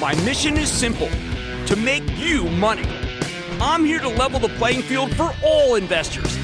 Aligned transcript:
My 0.00 0.14
mission 0.24 0.56
is 0.56 0.72
simple 0.72 1.10
to 1.66 1.76
make 1.76 2.02
you 2.16 2.44
money. 2.44 2.88
I'm 3.60 3.84
here 3.84 3.98
to 3.98 4.08
level 4.08 4.40
the 4.40 4.48
playing 4.48 4.80
field 4.80 5.14
for 5.14 5.34
all 5.44 5.74
investors. 5.74 6.38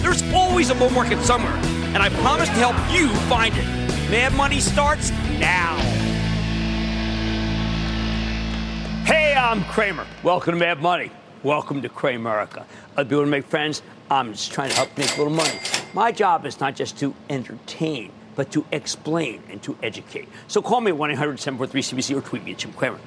There's 0.00 0.22
always 0.32 0.70
a 0.70 0.76
bull 0.76 0.90
market 0.90 1.20
somewhere, 1.24 1.56
and 1.92 1.96
I 1.96 2.08
promise 2.20 2.48
to 2.50 2.54
help 2.54 2.76
you 2.94 3.08
find 3.28 3.52
it. 3.56 3.64
Mad 4.12 4.32
Money 4.34 4.60
starts 4.60 5.10
now. 5.40 5.76
Hey, 9.04 9.34
I'm 9.34 9.64
Cramer. 9.64 10.06
Welcome 10.22 10.54
to 10.54 10.60
Mad 10.60 10.80
Money. 10.80 11.10
Welcome 11.42 11.82
to 11.82 11.88
Cramerica. 11.88 12.64
Other 12.96 13.06
people 13.06 13.18
want 13.18 13.26
to 13.26 13.30
make 13.32 13.46
friends. 13.46 13.82
I'm 14.08 14.30
just 14.34 14.52
trying 14.52 14.70
to 14.70 14.76
help 14.76 14.96
make 14.96 15.12
a 15.16 15.18
little 15.18 15.32
money. 15.32 15.58
My 15.94 16.12
job 16.12 16.46
is 16.46 16.60
not 16.60 16.76
just 16.76 16.96
to 17.00 17.12
entertain, 17.28 18.12
but 18.40 18.50
to 18.50 18.64
explain 18.72 19.42
and 19.50 19.62
to 19.62 19.76
educate. 19.82 20.26
So 20.48 20.62
call 20.62 20.80
me 20.80 20.90
at 20.90 20.96
1 20.96 21.10
800 21.10 21.38
743 21.38 21.82
CNBC 21.82 22.16
or 22.16 22.22
tweet 22.22 22.42
me 22.42 22.52
at 22.52 22.56
Jim 22.56 22.72
Cramer. 22.72 22.98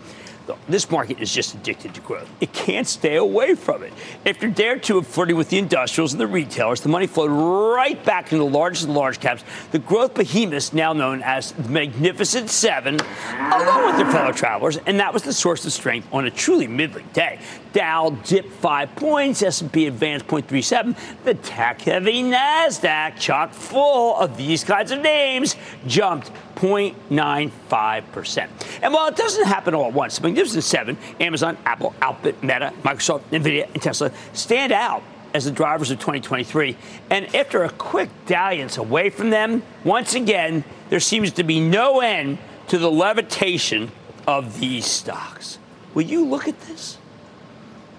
This 0.69 0.91
market 0.91 1.19
is 1.19 1.33
just 1.33 1.55
addicted 1.55 1.95
to 1.95 2.01
growth. 2.01 2.29
It 2.39 2.53
can't 2.53 2.85
stay 2.85 3.16
away 3.16 3.55
from 3.55 3.81
it. 3.81 3.93
After 4.27 4.47
day 4.47 4.67
or 4.67 4.77
two 4.77 4.99
of 4.99 5.08
flirting 5.08 5.35
with 5.35 5.49
the 5.49 5.58
industrials 5.58 6.13
and 6.13 6.21
the 6.21 6.27
retailers, 6.27 6.81
the 6.81 6.89
money 6.89 7.08
flowed 7.08 7.31
right 7.31 8.03
back 8.05 8.25
into 8.31 8.43
the 8.43 8.49
largest 8.52 8.85
the 8.85 8.91
large 8.91 9.19
caps, 9.19 9.43
the 9.71 9.80
growth 9.80 10.13
behemoths 10.13 10.71
now 10.71 10.93
known 10.93 11.23
as 11.23 11.53
the 11.53 11.69
Magnificent 11.69 12.52
Seven, 12.52 12.99
along 12.99 13.88
with 13.88 13.97
their 13.97 14.11
fellow 14.11 14.33
travelers, 14.33 14.77
and 14.86 14.99
that 14.99 15.13
was 15.15 15.23
the 15.23 15.33
source 15.33 15.65
of 15.65 15.73
strength 15.73 16.08
on 16.13 16.27
a 16.27 16.30
truly 16.30 16.67
middling 16.67 17.08
day. 17.13 17.39
Dow 17.73 18.11
dipped 18.23 18.53
five 18.53 18.95
points, 18.95 19.41
S&P 19.41 19.88
advanced 19.88 20.27
0.37. 20.27 20.95
The 21.23 21.33
tech-heavy 21.33 22.23
Nasdaq, 22.23 23.17
chock 23.19 23.52
full 23.52 24.15
of 24.15 24.38
these 24.38 24.63
kinds 24.63 24.91
of 24.91 24.99
names, 24.99 25.55
jumped 25.88 26.31
0.95%. 26.55 28.47
And 28.81 28.93
while 28.93 29.07
it 29.07 29.15
doesn't 29.15 29.45
happen 29.45 29.73
all 29.73 29.88
at 29.88 29.93
once, 29.93 30.17
the 30.17 30.23
Magnificent 30.27 30.63
Seven, 30.63 30.97
Amazon, 31.19 31.57
Apple, 31.65 31.95
Alphabet, 32.02 32.41
Meta, 32.43 32.71
Microsoft, 32.83 33.23
Nvidia, 33.31 33.67
and 33.73 33.81
Tesla 33.81 34.11
stand 34.33 34.71
out 34.71 35.03
as 35.33 35.45
the 35.45 35.52
drivers 35.52 35.89
of 35.89 35.97
2023. 35.97 36.77
And 37.09 37.33
after 37.35 37.63
a 37.63 37.69
quick 37.69 38.09
dalliance 38.27 38.77
away 38.77 39.09
from 39.09 39.31
them, 39.31 39.63
once 39.83 40.13
again, 40.13 40.63
there 40.89 40.99
seems 40.99 41.31
to 41.33 41.43
be 41.43 41.59
no 41.59 42.02
end 42.02 42.37
to 42.67 42.77
the 42.77 42.91
levitation 42.91 43.91
of 44.27 44.59
these 44.59 44.85
stocks. 44.85 45.58
Will 45.93 46.03
you 46.03 46.25
look 46.25 46.47
at 46.47 46.59
this? 46.61 46.97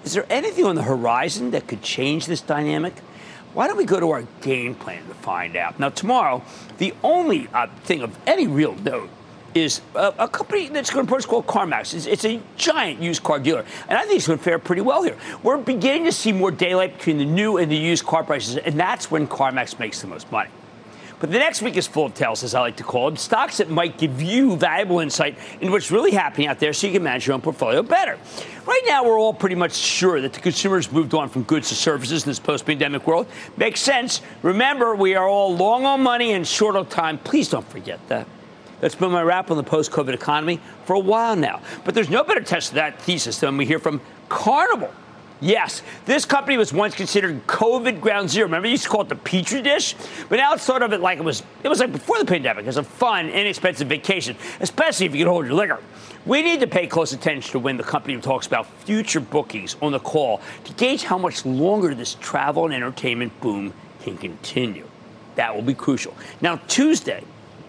Is 0.05 0.13
there 0.13 0.27
anything 0.29 0.67
on 0.67 0.77
the 0.77 0.83
horizon 0.83 1.53
that 1.53 1.67
could 1.67 1.83
change 1.83 2.27
this 2.27 2.43
dynamic? 2.43 2.95
Why 3.55 3.69
don't 3.69 3.77
we 3.77 3.85
go 3.85 4.01
to 4.01 4.11
our 4.11 4.23
game 4.43 4.75
plan 4.75 5.07
to 5.09 5.15
find 5.15 5.57
out? 5.57 5.81
Now, 5.81 5.89
tomorrow, 5.89 6.43
the 6.79 6.93
only 7.03 7.49
uh, 7.55 7.69
thing 7.85 8.03
of 8.03 8.17
any 8.27 8.47
real 8.47 8.75
note 8.75 9.09
is 9.55 9.81
a, 9.95 10.13
a 10.19 10.29
company 10.29 10.69
that's 10.69 10.91
going 10.91 11.07
to 11.07 11.11
approach 11.11 11.27
called 11.27 11.47
CarMax. 11.47 11.95
It's, 11.95 12.07
it's, 12.07 12.25
a 12.25 12.43
giant 12.57 13.01
used 13.01 13.23
car 13.23 13.39
dealer, 13.39 13.65
and 13.89 13.97
I 13.97 14.03
think 14.03 14.17
it's 14.17 14.27
going 14.27 14.39
to 14.39 14.45
fare 14.45 14.59
pretty 14.59 14.83
well 14.83 15.05
here. 15.05 15.17
We're 15.43 15.57
beginning 15.57 16.05
to 16.05 16.13
see 16.13 16.33
more 16.33 16.51
daylight 16.51 16.99
between 16.99 17.19
the 17.19 17.25
new 17.25 17.57
and 17.57 17.71
the 17.71 17.77
used 17.77 18.05
car 18.05 18.25
prices, 18.25 18.57
and 18.57 18.79
that's 18.79 19.11
when 19.11 19.29
CarMax 19.29 19.79
makes 19.79 20.01
the 20.01 20.09
most 20.09 20.31
money. 20.33 20.51
But 21.25 21.33
the 21.33 21.39
next 21.39 21.63
week 21.63 21.79
is 21.79 21.87
full 21.87 22.05
of 22.05 22.13
tales, 22.13 22.45
as 22.45 22.55
I 22.55 22.61
like 22.61 22.77
to 22.77 22.83
call 22.83 23.07
them, 23.07 23.17
stocks 23.17 23.57
that 23.57 23.71
might 23.71 23.97
give 23.97 24.21
you 24.21 24.57
valuable 24.57 25.01
insight 25.01 25.39
into 25.59 25.73
what's 25.73 25.91
really 25.91 26.11
happening 26.11 26.49
out 26.49 26.59
there 26.59 26.75
so 26.75 26.87
you 26.87 26.93
can 26.93 27.03
manage 27.03 27.27
your 27.27 27.33
own 27.33 27.41
portfolio 27.41 27.83
better. 27.83 28.19
Right 28.67 28.83
now, 28.85 29.07
we're 29.07 29.19
all 29.19 29.33
pretty 29.33 29.55
much 29.55 29.75
sure 29.75 30.21
that 30.21 30.35
the 30.35 30.41
consumers 30.41 30.93
moved 30.93 31.15
on 31.15 31.31
from 31.31 31.45
goods 31.45 31.71
to 31.71 31.77
services 31.77 32.25
in 32.25 32.29
this 32.29 32.39
post 32.39 32.67
pandemic 32.67 33.07
world. 33.07 33.27
Makes 33.57 33.81
sense. 33.81 34.21
Remember, 34.43 34.95
we 34.95 35.15
are 35.15 35.27
all 35.27 35.57
long 35.57 35.87
on 35.87 36.03
money 36.03 36.33
and 36.33 36.47
short 36.47 36.77
on 36.77 36.85
time. 36.89 37.17
Please 37.17 37.49
don't 37.49 37.67
forget 37.71 38.07
that. 38.09 38.27
That's 38.83 38.95
been 38.95 39.11
my 39.11 39.23
wrap 39.23 39.51
on 39.51 39.57
the 39.57 39.63
post 39.63 39.93
COVID 39.93 40.13
economy 40.13 40.61
for 40.85 40.93
a 40.93 41.01
while 41.01 41.37
now. 41.37 41.63
But 41.87 41.95
there's 41.95 42.11
no 42.11 42.23
better 42.23 42.43
test 42.43 42.69
of 42.69 42.75
that 42.75 43.01
thesis 43.01 43.41
than 43.41 43.57
we 43.57 43.65
hear 43.65 43.79
from 43.79 44.03
Carnival. 44.29 44.93
Yes, 45.41 45.83
this 46.07 46.25
company 46.25 46.57
was 46.57 46.73
once 46.73 46.95
considered 46.95 47.47
COVID 47.47 48.01
ground 48.01 48.31
zero. 48.31 48.47
Remember, 48.47 48.69
you 48.69 48.73
used 48.73 48.85
to 48.85 48.89
call 48.89 49.03
it 49.03 49.09
the 49.09 49.17
petri 49.17 49.61
dish, 49.63 49.95
but 50.29 50.37
now 50.37 50.55
it's 50.55 50.63
sort 50.63 50.83
of 50.83 50.93
like 51.01 51.19
it 51.19 51.25
was. 51.25 51.43
It 51.63 51.69
was 51.69 51.81
like 51.81 51.93
before 51.93 52.19
the 52.19 52.25
pandemic. 52.25 52.67
It's 52.67 52.77
a 52.77 52.83
fun, 52.83 53.29
inexpensive 53.29 53.89
vacation, 53.89 54.37
especially 54.61 55.07
if 55.07 55.13
you 55.13 55.25
can 55.25 55.29
hold 55.29 55.47
your 55.47 55.55
liquor. 55.55 55.81
We 56.25 56.41
need 56.41 56.61
to 56.61 56.67
pay 56.67 56.87
close 56.87 57.13
attention 57.13 57.53
to 57.53 57.59
when 57.59 57.77
the 57.77 57.83
company 57.83 58.19
talks 58.21 58.47
about 58.47 58.67
future 58.85 59.21
bookings 59.21 59.77
on 59.83 59.93
the 59.93 60.01
call 60.01 60.41
to 60.65 60.73
gauge 60.75 61.03
how 61.03 61.19
much 61.19 61.45
longer 61.45 61.95
this 61.95 62.15
travel 62.15 62.65
and 62.65 62.73
entertainment 62.73 63.39
boom 63.41 63.75
can 64.01 64.17
continue. 64.17 64.89
That 65.35 65.55
will 65.55 65.63
be 65.63 65.75
crucial. 65.75 66.17
Now, 66.41 66.57
Tuesday. 66.69 67.23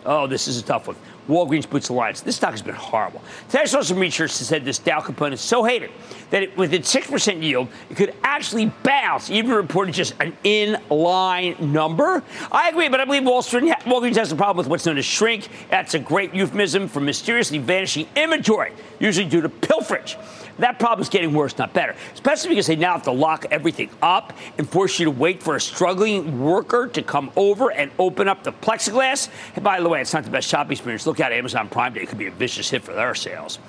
Oh, 0.06 0.28
this 0.28 0.48
is 0.48 0.58
a 0.60 0.64
tough 0.64 0.88
one. 0.88 0.96
Walgreens 1.28 1.70
Boots 1.70 1.90
Alliance. 1.90 2.22
This 2.22 2.36
stock 2.36 2.52
has 2.52 2.62
been 2.62 2.76
horrible. 2.76 3.22
Today 3.50 3.66
saw 3.66 3.82
some 3.82 4.00
research 4.00 4.38
that 4.38 4.46
said 4.46 4.66
this 4.66 4.80
Dow 4.80 5.00
component 5.00 5.36
is 5.36 5.42
so 5.42 5.64
hated 5.64 5.92
that 6.30 6.44
it, 6.44 6.58
with 6.58 6.74
its 6.74 6.94
6% 6.94 7.42
yield, 7.42 7.68
it 7.90 7.98
could 7.98 8.14
actually 8.24 8.68
bounce, 8.84 9.30
even 9.30 9.52
reported 9.52 9.94
just 9.94 10.14
an 10.20 10.36
in-line 10.44 11.56
number. 11.60 12.24
I 12.52 12.70
agree, 12.70 12.90
but 12.90 13.00
I 13.00 13.06
believe 13.06 13.24
Wall 13.24 13.42
Street, 13.42 13.74
Walgreens 13.86 14.16
has 14.18 14.32
a 14.32 14.36
problem 14.36 14.58
with 14.58 14.68
what's 14.68 14.86
known 14.86 14.98
as 14.98 15.06
shrink. 15.06 15.48
That's 15.70 15.94
a 15.94 16.00
great 16.00 16.34
euphemism 16.34 16.88
for 16.88 17.00
mysteriously 17.00 17.58
vanishing 17.58 18.08
inventory, 18.16 18.74
usually 19.00 19.28
due 19.28 19.42
to 19.42 19.50
pilferage. 19.50 20.18
That 20.60 20.80
problem 20.80 21.02
is 21.02 21.10
getting 21.10 21.34
worse, 21.34 21.58
not 21.58 21.74
better, 21.74 21.96
especially 22.14 22.50
because 22.50 22.68
they 22.68 22.78
now 22.78 22.94
have 22.94 23.04
to 23.04 23.12
lock 23.12 23.46
everything 23.52 23.90
up 24.02 24.34
and 24.58 24.70
force 24.70 24.98
you 25.00 25.06
to 25.06 25.12
wait 25.12 25.44
for 25.44 25.58
a 25.58 25.62
struggling 25.62 26.40
worker 26.40 26.88
to 26.88 27.02
come 27.02 27.32
over 27.36 27.72
and 27.72 27.92
open 28.00 28.30
up 28.30 28.44
the 28.44 28.54
plexiglass. 28.54 29.30
And 29.56 29.64
by 29.64 29.82
the 29.82 29.90
way, 29.90 30.00
it's 30.00 30.14
not 30.14 30.24
the 30.24 30.30
best 30.30 30.48
shopping 30.48 30.72
experience. 30.72 31.06
Look 31.06 31.15
out 31.20 31.32
Amazon 31.32 31.70
Prime 31.70 31.94
Day. 31.94 32.06
Could 32.06 32.18
be 32.18 32.28
a 32.28 32.32
vicious 32.32 32.70
hit 32.70 32.84
for 32.84 32.94
their 32.94 33.16
sales. 33.16 33.60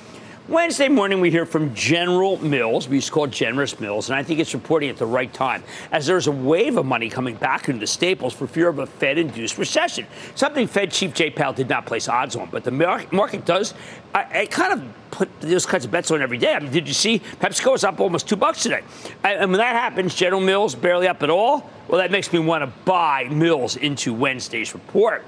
Wednesday 0.49 0.89
morning, 0.89 1.21
we 1.21 1.29
hear 1.29 1.45
from 1.45 1.75
General 1.75 2.37
Mills. 2.37 2.89
We 2.89 2.99
used 2.99 3.09
to 3.09 3.13
call 3.13 3.25
it 3.25 3.33
Generous 3.33 3.81
Mills, 3.81 4.11
and 4.11 4.17
I 4.17 4.23
think 4.23 4.39
it's 4.39 4.55
reporting 4.55 4.91
at 4.91 4.97
the 4.97 5.05
right 5.05 5.33
time, 5.35 5.65
as 5.91 6.07
there's 6.07 6.29
a 6.29 6.31
wave 6.31 6.77
of 6.77 6.87
money 6.87 7.11
coming 7.11 7.35
back 7.35 7.69
into 7.69 7.85
staples 7.85 8.33
for 8.33 8.47
fear 8.47 8.69
of 8.69 8.79
a 8.79 8.87
Fed-induced 8.87 9.59
recession. 9.59 10.07
Something 10.37 10.69
Fed 10.69 10.93
Chief 10.93 11.13
Jay 11.13 11.31
Powell 11.31 11.53
did 11.53 11.69
not 11.69 11.85
place 11.85 12.09
odds 12.09 12.37
on, 12.37 12.49
but 12.51 12.63
the 12.63 12.71
market 12.71 13.45
does. 13.45 13.75
I, 14.15 14.43
I 14.43 14.47
kind 14.47 14.73
of 14.75 15.11
put 15.11 15.41
those 15.41 15.67
kinds 15.67 15.85
of 15.85 15.91
bets 15.91 16.13
on 16.13 16.23
every 16.23 16.39
day. 16.39 16.55
I 16.55 16.61
mean, 16.61 16.71
did 16.71 16.87
you 16.87 16.95
see 16.95 17.19
PepsiCo 17.19 17.75
is 17.75 17.83
up 17.83 17.99
almost 17.99 18.29
two 18.29 18.37
bucks 18.37 18.63
today? 18.63 18.83
And 19.25 19.51
when 19.51 19.59
that 19.59 19.75
happens, 19.75 20.15
General 20.15 20.41
Mills 20.41 20.77
barely 20.77 21.09
up 21.09 21.25
at 21.25 21.31
all. 21.31 21.69
Well, 21.89 21.99
that 21.99 22.13
makes 22.13 22.33
me 22.33 22.39
want 22.39 22.63
to 22.63 22.73
buy 22.85 23.25
Mills 23.25 23.75
into 23.75 24.15
Wednesday's 24.15 24.75
report. 24.75 25.25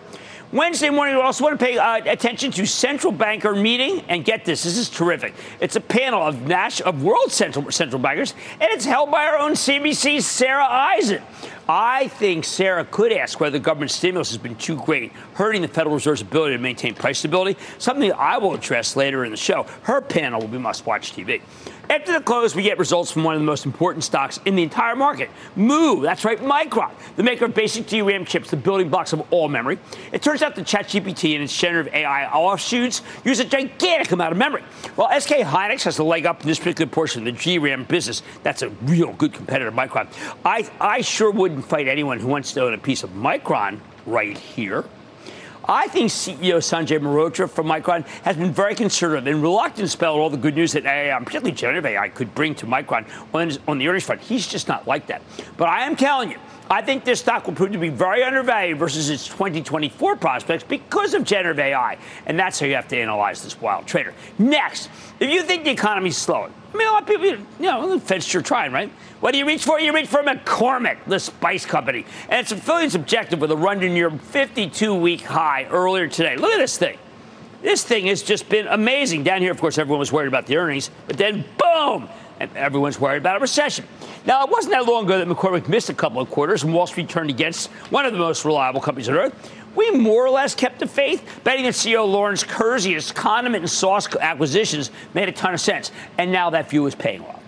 Wednesday 0.50 0.88
morning, 0.88 1.14
we 1.14 1.20
also 1.20 1.44
want 1.44 1.60
to 1.60 1.64
pay 1.64 1.76
uh, 1.76 2.10
attention 2.10 2.50
to 2.52 2.64
central 2.64 3.12
banker 3.12 3.54
meeting. 3.54 4.02
And 4.08 4.24
get 4.24 4.46
this, 4.46 4.62
this 4.62 4.78
is 4.78 4.88
terrific. 4.88 5.34
It's 5.60 5.76
a 5.76 5.80
panel 5.80 6.22
of 6.22 6.46
Nash 6.46 6.80
of 6.80 7.02
world 7.02 7.30
central 7.30 7.70
central 7.70 8.00
bankers, 8.00 8.32
and 8.52 8.70
it's 8.70 8.86
held 8.86 9.10
by 9.10 9.26
our 9.26 9.36
own 9.36 9.52
CNBC's 9.52 10.24
Sarah 10.26 10.66
Eisen. 10.66 11.22
I 11.68 12.08
think 12.08 12.46
Sarah 12.46 12.86
could 12.86 13.12
ask 13.12 13.40
whether 13.40 13.58
government 13.58 13.90
stimulus 13.90 14.30
has 14.30 14.38
been 14.38 14.56
too 14.56 14.76
great, 14.76 15.12
hurting 15.34 15.60
the 15.60 15.68
Federal 15.68 15.96
Reserve's 15.96 16.22
ability 16.22 16.56
to 16.56 16.62
maintain 16.62 16.94
price 16.94 17.18
stability, 17.18 17.60
something 17.76 18.10
I 18.14 18.38
will 18.38 18.54
address 18.54 18.96
later 18.96 19.26
in 19.26 19.30
the 19.30 19.36
show. 19.36 19.66
Her 19.82 20.00
panel 20.00 20.40
will 20.40 20.48
be 20.48 20.56
must 20.56 20.86
watch 20.86 21.12
TV. 21.12 21.42
After 21.90 22.12
the 22.12 22.20
close, 22.20 22.54
we 22.54 22.62
get 22.62 22.78
results 22.78 23.10
from 23.10 23.24
one 23.24 23.34
of 23.34 23.40
the 23.40 23.46
most 23.46 23.64
important 23.64 24.04
stocks 24.04 24.38
in 24.44 24.56
the 24.56 24.62
entire 24.62 24.94
market. 24.94 25.30
Move, 25.56 26.02
that's 26.02 26.22
right, 26.22 26.38
Micron, 26.38 26.90
the 27.16 27.22
maker 27.22 27.46
of 27.46 27.54
basic 27.54 27.86
DRAM 27.86 28.26
chips, 28.26 28.50
the 28.50 28.58
building 28.58 28.90
blocks 28.90 29.14
of 29.14 29.26
all 29.32 29.48
memory. 29.48 29.78
It 30.12 30.20
turns 30.20 30.42
out 30.42 30.54
that 30.56 30.66
ChatGPT 30.66 31.34
and 31.34 31.42
its 31.42 31.58
generative 31.58 31.94
AI 31.94 32.30
offshoots 32.30 33.00
use 33.24 33.40
a 33.40 33.44
gigantic 33.46 34.12
amount 34.12 34.32
of 34.32 34.38
memory. 34.38 34.62
While 34.96 35.18
SK 35.18 35.36
Hynix 35.36 35.84
has 35.84 35.96
the 35.96 36.04
leg 36.04 36.26
up 36.26 36.42
in 36.42 36.46
this 36.46 36.58
particular 36.58 36.90
portion 36.90 37.26
of 37.26 37.34
the 37.34 37.58
DRAM 37.58 37.84
business, 37.84 38.22
that's 38.42 38.60
a 38.60 38.68
real 38.68 39.14
good 39.14 39.32
competitor, 39.32 39.72
Micron. 39.72 40.08
I, 40.44 40.70
I 40.78 41.00
sure 41.00 41.30
wouldn't 41.30 41.64
fight 41.64 41.88
anyone 41.88 42.20
who 42.20 42.26
wants 42.26 42.52
to 42.52 42.64
own 42.64 42.74
a 42.74 42.78
piece 42.78 43.02
of 43.02 43.10
Micron 43.10 43.80
right 44.04 44.36
here. 44.36 44.84
I 45.70 45.86
think 45.86 46.10
CEO 46.10 46.56
Sanjay 46.56 46.98
Mehrotra 46.98 47.48
from 47.48 47.66
Micron 47.66 48.06
has 48.22 48.38
been 48.38 48.52
very 48.52 48.74
conservative 48.74 49.26
and 49.26 49.42
reluctant 49.42 49.84
to 49.84 49.88
spell 49.88 50.14
all 50.14 50.30
the 50.30 50.38
good 50.38 50.54
news 50.54 50.72
that 50.72 50.86
AI, 50.86 51.14
um, 51.14 51.26
particularly 51.26 51.54
generative 51.54 51.84
AI, 51.84 52.08
could 52.08 52.34
bring 52.34 52.54
to 52.54 52.66
Micron 52.66 53.06
on, 53.34 53.52
on 53.68 53.76
the 53.76 53.86
earnings 53.86 54.04
front. 54.04 54.22
He's 54.22 54.46
just 54.46 54.66
not 54.66 54.86
like 54.86 55.06
that. 55.08 55.20
But 55.58 55.68
I 55.68 55.84
am 55.84 55.94
telling 55.94 56.30
you, 56.30 56.38
I 56.70 56.80
think 56.80 57.04
this 57.04 57.20
stock 57.20 57.46
will 57.46 57.52
prove 57.52 57.72
to 57.72 57.78
be 57.78 57.90
very 57.90 58.22
undervalued 58.22 58.78
versus 58.78 59.10
its 59.10 59.26
2024 59.28 60.16
prospects 60.16 60.64
because 60.64 61.12
of 61.12 61.24
generative 61.24 61.58
AI. 61.58 61.98
And 62.24 62.38
that's 62.38 62.58
how 62.60 62.66
you 62.66 62.74
have 62.74 62.88
to 62.88 62.98
analyze 62.98 63.42
this 63.42 63.60
wild 63.60 63.86
trader. 63.86 64.14
Next, 64.38 64.88
if 65.20 65.30
you 65.30 65.42
think 65.42 65.64
the 65.64 65.70
economy 65.70 66.08
is 66.08 66.16
slowing, 66.16 66.52
I 66.72 66.76
mean, 66.76 66.86
a 66.86 66.90
lot 66.90 67.02
of 67.02 67.08
people, 67.08 67.26
you 67.26 67.44
know, 67.60 67.98
Fed's 67.98 68.26
sure 68.26 68.42
trying, 68.42 68.72
right? 68.72 68.90
What 69.20 69.32
do 69.32 69.38
you 69.38 69.46
reach 69.46 69.64
for? 69.64 69.80
You 69.80 69.94
reach 69.94 70.08
for 70.08 70.22
McCormick, 70.22 70.98
the 71.06 71.18
spice 71.18 71.64
company. 71.64 72.04
And 72.28 72.40
it's 72.40 72.52
affiliates 72.52 72.94
objective 72.94 73.40
with 73.40 73.50
a 73.50 73.56
run 73.56 73.80
to 73.80 73.88
near 73.88 74.10
52 74.10 74.94
week 74.94 75.22
high 75.22 75.64
earlier 75.70 76.08
today. 76.08 76.36
Look 76.36 76.52
at 76.52 76.58
this 76.58 76.76
thing. 76.76 76.98
This 77.62 77.82
thing 77.82 78.06
has 78.06 78.22
just 78.22 78.48
been 78.48 78.66
amazing. 78.66 79.24
Down 79.24 79.40
here, 79.40 79.50
of 79.50 79.60
course, 79.60 79.78
everyone 79.78 79.98
was 79.98 80.12
worried 80.12 80.28
about 80.28 80.46
the 80.46 80.56
earnings, 80.58 80.90
but 81.06 81.16
then 81.16 81.44
boom, 81.58 82.08
and 82.38 82.56
everyone's 82.56 83.00
worried 83.00 83.18
about 83.18 83.36
a 83.36 83.40
recession. 83.40 83.84
Now, 84.26 84.44
it 84.44 84.50
wasn't 84.50 84.74
that 84.74 84.84
long 84.86 85.06
ago 85.06 85.18
that 85.18 85.26
McCormick 85.26 85.68
missed 85.68 85.88
a 85.88 85.94
couple 85.94 86.20
of 86.20 86.30
quarters 86.30 86.62
and 86.62 86.72
Wall 86.72 86.86
Street 86.86 87.08
turned 87.08 87.30
against 87.30 87.70
one 87.90 88.06
of 88.06 88.12
the 88.12 88.18
most 88.18 88.44
reliable 88.44 88.80
companies 88.80 89.08
on 89.08 89.16
earth. 89.16 89.52
We 89.78 89.92
more 89.92 90.26
or 90.26 90.30
less 90.30 90.56
kept 90.56 90.80
the 90.80 90.88
faith, 90.88 91.40
betting 91.44 91.62
that 91.62 91.74
CEO 91.74 92.04
Lawrence 92.04 92.42
Kurzius' 92.42 93.14
condiment 93.14 93.62
and 93.62 93.70
sauce 93.70 94.12
acquisitions 94.16 94.90
made 95.14 95.28
a 95.28 95.32
ton 95.32 95.54
of 95.54 95.60
sense. 95.60 95.92
And 96.18 96.32
now 96.32 96.50
that 96.50 96.68
view 96.68 96.84
is 96.86 96.96
paying 96.96 97.22
off. 97.22 97.40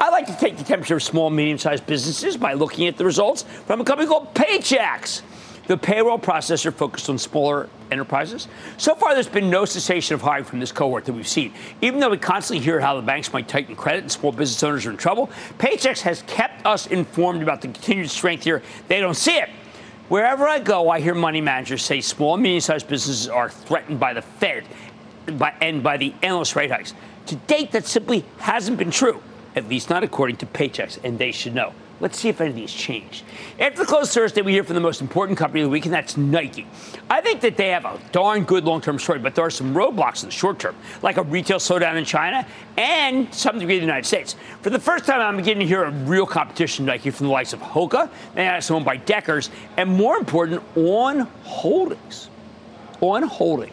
I 0.00 0.10
like 0.10 0.28
to 0.28 0.36
take 0.38 0.56
the 0.56 0.62
temperature 0.62 0.94
of 0.94 1.02
small, 1.02 1.30
medium 1.30 1.58
sized 1.58 1.84
businesses 1.84 2.36
by 2.36 2.52
looking 2.52 2.86
at 2.86 2.96
the 2.96 3.04
results 3.04 3.42
from 3.66 3.80
a 3.80 3.84
company 3.84 4.06
called 4.06 4.32
Paychex 4.34 5.22
the 5.66 5.76
payroll 5.76 6.18
processor 6.18 6.72
focused 6.72 7.08
on 7.08 7.18
smaller 7.18 7.68
enterprises. 7.90 8.46
So 8.76 8.94
far, 8.94 9.14
there's 9.14 9.28
been 9.28 9.50
no 9.50 9.64
cessation 9.64 10.14
of 10.14 10.22
hiring 10.22 10.44
from 10.44 10.60
this 10.60 10.70
cohort 10.70 11.06
that 11.06 11.14
we've 11.14 11.26
seen. 11.26 11.54
Even 11.80 11.98
though 11.98 12.10
we 12.10 12.18
constantly 12.18 12.62
hear 12.62 12.78
how 12.78 12.94
the 12.94 13.02
banks 13.02 13.32
might 13.32 13.48
tighten 13.48 13.74
credit 13.74 14.02
and 14.02 14.12
small 14.12 14.30
business 14.30 14.62
owners 14.62 14.86
are 14.86 14.90
in 14.90 14.96
trouble, 14.96 15.30
Paychex 15.58 16.02
has 16.02 16.22
kept 16.26 16.64
us 16.66 16.86
informed 16.86 17.42
about 17.42 17.62
the 17.62 17.68
continued 17.68 18.10
strength 18.10 18.44
here. 18.44 18.62
They 18.88 19.00
don't 19.00 19.14
see 19.16 19.38
it. 19.38 19.48
Wherever 20.08 20.46
I 20.46 20.58
go, 20.58 20.90
I 20.90 21.00
hear 21.00 21.14
money 21.14 21.40
managers 21.40 21.82
say 21.82 22.00
small 22.00 22.34
and 22.34 22.42
medium 22.42 22.60
sized 22.60 22.88
businesses 22.88 23.28
are 23.28 23.48
threatened 23.48 23.98
by 23.98 24.12
the 24.12 24.22
Fed 24.22 24.64
and 25.26 25.82
by 25.82 25.96
the 25.96 26.14
endless 26.22 26.54
rate 26.54 26.70
hikes. 26.70 26.92
To 27.26 27.36
date, 27.36 27.72
that 27.72 27.86
simply 27.86 28.24
hasn't 28.38 28.76
been 28.76 28.90
true, 28.90 29.22
at 29.56 29.66
least 29.68 29.88
not 29.88 30.04
according 30.04 30.36
to 30.36 30.46
Paychex, 30.46 30.98
and 31.02 31.18
they 31.18 31.32
should 31.32 31.54
know. 31.54 31.72
Let's 32.00 32.18
see 32.18 32.28
if 32.28 32.40
anything's 32.40 32.72
changed. 32.72 33.24
After 33.58 33.78
the 33.78 33.86
close 33.86 34.12
Thursday, 34.12 34.42
we 34.42 34.52
hear 34.52 34.64
from 34.64 34.74
the 34.74 34.80
most 34.80 35.00
important 35.00 35.38
company 35.38 35.60
of 35.60 35.66
the 35.66 35.70
week, 35.70 35.84
and 35.84 35.94
that's 35.94 36.16
Nike. 36.16 36.66
I 37.08 37.20
think 37.20 37.40
that 37.42 37.56
they 37.56 37.68
have 37.68 37.84
a 37.84 38.00
darn 38.10 38.42
good 38.44 38.64
long 38.64 38.80
term 38.80 38.98
story, 38.98 39.20
but 39.20 39.34
there 39.34 39.44
are 39.44 39.50
some 39.50 39.72
roadblocks 39.72 40.22
in 40.22 40.28
the 40.28 40.34
short 40.34 40.58
term, 40.58 40.74
like 41.02 41.18
a 41.18 41.22
retail 41.22 41.58
slowdown 41.58 41.96
in 41.96 42.04
China 42.04 42.46
and 42.76 43.32
some 43.32 43.58
degree 43.58 43.76
in 43.76 43.80
the 43.80 43.86
United 43.86 44.06
States. 44.06 44.34
For 44.62 44.70
the 44.70 44.78
first 44.78 45.06
time, 45.06 45.20
I'm 45.20 45.36
beginning 45.36 45.60
to 45.60 45.66
hear 45.66 45.84
a 45.84 45.90
real 45.90 46.26
competition 46.26 46.84
Nike 46.84 47.10
from 47.10 47.26
the 47.26 47.32
likes 47.32 47.52
of 47.52 47.60
Hoka, 47.60 48.02
and 48.02 48.10
that's 48.36 48.70
owned 48.70 48.84
by 48.84 48.96
Deckers, 48.96 49.50
and 49.76 49.88
more 49.88 50.16
important, 50.16 50.62
On 50.76 51.20
Holdings. 51.44 52.28
On 53.00 53.22
Holding, 53.22 53.72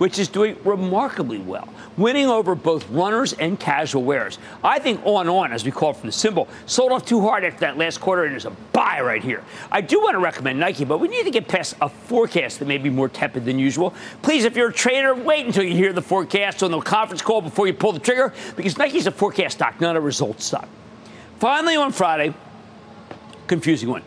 which 0.00 0.18
is 0.18 0.28
doing 0.28 0.56
remarkably 0.64 1.36
well 1.36 1.68
winning 1.98 2.26
over 2.26 2.54
both 2.54 2.88
runners 2.88 3.34
and 3.34 3.60
casual 3.60 4.02
wearers. 4.02 4.38
I 4.64 4.78
think 4.78 5.02
on 5.04 5.28
on, 5.28 5.52
as 5.52 5.62
we 5.62 5.70
call 5.70 5.90
it 5.90 5.98
from 5.98 6.06
the 6.08 6.12
symbol, 6.12 6.48
sold 6.64 6.92
off 6.92 7.04
too 7.04 7.20
hard 7.20 7.44
after 7.44 7.60
that 7.60 7.76
last 7.76 8.00
quarter, 8.00 8.24
and 8.24 8.32
there's 8.32 8.46
a 8.46 8.50
buy 8.72 9.02
right 9.02 9.22
here. 9.22 9.44
I 9.70 9.82
do 9.82 10.00
want 10.00 10.14
to 10.14 10.18
recommend 10.18 10.58
Nike, 10.58 10.86
but 10.86 10.98
we 10.98 11.08
need 11.08 11.24
to 11.24 11.30
get 11.30 11.46
past 11.46 11.76
a 11.82 11.90
forecast 11.90 12.58
that 12.60 12.64
may 12.64 12.78
be 12.78 12.88
more 12.88 13.10
tepid 13.10 13.44
than 13.44 13.58
usual. 13.58 13.92
Please, 14.22 14.44
if 14.44 14.56
you're 14.56 14.70
a 14.70 14.72
trader, 14.72 15.14
wait 15.14 15.44
until 15.44 15.64
you 15.64 15.74
hear 15.74 15.92
the 15.92 16.00
forecast 16.00 16.62
on 16.62 16.70
the 16.70 16.80
conference 16.80 17.20
call 17.20 17.42
before 17.42 17.66
you 17.66 17.74
pull 17.74 17.92
the 17.92 18.00
trigger, 18.00 18.32
because 18.56 18.78
Nike's 18.78 19.06
a 19.06 19.10
forecast 19.10 19.58
stock, 19.58 19.78
not 19.80 19.96
a 19.96 20.00
results 20.00 20.46
stock. 20.46 20.68
Finally, 21.38 21.76
on 21.76 21.92
Friday, 21.92 22.32
confusing 23.46 23.90
one. 23.90 24.02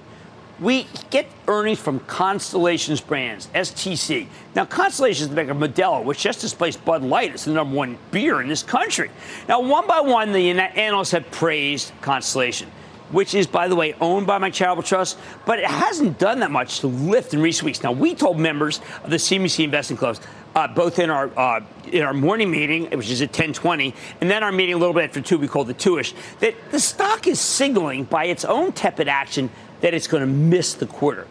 We 0.64 0.88
get 1.10 1.28
earnings 1.50 1.80
from 1.80 2.00
Constellation's 2.00 3.02
brands, 3.02 3.48
STZ. 3.54 4.28
Now, 4.56 4.64
Constellation 4.64 5.24
is 5.24 5.30
the 5.30 5.36
maker 5.36 5.52
of 5.52 5.58
Modelo, 5.58 6.02
which 6.06 6.20
just 6.20 6.40
displaced 6.40 6.86
Bud 6.86 7.04
Light 7.04 7.34
as 7.34 7.44
the 7.44 7.52
number 7.52 7.76
one 7.76 7.98
beer 8.12 8.40
in 8.40 8.48
this 8.48 8.64
country. 8.64 9.12
Now, 9.50 9.60
one 9.60 9.88
by 9.88 10.00
one, 10.00 10.32
the 10.32 10.52
analysts 10.52 11.12
have 11.12 11.30
praised 11.32 11.92
Constellation 12.00 12.72
which 13.12 13.36
is, 13.36 13.46
by 13.46 13.68
the 13.68 13.76
way, 13.76 13.94
owned 14.02 14.26
by 14.26 14.40
my 14.40 14.50
charitable 14.50 14.82
trust, 14.82 15.20
but 15.46 15.60
it 15.60 15.66
hasn't 15.66 16.18
done 16.18 16.40
that 16.40 16.50
much 16.50 16.80
to 16.80 16.88
lift 16.88 17.36
in 17.36 17.42
recent 17.42 17.64
weeks. 17.66 17.84
Now, 17.84 17.92
we 17.92 18.16
told 18.16 18.40
members 18.40 18.82
of 19.04 19.12
the 19.12 19.18
CNBC 19.18 19.66
Investing 19.66 19.98
Clubs, 19.98 20.20
uh, 20.56 20.68
both 20.68 20.98
in 20.98 21.12
our 21.12 21.30
uh, 21.38 21.62
in 21.92 22.02
our 22.02 22.14
morning 22.14 22.50
meeting, 22.50 22.90
which 22.90 23.12
is 23.12 23.22
at 23.22 23.32
10:20, 23.32 23.94
and 24.20 24.32
then 24.32 24.42
our 24.42 24.52
meeting 24.52 24.74
a 24.74 24.78
little 24.80 24.96
bit 24.96 25.04
after 25.04 25.22
two, 25.22 25.38
we 25.38 25.48
called 25.48 25.68
the 25.68 25.76
two-ish, 25.76 26.16
that 26.40 26.56
the 26.72 26.80
stock 26.80 27.28
is 27.28 27.40
signaling 27.40 28.04
by 28.06 28.26
its 28.26 28.46
own 28.46 28.72
tepid 28.72 29.08
action 29.08 29.52
that 29.84 29.94
it's 29.94 30.08
going 30.08 30.22
to 30.22 30.28
miss 30.28 30.76
the 30.76 30.86
quarter. 30.86 31.28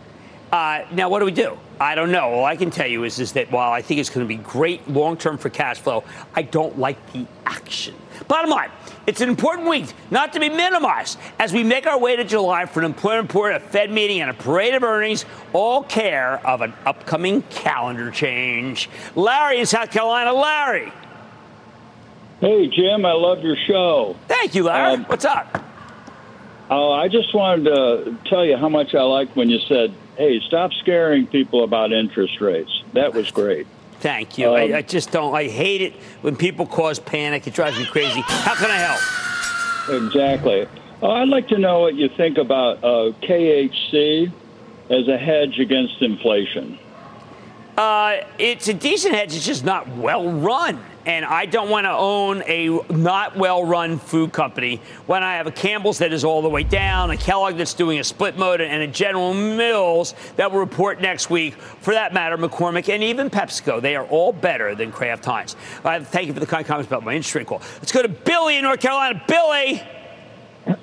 Uh, 0.52 0.84
now, 0.92 1.08
what 1.08 1.20
do 1.20 1.24
we 1.24 1.32
do? 1.32 1.56
I 1.80 1.94
don't 1.94 2.12
know. 2.12 2.28
All 2.28 2.44
I 2.44 2.54
can 2.54 2.70
tell 2.70 2.86
you 2.86 3.04
is, 3.04 3.18
is 3.18 3.32
that 3.32 3.50
while 3.50 3.72
I 3.72 3.80
think 3.80 3.98
it's 3.98 4.10
going 4.10 4.24
to 4.24 4.28
be 4.28 4.36
great 4.36 4.86
long 4.86 5.16
term 5.16 5.38
for 5.38 5.48
cash 5.48 5.78
flow, 5.78 6.04
I 6.34 6.42
don't 6.42 6.78
like 6.78 7.12
the 7.14 7.26
action. 7.46 7.94
Bottom 8.28 8.50
line, 8.50 8.70
it's 9.06 9.22
an 9.22 9.30
important 9.30 9.66
week, 9.66 9.86
not 10.10 10.34
to 10.34 10.40
be 10.40 10.50
minimized. 10.50 11.18
As 11.38 11.54
we 11.54 11.64
make 11.64 11.86
our 11.86 11.98
way 11.98 12.14
to 12.16 12.24
July 12.24 12.66
for 12.66 12.80
an 12.80 12.84
employment 12.84 13.28
report, 13.28 13.54
a 13.54 13.60
Fed 13.60 13.90
meeting, 13.90 14.20
and 14.20 14.30
a 14.30 14.34
parade 14.34 14.74
of 14.74 14.82
earnings, 14.82 15.24
all 15.54 15.82
care 15.82 16.46
of 16.46 16.60
an 16.60 16.74
upcoming 16.84 17.40
calendar 17.48 18.10
change. 18.10 18.90
Larry 19.16 19.60
in 19.60 19.66
South 19.66 19.90
Carolina. 19.90 20.34
Larry. 20.34 20.92
Hey, 22.40 22.68
Jim, 22.68 23.06
I 23.06 23.12
love 23.12 23.42
your 23.42 23.56
show. 23.66 24.14
Thank 24.28 24.54
you, 24.54 24.64
Larry. 24.64 24.94
Um, 24.96 25.04
What's 25.04 25.24
up? 25.24 25.64
Oh, 26.74 26.90
I 26.90 27.08
just 27.08 27.34
wanted 27.34 27.64
to 27.64 28.16
tell 28.30 28.46
you 28.46 28.56
how 28.56 28.70
much 28.70 28.94
I 28.94 29.02
liked 29.02 29.36
when 29.36 29.50
you 29.50 29.58
said, 29.68 29.92
"Hey, 30.16 30.40
stop 30.40 30.72
scaring 30.72 31.26
people 31.26 31.64
about 31.64 31.92
interest 31.92 32.40
rates." 32.40 32.82
That 32.94 33.12
was 33.12 33.30
great. 33.30 33.66
Thank 34.00 34.38
you. 34.38 34.48
Um, 34.48 34.54
I, 34.54 34.76
I, 34.76 34.82
just 34.82 35.12
don't. 35.12 35.34
I 35.34 35.48
hate 35.48 35.82
it 35.82 35.92
when 36.22 36.34
people 36.34 36.64
cause 36.64 36.98
panic. 36.98 37.46
It 37.46 37.52
drives 37.52 37.78
me 37.78 37.84
crazy. 37.84 38.22
How 38.22 38.54
can 38.54 38.70
I 38.70 38.78
help? 38.78 40.02
Exactly. 40.02 40.66
Uh, 41.02 41.10
I'd 41.10 41.28
like 41.28 41.48
to 41.48 41.58
know 41.58 41.80
what 41.80 41.94
you 41.94 42.08
think 42.08 42.38
about 42.38 42.82
uh, 42.82 43.12
KHC 43.20 44.32
as 44.88 45.08
a 45.08 45.18
hedge 45.18 45.58
against 45.58 46.00
inflation. 46.00 46.78
Uh, 47.76 48.20
it's 48.38 48.68
a 48.68 48.74
decent 48.74 49.14
hedge. 49.14 49.36
It's 49.36 49.44
just 49.44 49.62
not 49.62 49.88
well 49.88 50.26
run 50.26 50.82
and 51.06 51.24
I 51.24 51.46
don't 51.46 51.70
want 51.70 51.84
to 51.84 51.92
own 51.92 52.42
a 52.46 52.68
not 52.92 53.36
well 53.36 53.64
run 53.64 53.98
food 53.98 54.32
company 54.32 54.80
when 55.06 55.22
I 55.22 55.36
have 55.36 55.46
a 55.46 55.50
Campbell's 55.50 55.98
that 55.98 56.12
is 56.12 56.24
all 56.24 56.42
the 56.42 56.48
way 56.48 56.62
down, 56.62 57.10
a 57.10 57.16
Kellogg 57.16 57.56
that's 57.56 57.74
doing 57.74 57.98
a 57.98 58.04
split 58.04 58.38
mode, 58.38 58.60
and 58.60 58.82
a 58.82 58.86
General 58.86 59.34
Mills 59.34 60.14
that 60.36 60.52
will 60.52 60.60
report 60.60 61.00
next 61.00 61.30
week. 61.30 61.54
For 61.54 61.94
that 61.94 62.14
matter, 62.14 62.36
McCormick 62.36 62.88
and 62.92 63.02
even 63.02 63.30
PepsiCo, 63.30 63.80
they 63.80 63.96
are 63.96 64.06
all 64.06 64.32
better 64.32 64.74
than 64.74 64.92
Kraft 64.92 65.24
Heinz. 65.24 65.56
Uh, 65.84 66.00
thank 66.00 66.28
you 66.28 66.34
for 66.34 66.40
the 66.40 66.46
kind 66.46 66.64
comments 66.64 66.88
about 66.88 67.04
my 67.04 67.14
interest 67.14 67.34
rate 67.34 67.46
call. 67.46 67.60
Let's 67.78 67.92
go 67.92 68.02
to 68.02 68.08
Billy 68.08 68.56
in 68.56 68.64
North 68.64 68.80
Carolina. 68.80 69.22
Billy. 69.26 69.82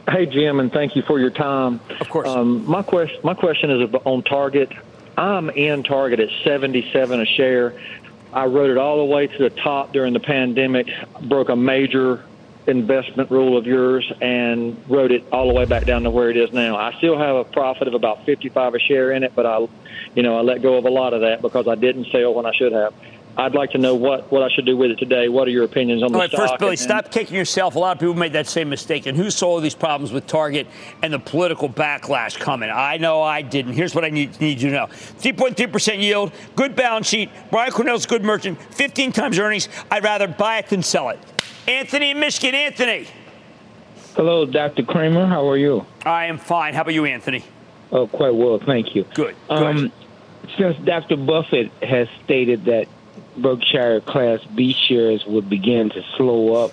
Hey 0.10 0.26
Jim, 0.26 0.60
and 0.60 0.72
thank 0.72 0.96
you 0.96 1.04
for 1.04 1.20
your 1.20 1.30
time. 1.30 1.80
Of 2.02 2.10
course. 2.10 2.28
Um, 2.28 2.66
my 2.66 2.82
question, 2.82 3.20
my 3.24 3.34
question 3.34 3.70
is 3.72 3.94
on 4.04 4.24
Target. 4.24 4.72
I'm 5.18 5.50
in 5.50 5.84
Target 5.84 6.20
at 6.20 6.30
77 6.44 7.20
a 7.20 7.26
share. 7.26 7.74
I 8.34 8.46
rode 8.46 8.70
it 8.70 8.78
all 8.78 8.98
the 8.98 9.12
way 9.12 9.28
to 9.28 9.38
the 9.38 9.50
top 9.50 9.94
during 9.94 10.14
the 10.14 10.20
pandemic, 10.20 10.88
broke 11.28 11.50
a 11.50 11.56
major 11.56 12.24
investment 12.68 13.32
rule 13.32 13.58
of 13.58 13.66
yours, 13.66 14.10
and 14.22 14.84
rode 14.88 15.12
it 15.12 15.24
all 15.32 15.48
the 15.48 15.54
way 15.54 15.66
back 15.66 15.86
down 15.86 16.04
to 16.04 16.12
where 16.12 16.30
it 16.30 16.38
is 16.38 16.50
now. 16.54 16.76
I 16.76 16.94
still 17.00 17.18
have 17.18 17.36
a 17.36 17.44
profit 17.44 17.88
of 17.88 17.94
about 17.96 18.26
55 18.26 18.76
a 18.76 18.80
share 18.80 19.12
in 19.12 19.24
it, 19.24 19.34
but 19.36 19.46
I, 19.46 19.60
you 20.14 20.22
know, 20.22 20.38
I 20.38 20.42
let 20.42 20.62
go 20.62 20.78
of 20.78 20.86
a 20.86 20.90
lot 20.90 21.14
of 21.14 21.22
that 21.22 21.42
because 21.42 21.68
I 21.68 21.76
didn't 21.76 22.08
sell 22.12 22.34
when 22.34 22.46
I 22.46 22.52
should 22.54 22.72
have. 22.72 22.94
I'd 23.38 23.56
like 23.56 23.72
to 23.72 23.78
know 23.78 23.96
what, 23.96 24.30
what 24.32 24.44
I 24.44 24.50
should 24.50 24.66
do 24.66 24.76
with 24.76 24.92
it 24.92 25.00
today. 25.00 25.30
What 25.30 25.48
are 25.48 25.52
your 25.52 25.64
opinions 25.64 26.04
on 26.04 26.12
the 26.12 26.28
stock? 26.28 26.40
First, 26.40 26.60
Billy, 26.60 26.72
and, 26.72 26.80
stop 26.80 27.12
kicking 27.12 27.38
yourself. 27.38 27.76
A 27.76 27.80
lot 27.80 27.96
of 27.96 28.00
people 28.00 28.16
made 28.16 28.34
that 28.34 28.48
same 28.48 28.70
mistake. 28.70 29.06
And 29.06 29.16
who 29.16 29.32
saw 29.32 29.62
these 29.62 29.76
problems 29.76 30.12
with 30.12 30.28
Target 30.28 30.68
and 31.02 31.14
the 31.14 31.20
political 31.20 31.70
backlash 31.70 32.38
coming? 32.38 32.70
I 32.70 32.98
know 32.98 33.22
I 33.22 33.42
didn't. 33.42 33.74
Here's 33.74 33.96
what 33.96 34.04
I 34.04 34.10
need, 34.10 34.40
need 34.42 34.62
you 34.62 34.70
to 34.70 34.76
know 34.76 34.86
3.3% 34.88 36.02
yield, 36.02 36.34
good 36.56 36.76
balance 36.76 37.08
sheet. 37.08 37.30
Brian 37.50 37.72
Cornell's 37.72 38.06
good 38.06 38.24
merchant, 38.24 38.62
15 38.74 39.14
times 39.14 39.40
earnings. 39.40 39.70
I'd 39.90 40.04
rather 40.04 40.28
buy 40.28 40.58
it 40.58 40.68
than 40.68 40.84
sell 40.84 41.10
it. 41.10 41.20
Anthony 41.68 42.12
in 42.12 42.20
Michigan. 42.20 42.56
Anthony. 42.56 43.08
Hello, 44.16 44.46
Dr. 44.46 44.84
Cramer. 44.84 45.28
How 45.28 45.48
are 45.48 45.58
you? 45.58 45.86
I 46.04 46.26
am 46.26 46.38
fine. 46.38 46.74
How 46.74 46.82
about 46.82 46.94
you, 46.94 47.06
Anthony? 47.06 47.46
Oh, 47.92 48.08
quite 48.08 48.34
well. 48.36 48.60
Thank 48.60 48.96
you. 48.96 49.04
Good. 49.14 49.36
good. 49.48 49.50
Um, 49.50 49.92
since 50.58 50.78
Dr. 50.84 51.16
Buffett 51.16 51.72
has 51.82 52.08
stated 52.24 52.66
that 52.66 52.88
Berkshire 53.42 54.02
Class 54.02 54.40
B 54.56 54.74
shares 54.74 55.26
would 55.26 55.50
begin 55.50 55.90
to 55.90 56.02
slow 56.18 56.64
up 56.64 56.72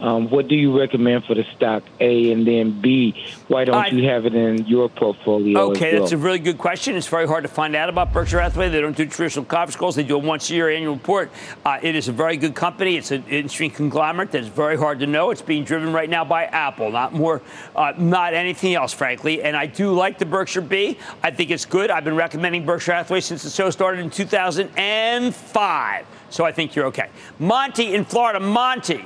Um, 0.00 0.30
what 0.30 0.46
do 0.46 0.54
you 0.54 0.78
recommend 0.78 1.24
for 1.24 1.34
the 1.34 1.44
stock? 1.56 1.82
A 2.00 2.30
and 2.30 2.46
then 2.46 2.80
B. 2.80 3.14
Why 3.48 3.64
don't 3.64 3.74
I- 3.74 3.88
you 3.88 4.08
have 4.08 4.26
it 4.26 4.34
in 4.34 4.66
your 4.66 4.88
portfolio? 4.88 5.70
Okay, 5.70 5.92
well? 5.94 6.02
that's 6.02 6.12
a 6.12 6.16
really 6.16 6.38
good 6.38 6.58
question. 6.58 6.94
It's 6.94 7.08
very 7.08 7.26
hard 7.26 7.42
to 7.42 7.48
find 7.48 7.74
out 7.74 7.88
about 7.88 8.12
Berkshire 8.12 8.40
Hathaway. 8.40 8.68
They 8.68 8.80
don't 8.80 8.96
do 8.96 9.06
traditional 9.06 9.44
conference 9.44 9.74
calls. 9.76 9.96
They 9.96 10.04
do 10.04 10.14
a 10.14 10.18
once 10.18 10.50
a 10.50 10.54
year 10.54 10.70
annual 10.70 10.94
report. 10.94 11.30
Uh, 11.64 11.78
it 11.82 11.96
is 11.96 12.06
a 12.08 12.12
very 12.12 12.36
good 12.36 12.54
company. 12.54 12.96
It's 12.96 13.10
an 13.10 13.24
industry 13.28 13.68
conglomerate 13.68 14.30
that's 14.30 14.46
very 14.46 14.76
hard 14.76 15.00
to 15.00 15.06
know. 15.06 15.30
It's 15.30 15.42
being 15.42 15.64
driven 15.64 15.92
right 15.92 16.08
now 16.08 16.24
by 16.24 16.44
Apple, 16.44 16.92
not 16.92 17.12
more, 17.12 17.42
uh, 17.74 17.92
not 17.96 18.34
anything 18.34 18.74
else, 18.74 18.92
frankly. 18.92 19.42
And 19.42 19.56
I 19.56 19.66
do 19.66 19.92
like 19.92 20.18
the 20.18 20.26
Berkshire 20.26 20.60
B. 20.60 20.98
I 21.22 21.30
think 21.32 21.50
it's 21.50 21.64
good. 21.64 21.90
I've 21.90 22.04
been 22.04 22.16
recommending 22.16 22.64
Berkshire 22.64 22.92
Hathaway 22.94 23.20
since 23.20 23.42
the 23.42 23.50
show 23.50 23.70
started 23.70 24.00
in 24.00 24.10
2005. 24.10 26.06
So 26.30 26.44
I 26.44 26.52
think 26.52 26.76
you're 26.76 26.86
okay. 26.86 27.08
Monty 27.38 27.94
in 27.94 28.04
Florida. 28.04 28.38
Monty. 28.38 29.04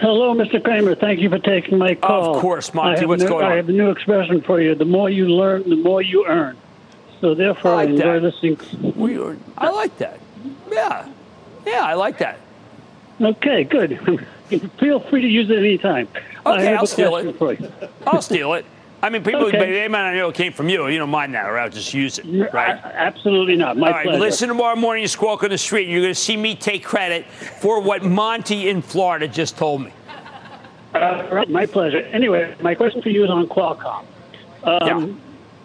Hello, 0.00 0.34
Mr. 0.34 0.62
Cramer. 0.62 0.94
Thank 0.94 1.20
you 1.20 1.28
for 1.30 1.38
taking 1.38 1.78
my 1.78 1.94
call. 1.94 2.36
Of 2.36 2.42
course, 2.42 2.72
Monty. 2.74 3.02
I 3.02 3.04
What's 3.06 3.22
new, 3.22 3.28
going 3.28 3.46
on? 3.46 3.52
I 3.52 3.56
have 3.56 3.68
a 3.68 3.72
new 3.72 3.90
expression 3.90 4.40
for 4.42 4.60
you. 4.60 4.74
The 4.74 4.84
more 4.84 5.08
you 5.10 5.28
learn, 5.28 5.68
the 5.68 5.76
more 5.76 6.02
you 6.02 6.26
earn. 6.26 6.56
So 7.20 7.34
therefore, 7.34 7.72
I 7.72 7.74
I, 7.74 7.76
like 7.84 7.88
enjoy 7.90 8.20
that. 8.20 8.22
listening. 8.22 8.94
We 8.94 9.18
are, 9.18 9.36
I 9.56 9.70
like 9.70 9.96
that. 9.98 10.20
Yeah. 10.70 11.08
Yeah, 11.66 11.82
I 11.82 11.94
like 11.94 12.18
that. 12.18 12.38
Okay, 13.20 13.64
good. 13.64 13.98
Feel 14.78 15.00
free 15.00 15.22
to 15.22 15.28
use 15.28 15.50
it 15.50 15.58
anytime. 15.58 16.08
I 16.44 16.58
Okay, 16.58 16.74
I'll 16.74 16.86
steal 16.86 17.16
it. 17.16 17.36
I'll 18.06 18.22
steal 18.22 18.52
it. 18.54 18.66
I 19.02 19.10
mean, 19.10 19.22
people, 19.22 19.44
Okay. 19.46 19.70
they 19.72 19.88
might 19.88 20.10
not 20.10 20.16
know 20.16 20.28
it 20.30 20.34
came 20.34 20.52
from 20.52 20.68
you. 20.68 20.86
You 20.88 20.98
don't 20.98 21.10
mind 21.10 21.34
that, 21.34 21.46
or 21.46 21.58
I'll 21.58 21.68
just 21.68 21.92
use 21.92 22.18
it, 22.18 22.24
right? 22.52 22.80
absolutely 22.82 23.54
not. 23.56 23.76
My 23.76 23.88
All 23.88 23.92
right, 23.92 24.04
pleasure. 24.06 24.20
listen 24.20 24.48
tomorrow 24.48 24.74
morning, 24.76 25.02
you 25.02 25.08
squawk 25.08 25.42
on 25.44 25.50
the 25.50 25.58
street, 25.58 25.84
and 25.84 25.92
you're 25.92 26.00
going 26.02 26.14
to 26.14 26.20
see 26.20 26.36
me 26.36 26.54
take 26.54 26.82
credit 26.84 27.26
for 27.60 27.80
what 27.80 28.02
Monty 28.02 28.68
in 28.68 28.80
Florida 28.82 29.28
just 29.28 29.56
told 29.58 29.82
me. 29.82 29.92
Uh, 30.94 31.28
right, 31.30 31.48
my 31.50 31.66
pleasure. 31.66 31.98
Anyway, 31.98 32.54
my 32.62 32.74
question 32.74 33.02
for 33.02 33.10
you 33.10 33.22
is 33.24 33.30
on 33.30 33.46
Qualcomm. 33.48 34.04
Um, 34.64 35.20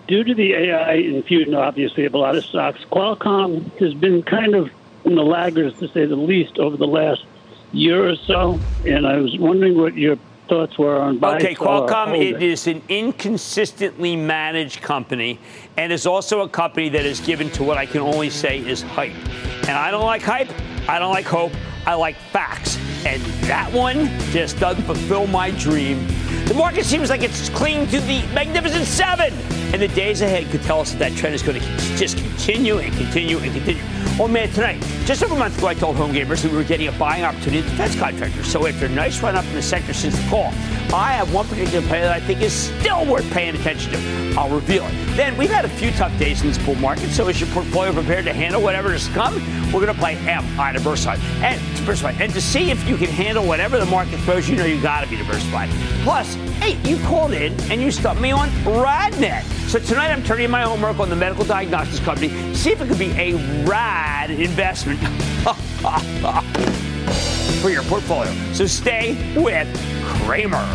Due 0.07 0.23
to 0.25 0.33
the 0.35 0.53
AI 0.53 0.93
infusion, 0.95 1.53
obviously, 1.55 2.03
of 2.05 2.13
a 2.13 2.17
lot 2.17 2.35
of 2.35 2.43
stocks, 2.43 2.81
Qualcomm 2.91 3.71
has 3.79 3.93
been 3.93 4.23
kind 4.23 4.55
of 4.55 4.69
in 5.05 5.15
the 5.15 5.23
laggards, 5.23 5.79
to 5.79 5.88
say 5.88 6.05
the 6.05 6.17
least, 6.17 6.59
over 6.59 6.75
the 6.75 6.88
last 6.88 7.23
year 7.71 8.09
or 8.09 8.15
so. 8.17 8.59
And 8.85 9.07
I 9.07 9.17
was 9.17 9.38
wondering 9.38 9.77
what 9.77 9.95
your 9.95 10.17
thoughts 10.51 10.77
were 10.77 10.98
on 10.98 11.17
buying 11.17 11.38
Okay, 11.38 11.55
Qualcomm 11.55 12.13
it 12.20 12.43
is 12.43 12.67
an 12.67 12.81
inconsistently 12.89 14.17
managed 14.17 14.81
company 14.81 15.39
and 15.77 15.93
is 15.93 16.05
also 16.05 16.41
a 16.41 16.50
company 16.50 16.89
that 16.89 17.05
is 17.05 17.22
given 17.22 17.50
to 17.51 17.63
what 17.63 17.77
I 17.77 17.86
can 17.86 18.01
only 18.01 18.29
say 18.29 18.60
is 18.60 18.81
hype. 18.81 19.15
And 19.62 19.72
I 19.72 19.91
don't 19.91 20.03
like 20.03 20.22
hype, 20.22 20.50
I 20.89 21.00
don't 21.00 21.13
like 21.13 21.25
hope, 21.25 21.53
I 21.86 21.93
like 21.93 22.17
facts. 22.34 22.77
And 23.05 23.22
that 23.48 23.72
one 23.72 24.08
just 24.31 24.60
doesn't 24.60 24.84
fulfill 24.84 25.25
my 25.25 25.51
dream. 25.51 26.05
The 26.48 26.53
market 26.53 26.84
seems 26.84 27.10
like 27.10 27.24
it's 27.24 27.48
clinging 27.48 27.88
to 27.88 28.01
the 28.01 28.22
Magnificent 28.34 28.84
Seven. 28.84 29.34
And 29.72 29.81
the 29.81 29.88
days 29.88 30.20
ahead 30.20 30.51
could 30.51 30.63
tell 30.63 30.81
us 30.81 30.91
that 30.91 31.00
that 31.00 31.17
trend 31.17 31.34
is 31.34 31.41
going 31.41 31.62
to 31.62 31.67
just 31.96 32.17
continue 32.17 32.79
and 32.79 32.93
continue 32.98 33.38
and 33.38 33.53
continue. 33.53 33.81
Oh 34.20 34.27
man, 34.27 34.50
tonight, 34.50 34.84
just 35.12 35.24
over 35.24 35.36
a 35.36 35.38
month 35.38 35.58
ago, 35.58 35.68
I 35.68 35.74
told 35.74 35.98
home 35.98 36.13
gamers 36.13 36.41
that 36.41 36.51
we 36.51 36.58
were 36.58 36.63
getting 36.63 36.88
a 36.88 36.91
buying 36.94 37.25
opportunity 37.25 37.58
in 37.58 37.65
defense 37.65 38.00
contractors. 38.00 38.48
So 38.48 38.65
after 38.65 38.86
a 38.86 38.89
nice 38.89 39.22
run 39.22 39.36
up 39.36 39.44
in 39.44 39.56
the 39.56 39.62
sector 39.62 39.94
since 39.94 40.18
the 40.18 40.30
call, 40.30 40.53
I 40.94 41.12
have 41.12 41.34
one 41.34 41.46
particular 41.50 41.86
player 41.88 42.03
that 42.03 42.13
I 42.13 42.22
think 42.22 42.39
is 42.39 42.53
still 42.53 43.06
worth 43.06 43.30
paying 43.32 43.53
attention 43.56 43.91
to. 43.91 44.39
I'll 44.39 44.50
reveal 44.50 44.86
it. 44.86 44.91
Then 45.18 45.36
we've 45.38 45.50
had 45.50 45.65
a 45.65 45.70
few 45.70 45.91
tough 45.91 46.18
days 46.18 46.41
in 46.41 46.48
this 46.48 46.58
bull 46.60 46.75
market, 46.75 47.10
so 47.10 47.27
is 47.27 47.41
your 47.41 47.50
portfolio 47.50 47.91
prepared 47.91 48.24
to 48.24 48.34
handle 48.34 48.62
whatever 48.62 48.94
is 48.94 49.08
to 49.08 49.13
come? 49.13 49.36
We're 49.74 49.82
going 49.82 49.94
to 49.94 50.00
play 50.00 50.15
Am 50.15 50.46
I 50.58 50.72
diversified 50.72 51.20
and 51.44 51.60
diversified, 51.75 52.22
and 52.22 52.32
to 52.34 52.41
see 52.41 52.72
if 52.72 52.88
you 52.88 52.96
can 52.96 53.10
handle 53.10 53.46
whatever 53.46 53.77
the 53.77 53.86
market 53.88 54.18
throws, 54.22 54.48
you 54.48 54.56
know 54.56 54.65
you 54.65 54.82
got 54.82 55.03
to 55.03 55.10
be 55.10 55.18
diversified. 55.18 55.70
Plus, 56.03 56.36
hey, 56.62 56.77
you 56.89 56.98
called 57.06 57.34
in 57.34 57.60
and 57.70 57.82
you 57.82 57.91
stumped 57.91 58.22
me 58.22 58.32
on 58.32 58.48
RadNet. 58.63 59.44
So 59.68 59.80
tonight 59.80 60.12
I'm 60.12 60.24
turning 60.24 60.50
my 60.50 60.63
homework 60.63 61.00
on 61.00 61.10
the 61.10 61.15
medical 61.15 61.46
diagnostics 61.46 62.00
company, 62.00 62.30
see 62.53 62.72
if 62.72 62.82
it 62.82 62.88
could 62.88 63.00
be 63.00 63.12
a 63.12 63.36
rad 63.65 64.30
investment 64.30 65.00
for 67.62 67.70
your 67.70 67.84
portfolio. 67.84 68.31
So 68.53 68.65
stay 68.65 69.34
with 69.36 69.67
Cramer. 70.03 70.65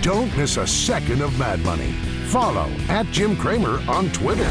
Don't 0.00 0.34
miss 0.36 0.58
a 0.58 0.66
second 0.66 1.22
of 1.22 1.38
Mad 1.38 1.60
Money. 1.60 1.92
Follow 2.28 2.68
at 2.88 3.06
Jim 3.06 3.36
Cramer 3.36 3.80
on 3.88 4.10
Twitter. 4.10 4.44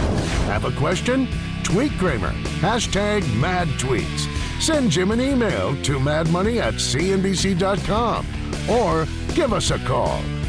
Have 0.47 0.65
a 0.65 0.71
question? 0.71 1.27
Tweet 1.63 1.91
Cramer. 1.93 2.31
Hashtag 2.61 3.21
mad 3.39 3.67
tweets. 3.79 4.29
Send 4.61 4.89
Jim 4.89 5.11
an 5.11 5.21
email 5.21 5.75
to 5.83 5.99
madmoney 5.99 6.61
at 6.61 6.75
cnbc.com 6.75 8.25
or 8.69 9.05
give 9.35 9.53
us 9.53 9.71
a 9.71 9.79
call 9.79 10.21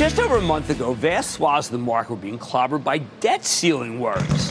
Just 0.00 0.18
over 0.18 0.38
a 0.38 0.40
month 0.40 0.70
ago, 0.70 0.94
vast 0.94 1.32
swaths 1.32 1.68
of 1.68 1.72
the 1.72 1.78
market 1.78 2.12
were 2.12 2.16
being 2.16 2.38
clobbered 2.38 2.82
by 2.82 2.96
debt 3.20 3.44
ceiling 3.44 4.00
worries, 4.00 4.50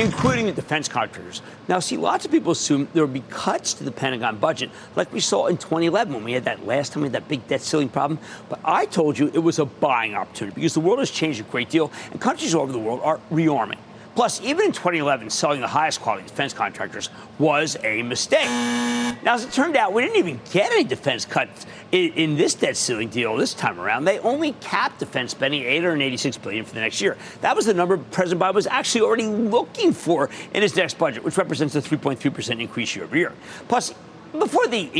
including 0.00 0.46
the 0.46 0.50
defense 0.50 0.88
contractors. 0.88 1.40
Now, 1.68 1.78
see, 1.78 1.96
lots 1.96 2.24
of 2.24 2.32
people 2.32 2.50
assume 2.50 2.88
there 2.92 3.04
would 3.04 3.14
be 3.14 3.22
cuts 3.30 3.74
to 3.74 3.84
the 3.84 3.92
Pentagon 3.92 4.38
budget, 4.38 4.70
like 4.96 5.12
we 5.12 5.20
saw 5.20 5.46
in 5.46 5.56
2011 5.56 6.12
when 6.12 6.24
we 6.24 6.32
had 6.32 6.46
that 6.46 6.66
last 6.66 6.92
time 6.92 7.02
we 7.02 7.06
had 7.06 7.12
that 7.12 7.28
big 7.28 7.46
debt 7.46 7.60
ceiling 7.60 7.90
problem. 7.90 8.18
But 8.48 8.58
I 8.64 8.86
told 8.86 9.20
you 9.20 9.28
it 9.32 9.38
was 9.38 9.60
a 9.60 9.66
buying 9.66 10.16
opportunity 10.16 10.56
because 10.56 10.74
the 10.74 10.80
world 10.80 10.98
has 10.98 11.12
changed 11.12 11.38
a 11.38 11.44
great 11.44 11.70
deal, 11.70 11.92
and 12.10 12.20
countries 12.20 12.52
all 12.52 12.62
over 12.62 12.72
the 12.72 12.80
world 12.80 13.02
are 13.04 13.20
rearming. 13.30 13.78
Plus, 14.14 14.42
even 14.42 14.66
in 14.66 14.72
2011, 14.72 15.30
selling 15.30 15.60
the 15.60 15.66
highest 15.66 16.00
quality 16.00 16.26
defense 16.26 16.52
contractors 16.52 17.08
was 17.38 17.78
a 17.82 18.02
mistake. 18.02 18.46
Now, 19.24 19.34
as 19.34 19.44
it 19.44 19.52
turned 19.52 19.76
out, 19.76 19.92
we 19.92 20.02
didn't 20.02 20.16
even 20.16 20.40
get 20.50 20.70
any 20.72 20.84
defense 20.84 21.24
cuts 21.24 21.64
in, 21.92 22.12
in 22.12 22.36
this 22.36 22.54
debt 22.54 22.76
ceiling 22.76 23.08
deal 23.08 23.36
this 23.36 23.54
time 23.54 23.80
around. 23.80 24.04
They 24.04 24.18
only 24.18 24.52
capped 24.60 24.98
defense 24.98 25.30
spending 25.30 25.62
886 25.62 26.36
billion 26.38 26.64
for 26.64 26.74
the 26.74 26.80
next 26.80 27.00
year. 27.00 27.16
That 27.40 27.56
was 27.56 27.66
the 27.66 27.74
number 27.74 27.96
President 27.96 28.42
Biden 28.42 28.54
was 28.54 28.66
actually 28.66 29.02
already 29.02 29.26
looking 29.26 29.92
for 29.92 30.28
in 30.52 30.62
his 30.62 30.76
next 30.76 30.98
budget, 30.98 31.24
which 31.24 31.38
represents 31.38 31.74
a 31.74 31.80
3.3% 31.80 32.60
increase 32.60 32.94
year 32.94 33.04
over 33.06 33.16
year. 33.16 33.32
Plus, 33.68 33.94
before 34.32 34.66
the 34.66 34.90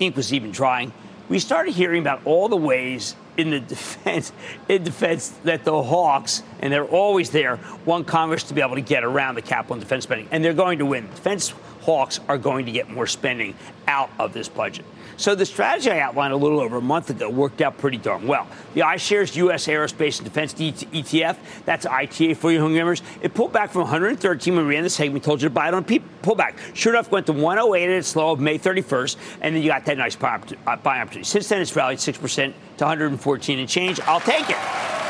ink 0.00 0.16
was 0.16 0.32
even 0.32 0.50
drying, 0.50 0.92
we 1.28 1.38
started 1.38 1.74
hearing 1.74 2.00
about 2.00 2.22
all 2.24 2.48
the 2.48 2.56
ways 2.56 3.16
in 3.36 3.50
the 3.50 3.60
defense 3.74 4.32
in 4.68 4.84
defense 4.84 5.28
that 5.44 5.64
the 5.64 5.82
Hawks, 5.82 6.42
and 6.60 6.72
they're 6.72 6.84
always 6.84 7.30
there, 7.30 7.58
want 7.84 8.06
Congress 8.06 8.44
to 8.44 8.54
be 8.54 8.60
able 8.60 8.76
to 8.76 8.80
get 8.80 9.04
around 9.04 9.34
the 9.34 9.42
cap 9.42 9.70
on 9.70 9.78
defense 9.78 10.04
spending, 10.04 10.28
and 10.30 10.44
they're 10.44 10.54
going 10.54 10.78
to 10.78 10.86
win. 10.86 11.06
Defense 11.06 11.52
Hawks 11.86 12.18
are 12.26 12.36
going 12.36 12.66
to 12.66 12.72
get 12.72 12.90
more 12.90 13.06
spending 13.06 13.54
out 13.86 14.10
of 14.18 14.32
this 14.32 14.48
budget. 14.48 14.84
So 15.18 15.36
the 15.36 15.46
strategy 15.46 15.88
I 15.88 16.00
outlined 16.00 16.32
a 16.32 16.36
little 16.36 16.58
over 16.58 16.78
a 16.78 16.82
month 16.82 17.10
ago 17.10 17.30
worked 17.30 17.62
out 17.62 17.78
pretty 17.78 17.96
darn 17.96 18.26
well. 18.26 18.48
The 18.74 18.80
iShares 18.80 19.36
U.S. 19.36 19.68
Aerospace 19.68 20.18
and 20.18 20.24
Defense 20.24 20.52
ETF, 20.52 21.36
that's 21.64 21.86
ITA 21.86 22.34
for 22.34 22.50
you 22.50 22.58
gamers, 22.58 23.02
it 23.22 23.34
pulled 23.34 23.52
back 23.52 23.70
from 23.70 23.82
113 23.82 24.56
when 24.56 24.66
we 24.66 24.74
ran 24.74 24.82
the 24.82 24.90
segment. 24.90 25.22
Told 25.22 25.40
you 25.40 25.48
to 25.48 25.54
buy 25.54 25.68
it 25.68 25.74
on 25.74 25.84
pullback. 25.84 26.58
Sure 26.74 26.92
enough, 26.92 27.12
went 27.12 27.26
to 27.26 27.32
108 27.32 27.84
at 27.84 27.90
its 27.90 28.16
low 28.16 28.32
of 28.32 28.40
May 28.40 28.58
31st, 28.58 29.16
and 29.40 29.54
then 29.54 29.62
you 29.62 29.68
got 29.68 29.84
that 29.84 29.96
nice 29.96 30.16
buy 30.16 30.40
opportunity. 30.66 31.22
Since 31.22 31.48
then, 31.48 31.62
it's 31.62 31.74
rallied 31.76 31.98
6% 31.98 32.52
to 32.78 32.84
114 32.84 33.58
and 33.60 33.68
change. 33.68 34.00
I'll 34.00 34.20
take 34.20 34.50
it. 34.50 35.05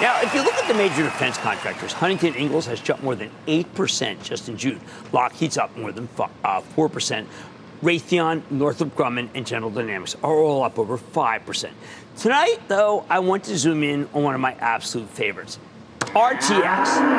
Now, 0.00 0.20
if 0.22 0.34
you 0.34 0.42
look 0.42 0.54
at 0.54 0.66
the 0.66 0.74
major 0.74 1.04
defense 1.04 1.38
contractors, 1.38 1.92
Huntington 1.92 2.34
Ingalls 2.34 2.66
has 2.66 2.80
jumped 2.80 3.04
more 3.04 3.14
than 3.14 3.30
8% 3.46 4.22
just 4.24 4.48
in 4.48 4.56
June. 4.56 4.80
Lockheed's 5.12 5.56
up 5.56 5.76
more 5.76 5.92
than 5.92 6.08
4%. 6.08 6.32
Uh, 6.44 7.24
Raytheon, 7.80 8.42
Northrop 8.50 8.96
Grumman, 8.96 9.28
and 9.34 9.46
General 9.46 9.70
Dynamics 9.70 10.16
are 10.24 10.34
all 10.34 10.64
up 10.64 10.80
over 10.80 10.98
5%. 10.98 11.70
Tonight, 12.16 12.58
though, 12.66 13.04
I 13.08 13.20
want 13.20 13.44
to 13.44 13.56
zoom 13.56 13.84
in 13.84 14.08
on 14.14 14.24
one 14.24 14.34
of 14.34 14.40
my 14.40 14.54
absolute 14.54 15.08
favorites. 15.10 15.60
RTX, 16.00 16.60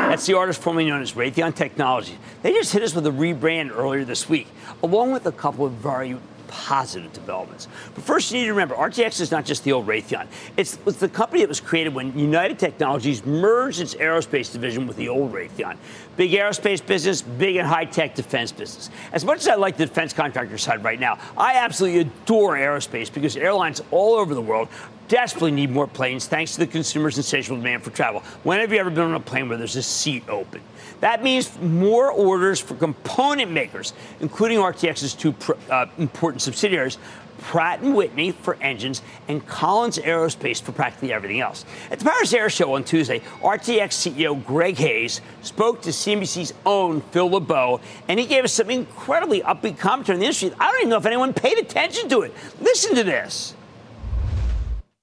that's 0.10 0.26
the 0.26 0.38
artist 0.38 0.62
formerly 0.62 0.88
known 0.88 1.02
as 1.02 1.14
Raytheon 1.14 1.56
Technologies. 1.56 2.18
They 2.42 2.52
just 2.52 2.74
hit 2.74 2.82
us 2.84 2.94
with 2.94 3.08
a 3.08 3.12
rebrand 3.12 3.72
earlier 3.76 4.04
this 4.04 4.28
week, 4.28 4.48
along 4.84 5.12
with 5.12 5.26
a 5.28 5.32
couple 5.32 5.66
of 5.66 5.74
very 5.74 6.18
positive 6.56 7.12
developments. 7.12 7.68
But 7.94 8.04
first, 8.04 8.32
you 8.32 8.40
need 8.40 8.46
to 8.46 8.54
remember 8.54 8.76
RTX 8.76 9.20
is 9.20 9.30
not 9.30 9.44
just 9.44 9.66
the 9.66 9.74
old 9.74 9.88
Raytheon. 9.88 10.28
It's, 10.56 10.80
it's 10.88 10.98
the 10.98 11.10
company 11.10 11.42
that 11.42 11.50
was 11.50 11.60
created 11.60 11.94
when 11.94 12.18
United 12.18 12.58
Technologies 12.58 13.26
merged 13.26 13.82
its 13.82 13.94
aerospace 13.96 14.52
division 14.52 14.88
with 14.88 14.96
the 14.96 15.10
old 15.10 15.34
Raytheon. 15.34 15.78
Big 16.16 16.32
aerospace 16.32 16.84
business, 16.86 17.22
big 17.22 17.58
and 17.58 17.68
high 17.68 17.86
tech 17.86 18.16
defense 18.16 18.54
business. 18.54 18.90
As 19.12 19.26
much 19.26 19.40
as 19.40 19.50
I 19.50 19.56
like 19.56 19.76
the 19.76 19.86
defense 19.86 20.14
contractor 20.14 20.58
side 20.58 20.84
right 20.84 21.00
now, 21.00 21.20
I 21.38 21.56
absolutely 21.56 22.00
adore 22.00 22.56
aerospace 22.56 23.14
because 23.14 23.36
airlines 23.36 23.82
all 23.92 24.14
over 24.16 24.34
the 24.34 24.42
world 24.42 24.70
desperately 25.08 25.52
need 25.52 25.70
more 25.70 25.88
planes 25.88 26.26
thanks 26.26 26.54
to 26.54 26.60
the 26.60 26.68
consumer's 26.68 27.18
insatiable 27.18 27.58
demand 27.58 27.84
for 27.84 27.92
travel. 27.92 28.22
When 28.44 28.60
have 28.60 28.72
you 28.72 28.80
ever 28.80 28.90
been 28.90 29.02
on 29.02 29.14
a 29.14 29.20
plane 29.20 29.50
where 29.50 29.58
there's 29.58 29.76
a 29.76 29.84
seat 29.84 30.24
open? 30.30 30.62
That 31.02 31.24
means 31.24 31.60
more 31.60 32.12
orders 32.12 32.60
for 32.60 32.76
component 32.76 33.52
makers, 33.52 33.94
including 34.20 34.60
RTX's 34.60 35.14
two 35.14 35.36
uh, 35.70 35.88
important 35.98 36.42
subsidiaries, 36.42 36.98
Pratt 37.40 37.82
& 37.82 37.84
Whitney 37.84 38.32
for 38.32 38.56
engines, 38.62 39.02
and 39.28 39.46
Collins 39.46 40.00
Aerospace 40.00 40.62
for 40.62 40.72
practically 40.72 41.14
everything 41.14 41.42
else. 41.42 41.66
At 41.92 42.00
the 42.00 42.06
Paris 42.06 42.34
Air 42.34 42.50
Show 42.50 42.76
on 42.76 42.84
Tuesday, 42.84 43.20
RTX 43.42 43.90
CEO 43.90 44.44
Greg 44.46 44.78
Hayes 44.78 45.22
spoke 45.42 45.82
to 45.84 45.90
CNBC's 45.90 46.54
own 46.66 47.02
Phil 47.02 47.30
LeBeau, 47.30 47.82
and 48.08 48.20
he 48.20 48.26
gave 48.26 48.44
us 48.44 48.54
some 48.54 48.70
incredibly 48.70 49.42
upbeat 49.42 49.78
commentary 49.78 50.16
on 50.16 50.20
the 50.22 50.26
industry. 50.26 50.52
I 50.60 50.72
don't 50.72 50.82
even 50.82 50.90
know 50.90 50.98
if 50.98 51.06
anyone 51.06 51.34
paid 51.34 51.58
attention 51.58 52.10
to 52.10 52.22
it. 52.22 52.34
Listen 52.62 52.96
to 52.96 53.04
this. 53.04 53.54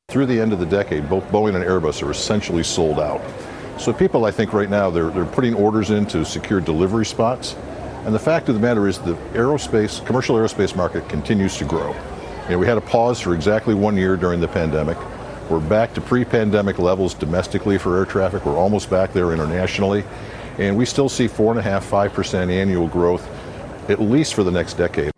Through 0.09 0.27
the 0.27 0.41
end 0.41 0.53
of 0.53 0.59
the 0.59 0.67
decade, 0.67 1.09
both 1.09 1.25
Boeing 1.29 1.55
and 1.55 1.65
Airbus 1.65 2.03
are 2.03 2.11
essentially 2.11 2.63
sold 2.63 2.99
out. 3.01 3.23
So 3.79 3.93
people, 3.93 4.25
I 4.27 4.31
think, 4.31 4.53
right 4.53 4.71
now 4.71 4.91
they're 4.91 5.11
they're 5.11 5.25
putting 5.25 5.55
orders 5.55 5.91
in 5.91 6.07
to 6.07 6.25
secure 6.25 6.61
delivery 6.61 7.05
spots, 7.05 7.57
and 8.05 8.15
the 8.15 8.19
fact 8.19 8.49
of 8.49 8.55
the 8.55 8.61
matter 8.61 8.87
is 8.87 8.99
the 8.99 9.15
aerospace, 9.35 10.05
commercial 10.07 10.37
aerospace 10.37 10.77
market 10.77 11.09
continues 11.09 11.57
to 11.57 11.65
grow. 11.65 11.93
You 12.45 12.51
know, 12.51 12.59
we 12.59 12.67
had 12.67 12.79
a 12.79 12.83
pause 12.83 13.21
for 13.21 13.35
exactly 13.35 13.75
one 13.75 13.97
year 13.97 14.17
during 14.17 14.41
the 14.41 14.49
pandemic. 14.49 14.97
We're 15.51 15.61
back 15.61 15.95
to 15.95 16.01
pre-pandemic 16.01 16.79
levels 16.79 17.15
domestically 17.15 17.77
for 17.77 17.99
air 17.99 18.05
traffic. 18.05 18.47
We're 18.47 18.57
almost 18.57 18.89
back 18.89 19.13
there 19.13 19.33
internationally, 19.33 20.05
and 20.59 20.77
we 20.77 20.85
still 20.85 21.09
see 21.09 21.27
four 21.27 21.51
and 21.51 21.59
a 21.59 21.63
half, 21.63 21.85
five 21.85 22.13
percent 22.13 22.51
annual 22.51 22.87
growth, 22.87 23.29
at 23.91 24.01
least 24.01 24.35
for 24.35 24.45
the 24.45 24.53
next 24.53 24.75
decade. 24.75 25.13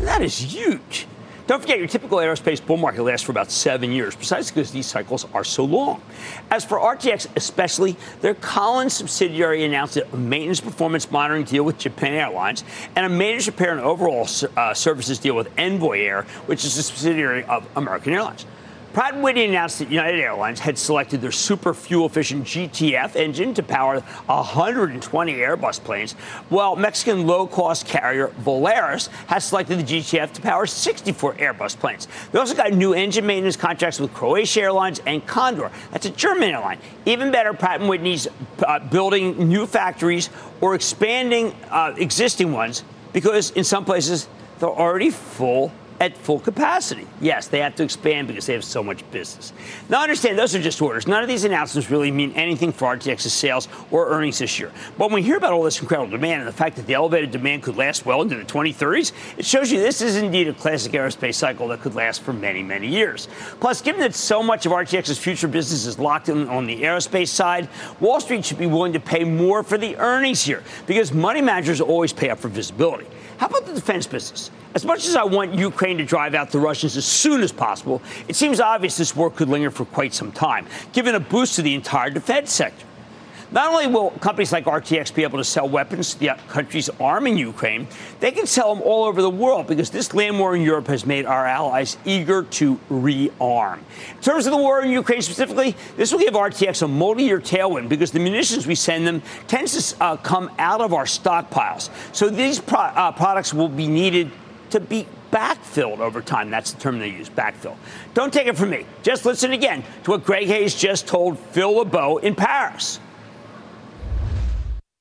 That 0.00 0.22
is 0.22 0.38
huge. 0.38 1.06
Don't 1.50 1.60
forget, 1.60 1.80
your 1.80 1.88
typical 1.88 2.18
aerospace 2.18 2.64
bull 2.64 2.76
market 2.76 3.02
lasts 3.02 3.26
for 3.26 3.32
about 3.32 3.50
seven 3.50 3.90
years, 3.90 4.14
precisely 4.14 4.54
because 4.54 4.70
these 4.70 4.86
cycles 4.86 5.26
are 5.34 5.42
so 5.42 5.64
long. 5.64 6.00
As 6.48 6.64
for 6.64 6.78
RTX, 6.78 7.26
especially, 7.34 7.96
their 8.20 8.34
Collins 8.34 8.92
subsidiary 8.92 9.64
announced 9.64 9.96
a 9.96 10.16
maintenance 10.16 10.60
performance 10.60 11.10
monitoring 11.10 11.42
deal 11.42 11.64
with 11.64 11.76
Japan 11.76 12.14
Airlines 12.14 12.62
and 12.94 13.04
a 13.04 13.08
maintenance 13.08 13.48
repair 13.48 13.72
and 13.72 13.80
overhaul 13.80 14.28
uh, 14.56 14.72
services 14.74 15.18
deal 15.18 15.34
with 15.34 15.48
Envoy 15.58 15.98
Air, 15.98 16.22
which 16.46 16.64
is 16.64 16.78
a 16.78 16.84
subsidiary 16.84 17.42
of 17.46 17.66
American 17.74 18.12
Airlines. 18.12 18.46
Pratt 18.92 19.16
& 19.20 19.22
Whitney 19.22 19.44
announced 19.44 19.78
that 19.78 19.88
United 19.88 20.18
Airlines 20.18 20.58
had 20.58 20.76
selected 20.76 21.20
their 21.20 21.30
super 21.30 21.72
fuel-efficient 21.72 22.44
GTF 22.44 23.14
engine 23.14 23.54
to 23.54 23.62
power 23.62 24.00
120 24.00 25.32
Airbus 25.32 25.78
planes, 25.84 26.14
while 26.48 26.74
Mexican 26.74 27.24
low-cost 27.24 27.86
carrier 27.86 28.28
Volaris 28.42 29.06
has 29.28 29.44
selected 29.44 29.78
the 29.78 29.84
GTF 29.84 30.32
to 30.32 30.40
power 30.42 30.66
64 30.66 31.34
Airbus 31.34 31.78
planes. 31.78 32.08
They 32.32 32.40
also 32.40 32.56
got 32.56 32.72
new 32.72 32.92
engine 32.92 33.24
maintenance 33.24 33.56
contracts 33.56 34.00
with 34.00 34.12
Croatia 34.12 34.62
Airlines 34.62 35.00
and 35.06 35.24
Condor. 35.24 35.70
That's 35.92 36.06
a 36.06 36.10
German 36.10 36.50
airline. 36.50 36.80
Even 37.06 37.30
better, 37.30 37.52
Pratt 37.54 37.80
& 37.80 37.86
Whitney's 37.86 38.26
uh, 38.66 38.80
building 38.80 39.48
new 39.48 39.68
factories 39.68 40.30
or 40.60 40.74
expanding 40.74 41.54
uh, 41.70 41.94
existing 41.96 42.50
ones 42.50 42.82
because 43.12 43.52
in 43.52 43.62
some 43.62 43.84
places 43.84 44.28
they're 44.58 44.68
already 44.68 45.10
full 45.10 45.70
at 46.00 46.16
full 46.16 46.40
capacity. 46.40 47.06
Yes, 47.20 47.46
they 47.46 47.58
have 47.58 47.76
to 47.76 47.82
expand 47.82 48.26
because 48.26 48.46
they 48.46 48.54
have 48.54 48.64
so 48.64 48.82
much 48.82 49.08
business. 49.10 49.52
Now, 49.90 50.02
understand, 50.02 50.38
those 50.38 50.54
are 50.54 50.60
just 50.60 50.80
orders. 50.80 51.06
None 51.06 51.22
of 51.22 51.28
these 51.28 51.44
announcements 51.44 51.90
really 51.90 52.10
mean 52.10 52.32
anything 52.32 52.72
for 52.72 52.96
RTX's 52.96 53.34
sales 53.34 53.68
or 53.90 54.08
earnings 54.08 54.38
this 54.38 54.58
year. 54.58 54.72
But 54.96 55.10
when 55.10 55.16
we 55.16 55.22
hear 55.22 55.36
about 55.36 55.52
all 55.52 55.62
this 55.62 55.78
incredible 55.78 56.10
demand 56.10 56.40
and 56.40 56.48
the 56.48 56.52
fact 56.52 56.76
that 56.76 56.86
the 56.86 56.94
elevated 56.94 57.30
demand 57.30 57.62
could 57.62 57.76
last 57.76 58.06
well 58.06 58.22
into 58.22 58.36
the 58.36 58.44
2030s, 58.44 59.12
it 59.36 59.44
shows 59.44 59.70
you 59.70 59.78
this 59.78 60.00
is 60.00 60.16
indeed 60.16 60.48
a 60.48 60.54
classic 60.54 60.92
aerospace 60.92 61.34
cycle 61.34 61.68
that 61.68 61.80
could 61.80 61.94
last 61.94 62.22
for 62.22 62.32
many, 62.32 62.62
many 62.62 62.88
years. 62.88 63.28
Plus, 63.60 63.82
given 63.82 64.00
that 64.00 64.14
so 64.14 64.42
much 64.42 64.64
of 64.64 64.72
RTX's 64.72 65.18
future 65.18 65.48
business 65.48 65.84
is 65.84 65.98
locked 65.98 66.30
in 66.30 66.48
on 66.48 66.66
the 66.66 66.80
aerospace 66.82 67.28
side, 67.28 67.68
Wall 68.00 68.20
Street 68.20 68.46
should 68.46 68.58
be 68.58 68.66
willing 68.66 68.94
to 68.94 69.00
pay 69.00 69.22
more 69.22 69.62
for 69.62 69.76
the 69.76 69.96
earnings 69.98 70.42
here 70.42 70.64
because 70.86 71.12
money 71.12 71.42
managers 71.42 71.82
always 71.82 72.12
pay 72.14 72.30
up 72.30 72.38
for 72.38 72.48
visibility. 72.48 73.06
How 73.36 73.46
about 73.48 73.66
the 73.66 73.74
defense 73.74 74.06
business? 74.06 74.50
As 74.72 74.84
much 74.84 75.06
as 75.08 75.16
I 75.16 75.24
want 75.24 75.54
Ukraine 75.54 75.98
to 75.98 76.04
drive 76.04 76.34
out 76.34 76.50
the 76.50 76.60
Russians 76.60 76.96
as 76.96 77.04
soon 77.04 77.42
as 77.42 77.50
possible, 77.50 78.00
it 78.28 78.36
seems 78.36 78.60
obvious 78.60 78.96
this 78.96 79.16
war 79.16 79.28
could 79.28 79.48
linger 79.48 79.70
for 79.70 79.84
quite 79.84 80.14
some 80.14 80.30
time, 80.30 80.66
giving 80.92 81.14
a 81.14 81.20
boost 81.20 81.56
to 81.56 81.62
the 81.62 81.74
entire 81.74 82.10
defense 82.10 82.52
sector. 82.52 82.86
Not 83.52 83.72
only 83.72 83.88
will 83.88 84.10
companies 84.10 84.52
like 84.52 84.66
RTX 84.66 85.12
be 85.12 85.24
able 85.24 85.38
to 85.38 85.44
sell 85.44 85.68
weapons 85.68 86.14
to 86.14 86.20
the 86.20 86.38
countries 86.46 86.88
arming 87.00 87.36
Ukraine, 87.36 87.88
they 88.20 88.30
can 88.30 88.46
sell 88.46 88.72
them 88.72 88.80
all 88.84 89.02
over 89.02 89.20
the 89.22 89.30
world 89.30 89.66
because 89.66 89.90
this 89.90 90.14
land 90.14 90.38
war 90.38 90.54
in 90.54 90.62
Europe 90.62 90.86
has 90.86 91.04
made 91.04 91.26
our 91.26 91.44
allies 91.46 91.96
eager 92.04 92.44
to 92.44 92.78
rearm. 92.88 93.78
In 93.78 94.22
terms 94.22 94.46
of 94.46 94.52
the 94.52 94.56
war 94.56 94.82
in 94.82 94.90
Ukraine 94.92 95.20
specifically, 95.20 95.74
this 95.96 96.12
will 96.12 96.20
give 96.20 96.34
RTX 96.34 96.82
a 96.82 96.88
multi 96.88 97.24
year 97.24 97.40
tailwind 97.40 97.88
because 97.88 98.12
the 98.12 98.20
munitions 98.20 98.68
we 98.68 98.76
send 98.76 99.04
them 99.04 99.20
tends 99.48 99.94
to 99.94 100.00
uh, 100.00 100.16
come 100.16 100.48
out 100.60 100.80
of 100.80 100.94
our 100.94 101.06
stockpiles. 101.06 101.90
So 102.14 102.28
these 102.28 102.60
pro- 102.60 102.78
uh, 102.78 103.10
products 103.10 103.52
will 103.52 103.68
be 103.68 103.88
needed 103.88 104.30
to 104.70 104.80
be 104.80 105.06
backfilled 105.30 105.98
over 105.98 106.20
time. 106.20 106.50
That's 106.50 106.72
the 106.72 106.80
term 106.80 106.98
they 106.98 107.08
use, 107.08 107.28
backfill. 107.28 107.76
Don't 108.14 108.32
take 108.32 108.46
it 108.46 108.56
from 108.56 108.70
me. 108.70 108.86
Just 109.02 109.24
listen 109.24 109.52
again 109.52 109.84
to 110.04 110.12
what 110.12 110.24
Greg 110.24 110.46
Hayes 110.46 110.74
just 110.74 111.06
told 111.06 111.38
Phil 111.38 111.72
LeBeau 111.72 112.18
in 112.18 112.34
Paris. 112.34 113.00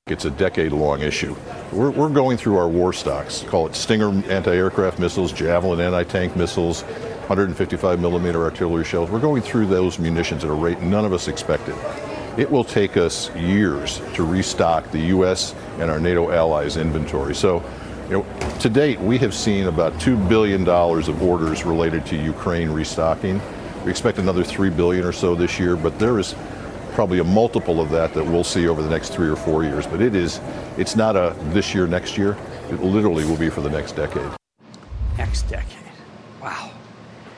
It's 0.08 0.26
a 0.26 0.32
decade 0.32 0.72
long 0.72 1.02
issue. 1.02 1.36
We're, 1.72 1.92
we're, 1.92 2.10
going 2.10 2.38
through 2.38 2.58
our 2.58 2.68
war 2.68 2.94
stocks, 2.94 3.44
call 3.44 3.68
it 3.68 3.76
Stinger 3.76 4.10
anti 4.32 4.56
aircraft 4.56 4.98
missiles, 4.98 5.32
Javelin 5.32 5.80
anti 5.80 6.04
tank 6.04 6.36
missiles, 6.36 6.82
155 6.82 8.00
millimeter 8.00 8.42
artillery 8.42 8.84
shells. 8.84 9.12
We're 9.12 9.20
going 9.20 9.44
through 9.44 9.68
those 9.68 10.00
munitions 10.00 10.44
at 10.44 10.50
a 10.50 10.54
rate 10.54 10.82
none 10.82 11.06
of 11.06 11.14
us 11.14 11.28
expected. 11.28 11.76
It 12.38 12.50
will 12.50 12.64
take 12.64 12.98
us 12.98 13.30
years 13.36 14.02
to 14.16 14.24
restock 14.24 14.90
the 14.92 15.00
U.S. 15.00 15.54
and 15.78 15.92
our 15.92 16.00
NATO 16.00 16.32
allies' 16.32 16.78
inventory. 16.78 17.36
So, 17.36 17.64
you 18.10 18.18
know, 18.18 18.58
to 18.60 18.70
date, 18.70 19.00
we 19.00 19.20
have 19.20 19.36
seen 19.36 19.68
about 19.68 19.94
$2 19.94 20.28
billion 20.28 20.68
of 20.68 21.22
orders 21.22 21.64
related 21.64 22.06
to 22.08 22.16
Ukraine 22.16 22.72
restocking. 22.72 23.40
We 23.86 23.92
expect 23.92 24.18
another 24.18 24.44
3 24.44 24.72
billion 24.72 25.06
or 25.06 25.12
so 25.12 25.36
this 25.36 25.60
year, 25.60 25.76
but 25.76 26.00
there 26.00 26.18
is 26.18 26.34
probably 26.94 27.20
a 27.20 27.24
multiple 27.24 27.80
of 27.80 27.92
that 27.92 28.16
that 28.16 28.26
we'll 28.26 28.44
see 28.44 28.68
over 28.68 28.82
the 28.82 28.90
next 28.90 29.10
three 29.14 29.30
or 29.30 29.36
four 29.36 29.64
years. 29.64 29.86
But 29.86 30.02
it 30.02 30.16
is, 30.16 30.42
it's 30.76 30.96
not 30.96 31.16
a 31.16 31.36
this 31.50 31.76
year, 31.76 31.86
next 31.86 32.18
year. 32.18 32.36
It 32.72 32.82
literally 32.82 33.26
will 33.26 33.38
be 33.38 33.50
for 33.50 33.62
the 33.62 33.70
next 33.70 33.92
decade. 33.92 34.32
Next 35.16 35.44
decade. 35.44 35.78
Wow. 36.42 36.72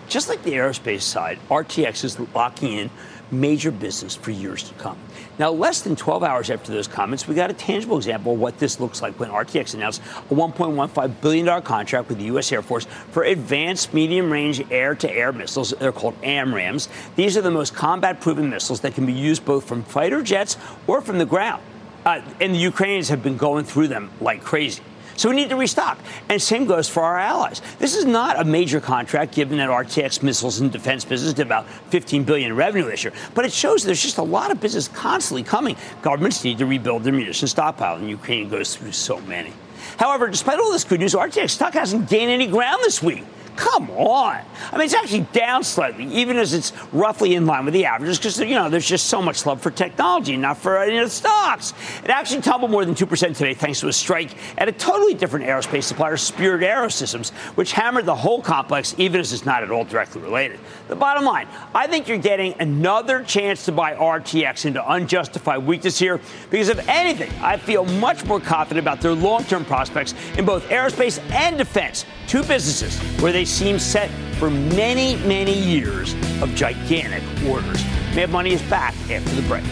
Just 0.07 0.29
like 0.29 0.41
the 0.43 0.53
aerospace 0.53 1.01
side, 1.01 1.37
RTX 1.49 2.05
is 2.05 2.19
locking 2.33 2.73
in 2.73 2.89
major 3.31 3.71
business 3.71 4.15
for 4.15 4.31
years 4.31 4.63
to 4.63 4.73
come. 4.75 4.97
Now, 5.39 5.51
less 5.51 5.81
than 5.81 5.95
12 5.95 6.23
hours 6.23 6.49
after 6.49 6.71
those 6.71 6.87
comments, 6.87 7.27
we 7.27 7.35
got 7.35 7.49
a 7.49 7.53
tangible 7.53 7.97
example 7.97 8.33
of 8.33 8.39
what 8.39 8.59
this 8.59 8.79
looks 8.79 9.01
like 9.01 9.19
when 9.19 9.29
RTX 9.29 9.73
announced 9.73 10.01
a 10.29 10.35
$1.15 10.35 11.21
billion 11.21 11.61
contract 11.61 12.09
with 12.09 12.17
the 12.17 12.25
U.S. 12.25 12.51
Air 12.51 12.61
Force 12.61 12.85
for 13.11 13.23
advanced 13.23 13.93
medium 13.93 14.31
range 14.31 14.61
air 14.69 14.95
to 14.95 15.11
air 15.11 15.31
missiles. 15.31 15.71
They're 15.71 15.91
called 15.91 16.19
AMRAAMs. 16.21 16.87
These 17.15 17.37
are 17.37 17.41
the 17.41 17.51
most 17.51 17.73
combat 17.73 18.19
proven 18.19 18.49
missiles 18.49 18.81
that 18.81 18.93
can 18.93 19.05
be 19.05 19.13
used 19.13 19.45
both 19.45 19.65
from 19.65 19.83
fighter 19.83 20.21
jets 20.21 20.57
or 20.87 21.01
from 21.01 21.17
the 21.17 21.25
ground. 21.25 21.61
Uh, 22.05 22.21
and 22.39 22.53
the 22.53 22.59
Ukrainians 22.59 23.09
have 23.09 23.21
been 23.21 23.37
going 23.37 23.63
through 23.63 23.87
them 23.87 24.09
like 24.19 24.43
crazy. 24.43 24.81
So 25.17 25.29
we 25.29 25.35
need 25.35 25.49
to 25.49 25.55
restock. 25.55 25.99
And 26.29 26.41
same 26.41 26.65
goes 26.65 26.89
for 26.89 27.03
our 27.03 27.17
allies. 27.17 27.61
This 27.79 27.95
is 27.95 28.05
not 28.05 28.39
a 28.39 28.43
major 28.43 28.79
contract, 28.79 29.33
given 29.33 29.57
that 29.57 29.69
RTX 29.69 30.23
missiles 30.23 30.59
and 30.59 30.71
defense 30.71 31.05
business 31.05 31.33
did 31.33 31.45
about 31.45 31.67
15 31.89 32.23
billion 32.23 32.51
in 32.51 32.57
revenue 32.57 32.85
this 32.85 33.03
year. 33.03 33.13
But 33.33 33.45
it 33.45 33.53
shows 33.53 33.83
there's 33.83 34.01
just 34.01 34.17
a 34.17 34.23
lot 34.23 34.51
of 34.51 34.59
business 34.59 34.87
constantly 34.87 35.43
coming. 35.43 35.75
Governments 36.01 36.43
need 36.43 36.57
to 36.59 36.65
rebuild 36.65 37.03
their 37.03 37.13
munition 37.13 37.47
stockpile, 37.47 37.97
and 37.97 38.09
Ukraine 38.09 38.49
goes 38.49 38.75
through 38.75 38.91
so 38.93 39.19
many. 39.21 39.53
However, 39.97 40.27
despite 40.27 40.59
all 40.59 40.71
this 40.71 40.83
good 40.83 40.99
news, 40.99 41.13
RTX 41.13 41.51
stock 41.51 41.73
hasn't 41.73 42.09
gained 42.09 42.31
any 42.31 42.47
ground 42.47 42.81
this 42.83 43.03
week. 43.03 43.23
Come 43.55 43.89
on. 43.91 44.41
I 44.71 44.77
mean, 44.77 44.85
it's 44.85 44.93
actually 44.93 45.27
down 45.33 45.63
slightly, 45.63 46.05
even 46.05 46.37
as 46.37 46.53
it's 46.53 46.73
roughly 46.91 47.35
in 47.35 47.45
line 47.45 47.65
with 47.65 47.73
the 47.73 47.85
averages, 47.85 48.17
because, 48.17 48.39
you 48.39 48.55
know, 48.55 48.69
there's 48.69 48.87
just 48.87 49.07
so 49.07 49.21
much 49.21 49.45
love 49.45 49.61
for 49.61 49.71
technology, 49.71 50.37
not 50.37 50.57
for 50.57 50.77
any 50.77 50.97
of 50.97 51.05
the 51.05 51.09
stocks. 51.09 51.73
It 52.03 52.09
actually 52.09 52.41
tumbled 52.41 52.71
more 52.71 52.85
than 52.85 52.95
2% 52.95 53.35
today 53.35 53.53
thanks 53.53 53.79
to 53.81 53.87
a 53.87 53.93
strike 53.93 54.35
at 54.57 54.67
a 54.67 54.71
totally 54.71 55.13
different 55.13 55.45
aerospace 55.45 55.83
supplier, 55.83 56.17
Spirit 56.17 56.61
Aerosystems, 56.61 57.31
which 57.55 57.73
hammered 57.73 58.05
the 58.05 58.15
whole 58.15 58.41
complex, 58.41 58.95
even 58.97 59.19
as 59.19 59.33
it's 59.33 59.45
not 59.45 59.63
at 59.63 59.71
all 59.71 59.83
directly 59.83 60.21
related. 60.21 60.59
The 60.87 60.95
bottom 60.95 61.25
line, 61.25 61.47
I 61.73 61.87
think 61.87 62.07
you're 62.07 62.17
getting 62.17 62.53
another 62.59 63.23
chance 63.23 63.65
to 63.65 63.71
buy 63.71 63.95
RTX 63.95 64.65
into 64.65 64.91
unjustified 64.91 65.65
weakness 65.65 65.99
here, 65.99 66.19
because 66.49 66.69
if 66.69 66.87
anything, 66.87 67.31
I 67.41 67.57
feel 67.57 67.85
much 67.85 68.25
more 68.25 68.39
confident 68.39 68.85
about 68.85 69.01
their 69.01 69.13
long 69.13 69.43
term 69.43 69.65
prospects 69.65 70.13
in 70.37 70.45
both 70.45 70.67
aerospace 70.69 71.19
and 71.31 71.57
defense, 71.57 72.05
two 72.27 72.43
businesses 72.43 72.97
where 73.21 73.31
they 73.31 73.40
they 73.41 73.45
seem 73.45 73.79
set 73.79 74.11
for 74.37 74.51
many, 74.51 75.15
many 75.25 75.51
years 75.51 76.13
of 76.43 76.53
gigantic 76.53 77.23
orders. 77.49 77.83
Mad 78.15 78.29
Money 78.29 78.53
is 78.53 78.61
back 78.69 78.93
after 79.09 79.33
the 79.33 79.41
break. 79.47 79.63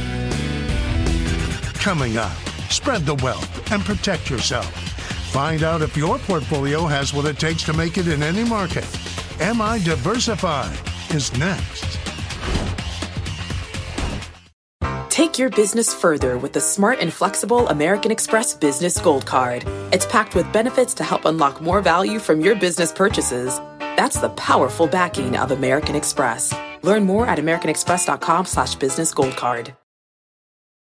Coming 1.75 2.17
up, 2.17 2.35
spread 2.71 3.05
the 3.05 3.13
wealth 3.23 3.71
and 3.71 3.85
protect 3.85 4.27
yourself. 4.27 4.65
Find 5.31 5.61
out 5.61 5.83
if 5.83 5.95
your 5.95 6.17
portfolio 6.17 6.87
has 6.87 7.13
what 7.13 7.25
it 7.25 7.37
takes 7.37 7.61
to 7.65 7.73
make 7.73 7.99
it 7.99 8.07
in 8.07 8.23
any 8.23 8.43
market. 8.43 8.87
Am 9.39 9.61
I 9.61 9.77
diversified? 9.77 10.75
Is 11.11 11.31
next. 11.37 12.08
Your 15.39 15.49
business 15.49 15.93
further 15.93 16.37
with 16.37 16.53
the 16.53 16.59
smart 16.59 16.99
and 16.99 17.11
flexible 17.11 17.67
American 17.69 18.11
Express 18.11 18.53
Business 18.53 18.99
Gold 18.99 19.25
Card. 19.25 19.63
It's 19.93 20.05
packed 20.05 20.35
with 20.35 20.51
benefits 20.51 20.93
to 20.95 21.03
help 21.03 21.25
unlock 21.25 21.61
more 21.61 21.81
value 21.81 22.19
from 22.19 22.41
your 22.41 22.55
business 22.55 22.91
purchases. 22.91 23.57
That's 23.79 24.19
the 24.19 24.29
powerful 24.29 24.85
backing 24.85 25.37
of 25.37 25.51
American 25.51 25.95
Express. 25.95 26.53
Learn 26.83 27.05
more 27.05 27.25
at 27.25 27.39
americanexpress.com 27.39 28.45
slash 28.45 28.75
business 28.75 29.13
gold 29.13 29.35
card. 29.35 29.73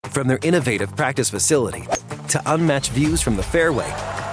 From 0.04 0.28
their 0.28 0.38
innovative 0.42 0.94
practice 0.94 1.30
facility 1.30 1.83
to 2.28 2.42
unmatched 2.46 2.90
views 2.90 3.22
from 3.22 3.37
the 3.37 3.42
fairway, 3.42 3.90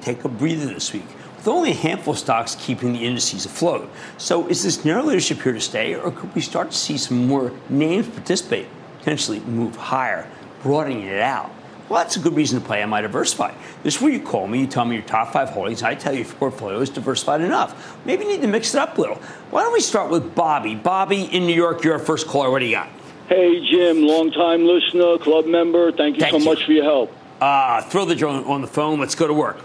take 0.00 0.24
a 0.24 0.28
breather 0.28 0.66
this 0.66 0.92
week, 0.92 1.06
with 1.36 1.48
only 1.48 1.70
a 1.70 1.74
handful 1.74 2.12
of 2.12 2.18
stocks 2.18 2.54
keeping 2.54 2.92
the 2.92 3.04
indices 3.06 3.46
afloat. 3.46 3.90
So, 4.18 4.46
is 4.48 4.62
this 4.62 4.84
narrow 4.84 5.02
leadership 5.02 5.40
here 5.40 5.52
to 5.52 5.60
stay, 5.60 5.94
or 5.94 6.10
could 6.10 6.34
we 6.34 6.40
start 6.40 6.70
to 6.70 6.76
see 6.76 6.98
some 6.98 7.26
more 7.26 7.52
names 7.68 8.08
participate, 8.08 8.66
potentially 8.98 9.40
move 9.40 9.76
higher, 9.76 10.28
broadening 10.62 11.02
it 11.02 11.20
out? 11.20 11.50
Well, 11.88 12.02
that's 12.04 12.16
a 12.16 12.20
good 12.20 12.36
reason 12.36 12.60
to 12.60 12.64
play 12.64 12.82
Am 12.82 12.94
I 12.94 13.00
Diversified. 13.00 13.54
This 13.82 13.96
is 13.96 14.00
where 14.00 14.12
you 14.12 14.20
call 14.20 14.46
me, 14.46 14.60
you 14.60 14.66
tell 14.68 14.84
me 14.84 14.94
your 14.94 15.04
top 15.04 15.32
five 15.32 15.48
holdings, 15.48 15.82
I 15.82 15.96
tell 15.96 16.14
you 16.14 16.20
if 16.20 16.28
your 16.28 16.38
portfolio 16.38 16.78
is 16.78 16.90
diversified 16.90 17.40
enough. 17.40 17.96
Maybe 18.04 18.24
you 18.24 18.30
need 18.30 18.42
to 18.42 18.46
mix 18.46 18.74
it 18.74 18.78
up 18.78 18.96
a 18.96 19.00
little. 19.00 19.16
Why 19.50 19.62
don't 19.62 19.72
we 19.72 19.80
start 19.80 20.08
with 20.08 20.34
Bobby? 20.34 20.76
Bobby 20.76 21.24
in 21.24 21.46
New 21.46 21.54
York, 21.54 21.82
you're 21.82 21.94
our 21.94 21.98
first 21.98 22.28
caller. 22.28 22.50
What 22.50 22.60
do 22.60 22.66
you 22.66 22.76
got? 22.76 22.88
Hey, 23.28 23.64
Jim, 23.68 24.02
long-time 24.02 24.64
listener, 24.64 25.18
club 25.18 25.46
member. 25.46 25.90
Thank 25.90 26.16
you 26.16 26.20
Thank 26.20 26.32
so 26.32 26.38
you. 26.38 26.44
much 26.44 26.64
for 26.64 26.72
your 26.72 26.84
help. 26.84 27.12
Uh, 27.40 27.80
throw 27.82 28.04
the 28.04 28.14
drone 28.14 28.44
on 28.44 28.60
the 28.60 28.66
phone. 28.66 29.00
Let's 29.00 29.14
go 29.14 29.26
to 29.26 29.34
work. 29.34 29.58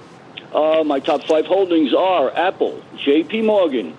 Uh, 0.54 0.84
my 0.86 1.00
top 1.00 1.24
five 1.24 1.46
holdings 1.46 1.94
are 1.94 2.34
Apple, 2.34 2.82
J.P. 2.98 3.42
Morgan, 3.42 3.98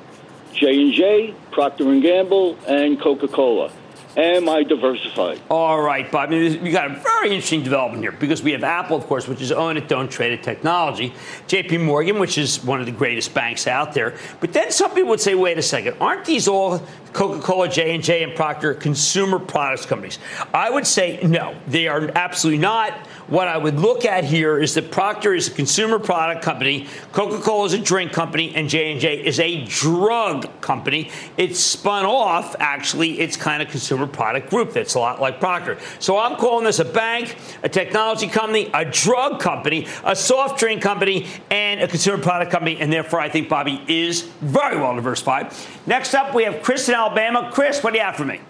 J&J, 0.54 1.34
Procter 1.50 1.84
& 1.84 2.00
Gamble, 2.00 2.56
and 2.66 2.98
Coca-Cola. 2.98 3.70
Am 4.16 4.48
I 4.48 4.62
diversified? 4.62 5.38
All 5.50 5.82
right, 5.82 6.10
Bob. 6.10 6.30
I 6.30 6.32
mean, 6.32 6.62
We 6.62 6.70
got 6.70 6.90
a 6.90 6.94
very 6.94 7.28
interesting 7.28 7.62
development 7.62 8.02
here 8.02 8.12
because 8.12 8.42
we 8.42 8.52
have 8.52 8.64
Apple, 8.64 8.96
of 8.96 9.06
course, 9.06 9.28
which 9.28 9.42
is 9.42 9.52
own 9.52 9.76
it, 9.76 9.88
don't 9.88 10.10
trade 10.10 10.32
it 10.32 10.42
technology. 10.42 11.12
JP 11.48 11.84
Morgan, 11.84 12.18
which 12.18 12.38
is 12.38 12.64
one 12.64 12.80
of 12.80 12.86
the 12.86 12.92
greatest 12.92 13.34
banks 13.34 13.66
out 13.66 13.92
there. 13.92 14.16
But 14.40 14.54
then 14.54 14.70
some 14.70 14.94
people 14.94 15.10
would 15.10 15.20
say, 15.20 15.34
wait 15.34 15.58
a 15.58 15.62
second, 15.62 15.98
aren't 16.00 16.24
these 16.24 16.48
all 16.48 16.82
Coca-Cola, 17.16 17.66
J&J, 17.66 18.22
and 18.22 18.34
Procter 18.34 18.74
consumer 18.74 19.38
products 19.38 19.86
companies? 19.86 20.18
I 20.52 20.68
would 20.68 20.86
say 20.86 21.18
no, 21.22 21.56
they 21.66 21.88
are 21.88 22.10
absolutely 22.14 22.60
not. 22.60 22.92
What 23.28 23.48
I 23.48 23.56
would 23.56 23.80
look 23.80 24.04
at 24.04 24.22
here 24.24 24.58
is 24.58 24.74
that 24.74 24.90
Procter 24.90 25.34
is 25.34 25.48
a 25.48 25.50
consumer 25.50 25.98
product 25.98 26.44
company, 26.44 26.86
Coca-Cola 27.12 27.64
is 27.64 27.72
a 27.72 27.78
drink 27.78 28.12
company, 28.12 28.54
and 28.54 28.68
J&J 28.68 29.24
is 29.24 29.40
a 29.40 29.64
drug 29.64 30.60
company. 30.60 31.10
It's 31.38 31.58
spun 31.58 32.04
off, 32.04 32.54
actually, 32.60 33.18
its 33.18 33.36
kind 33.36 33.62
of 33.62 33.70
consumer 33.70 34.06
product 34.06 34.50
group 34.50 34.74
that's 34.74 34.94
a 34.94 34.98
lot 34.98 35.18
like 35.18 35.40
Procter. 35.40 35.78
So 35.98 36.18
I'm 36.18 36.36
calling 36.36 36.66
this 36.66 36.80
a 36.80 36.84
bank, 36.84 37.36
a 37.62 37.68
technology 37.68 38.28
company, 38.28 38.70
a 38.74 38.84
drug 38.84 39.40
company, 39.40 39.86
a 40.04 40.14
soft 40.14 40.60
drink 40.60 40.82
company, 40.82 41.26
and 41.50 41.80
a 41.80 41.88
consumer 41.88 42.22
product 42.22 42.52
company, 42.52 42.76
and 42.78 42.92
therefore 42.92 43.20
I 43.20 43.30
think 43.30 43.48
Bobby 43.48 43.82
is 43.88 44.22
very 44.42 44.76
well 44.76 44.94
diversified. 44.94 45.54
Next 45.86 46.12
up, 46.12 46.34
we 46.34 46.44
have 46.44 46.62
Chris 46.62 46.88
in 46.90 46.94
Alabama. 47.06 47.50
Chris, 47.52 47.84
what 47.84 47.92
do 47.92 47.98
you 47.98 48.04
have 48.04 48.16
for 48.16 48.24
me? 48.24 48.40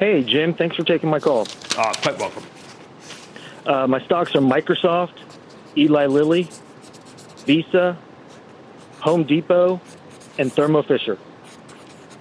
Hey, 0.00 0.24
Jim. 0.24 0.54
Thanks 0.54 0.74
for 0.74 0.82
taking 0.82 1.08
my 1.08 1.20
call. 1.20 1.46
Uh, 1.76 1.92
quite 2.02 2.18
welcome. 2.18 2.42
Uh, 3.64 3.86
my 3.86 4.04
stocks 4.04 4.34
are 4.34 4.40
Microsoft, 4.40 5.12
Eli 5.76 6.06
Lilly, 6.06 6.48
Visa, 7.46 7.96
Home 9.00 9.22
Depot, 9.22 9.80
and 10.38 10.52
Thermo 10.52 10.82
Fisher. 10.82 11.16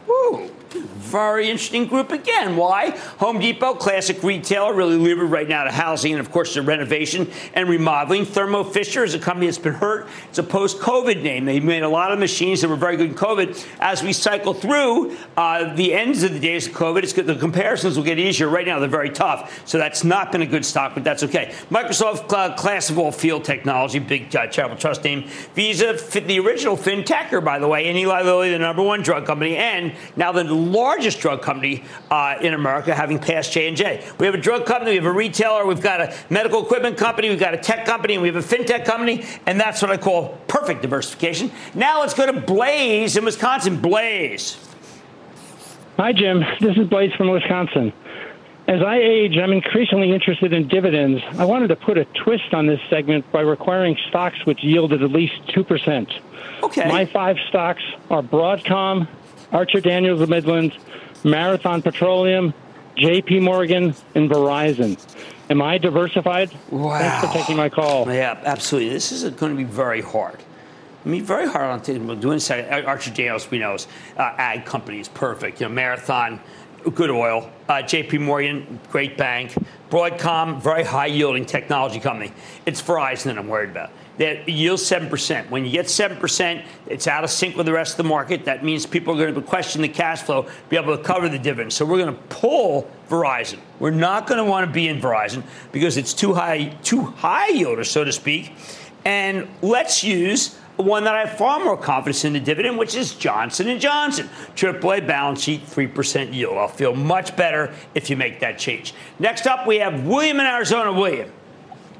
Woo, 0.08 0.52
Very 0.72 1.50
interesting 1.50 1.88
group 1.88 2.12
again. 2.12 2.58
Why? 2.58 2.90
Home 3.20 3.40
Depot, 3.40 3.76
classic 3.76 4.22
retailer, 4.24 4.74
really 4.74 4.98
levered 4.98 5.32
right 5.32 5.48
now 5.48 5.64
to 5.64 5.72
housing 5.72 6.12
and, 6.12 6.20
of 6.20 6.32
course, 6.32 6.54
the 6.54 6.62
renovation 6.62 7.32
and 7.54 7.70
remodeling. 7.70 8.26
Thermo 8.26 8.64
Fisher 8.64 9.06
is 9.06 9.14
a 9.14 9.20
company 9.20 9.48
that's 9.48 9.58
been 9.58 9.74
hurt. 9.74 10.08
It's 10.30 10.38
a 10.38 10.44
post 10.44 10.80
COVID 10.80 11.22
name. 11.22 11.46
They 11.46 11.62
made 11.62 11.84
a 11.84 11.90
lot 11.90 12.12
of 12.12 12.20
machines 12.20 12.62
that 12.62 12.68
were 12.68 12.76
very 12.76 12.98
good 12.98 13.12
in 13.12 13.16
COVID. 13.16 13.66
As 13.80 14.04
we 14.04 14.12
cycle 14.12 14.54
through 14.54 15.16
uh, 15.38 15.74
the 15.76 15.94
ends 15.94 16.24
of 16.24 16.34
the 16.34 16.40
days 16.40 16.68
of 16.68 16.74
COVID, 16.74 17.16
good. 17.16 17.28
the 17.28 17.36
comparisons 17.36 17.96
will 17.96 18.04
get 18.04 18.20
easier. 18.20 18.50
Right 18.50 18.66
now, 18.66 18.80
they're 18.80 18.90
very 18.90 19.10
tough. 19.10 19.66
So 19.66 19.78
that's 19.78 20.04
not 20.04 20.34
been 20.34 20.42
a 20.42 20.48
good 20.48 20.66
stock, 20.66 20.94
but 20.94 21.06
that's 21.06 21.24
okay. 21.24 21.54
Microsoft 21.72 22.34
uh, 22.34 22.56
Class 22.56 22.90
of 22.90 23.00
All 23.00 23.14
Field 23.14 23.46
Technology, 23.46 24.00
big 24.00 24.36
uh, 24.36 24.48
charitable 24.48 24.80
trust 24.80 25.06
name. 25.06 25.24
Visa, 25.54 25.94
the 25.94 26.40
original 26.40 26.76
FinTecher, 26.76 27.44
by 27.44 27.60
the 27.60 27.68
way, 27.68 27.88
and 27.88 27.98
Eli 27.98 28.24
Lilly, 28.24 28.52
the 28.52 28.60
number 28.60 28.84
one 28.84 29.02
drug 29.02 29.26
company, 29.26 29.56
and 29.56 29.94
now 30.18 30.34
the 30.34 30.57
largest 30.58 31.20
drug 31.20 31.42
company 31.42 31.84
uh, 32.12 32.36
in 32.42 32.54
America, 32.54 32.94
having 32.94 33.20
passed 33.20 33.54
J&J. 33.54 34.06
We 34.20 34.26
have 34.26 34.36
a 34.36 34.40
drug 34.40 34.66
company, 34.66 34.92
we 34.92 34.98
have 34.98 35.06
a 35.06 35.12
retailer, 35.12 35.66
we've 35.66 35.82
got 35.82 36.02
a 36.02 36.16
medical 36.30 36.64
equipment 36.64 36.98
company, 36.98 37.30
we've 37.30 37.40
got 37.40 37.54
a 37.54 37.58
tech 37.58 37.86
company, 37.86 38.16
and 38.16 38.22
we 38.22 38.30
have 38.30 38.36
a 38.36 38.48
fintech 38.48 38.86
company, 38.86 39.26
and 39.46 39.60
that's 39.60 39.82
what 39.82 39.92
I 39.92 39.98
call 39.98 40.38
perfect 40.48 40.82
diversification. 40.82 41.52
Now 41.74 42.02
let's 42.02 42.14
go 42.14 42.26
to 42.26 42.42
Blaze 42.42 43.18
in 43.18 43.26
Wisconsin. 43.26 43.80
Blaze. 43.80 44.58
Hi, 45.98 46.14
Jim. 46.14 46.44
This 46.60 46.78
is 46.78 46.88
Blaze 46.88 47.14
from 47.16 47.30
Wisconsin. 47.30 47.94
As 48.68 48.82
I 48.82 48.98
age, 48.98 49.38
I'm 49.38 49.54
increasingly 49.54 50.12
interested 50.12 50.52
in 50.52 50.68
dividends. 50.68 51.24
I 51.38 51.46
wanted 51.46 51.70
to 51.70 51.78
put 51.78 51.98
a 51.98 52.04
twist 52.04 52.54
on 52.54 52.68
this 52.68 52.82
segment 52.90 53.32
by 53.32 53.40
requiring 53.42 53.98
stocks 54.10 54.46
which 54.46 54.62
yielded 54.62 55.02
at 55.02 55.10
least 55.10 55.36
2%. 55.48 56.20
Okay. 56.64 56.88
My 56.88 57.06
five 57.06 57.38
stocks 57.48 57.82
are 58.10 58.22
Broadcom, 58.22 59.08
Archer 59.52 59.80
Daniels 59.80 60.22
of 60.22 60.30
Midland, 60.30 60.74
Marathon 61.24 61.82
Petroleum, 61.82 62.54
JP 62.98 63.44
Morgan, 63.44 63.96
and 64.16 64.30
Verizon. 64.30 64.98
Am 65.50 65.62
I 65.62 65.78
diversified? 65.78 66.52
Wow. 66.70 67.00
Thanks 67.00 67.26
for 67.26 67.34
taking 67.34 67.56
my 67.56 67.70
call. 67.70 68.12
Yeah, 68.12 68.40
absolutely. 68.44 68.90
This 68.90 69.12
is 69.12 69.24
going 69.32 69.54
to 69.54 69.58
be 69.58 69.64
very 69.64 70.02
hard. 70.02 70.44
I 71.06 71.10
mean, 71.10 71.24
very 71.24 71.48
hard 71.48 71.66
on 71.66 71.80
things. 71.80 72.00
We'll 72.00 72.18
do 72.18 72.32
in 72.32 72.38
a 72.38 72.40
second. 72.40 72.86
Archer 72.86 73.12
Daniels, 73.12 73.50
we 73.50 73.60
know, 73.60 73.76
is 73.76 73.88
uh, 74.18 74.34
ag 74.38 74.66
company 74.66 75.00
is 75.00 75.08
perfect. 75.08 75.62
You 75.62 75.70
know, 75.70 75.74
Marathon, 75.74 76.42
good 76.96 77.10
oil. 77.10 77.50
Uh, 77.70 77.76
JP 77.76 78.22
Morgan, 78.22 78.80
great 78.92 79.18
bank. 79.18 79.56
Broadcom, 79.90 80.62
very 80.62 80.84
high 80.84 81.06
yielding 81.06 81.46
technology 81.46 82.02
company. 82.02 82.34
It's 82.66 82.82
Verizon 82.82 83.26
that 83.26 83.38
I'm 83.38 83.48
worried 83.48 83.70
about 83.70 83.92
that 84.18 84.50
yields 84.50 84.84
7%. 84.84 85.50
When 85.50 85.66
you 85.66 85.72
get 85.72 85.86
7%, 85.86 86.66
it's 86.88 87.08
out 87.08 87.24
of 87.24 87.30
sync 87.30 87.56
with 87.56 87.66
the 87.66 87.74
rest 87.74 87.94
of 87.94 87.98
the 87.98 88.10
market. 88.10 88.46
That 88.46 88.64
means 88.64 88.86
people 88.86 89.14
are 89.14 89.18
going 89.18 89.36
to 89.36 89.42
question 89.42 89.82
the 89.82 89.90
cash 89.90 90.22
flow, 90.22 90.48
be 90.70 90.78
able 90.78 90.98
to 90.98 91.04
cover 91.04 91.30
the 91.30 91.40
dividend. 91.40 91.74
So 91.74 91.86
we're 91.86 92.00
going 92.00 92.16
to 92.16 92.22
pull 92.30 92.90
Verizon. 93.10 93.60
We're 93.80 93.92
not 93.92 94.28
going 94.28 94.44
to 94.44 94.50
want 94.50 94.68
to 94.68 94.72
be 94.72 94.88
in 94.88 95.00
Verizon 95.00 95.44
because 95.72 95.98
it's 95.98 96.14
too 96.14 96.34
high, 96.34 96.70
too 96.84 97.02
high 97.02 97.52
yielder, 97.52 97.86
so 97.86 98.04
to 98.04 98.12
speak. 98.12 98.54
And 99.06 99.48
let's 99.62 100.04
use 100.04 100.58
one 100.78 101.04
that 101.06 101.16
I 101.16 101.26
have 101.26 101.38
far 101.38 101.64
more 101.64 101.78
confidence 101.78 102.24
in 102.26 102.34
the 102.34 102.40
dividend, 102.40 102.78
which 102.78 102.96
is 102.96 103.16
Johnson 103.16 103.80
& 103.80 103.80
Johnson. 103.80 104.30
AAA 104.56 105.08
balance 105.08 105.42
sheet, 105.42 105.66
3% 105.66 106.34
yield. 106.34 106.58
I'll 106.58 106.68
feel 106.68 106.94
much 106.94 107.36
better 107.36 107.74
if 107.96 108.10
you 108.10 108.18
make 108.18 108.40
that 108.42 108.60
change. 108.60 108.94
Next 109.20 109.48
up, 109.48 109.66
we 109.66 109.78
have 109.78 110.06
William 110.06 110.40
in 110.40 110.46
Arizona. 110.46 110.94
William. 110.94 111.32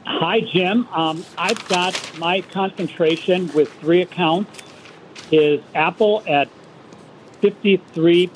Hi, 0.10 0.40
Jim. 0.40 0.88
Um, 0.94 1.26
I've 1.38 1.68
got 1.68 1.94
my 2.18 2.40
concentration 2.40 3.52
with 3.54 3.70
three 3.74 4.02
accounts 4.02 4.64
is 5.34 5.62
Apple 5.76 6.24
at 6.26 6.48
53.1%, 7.42 8.32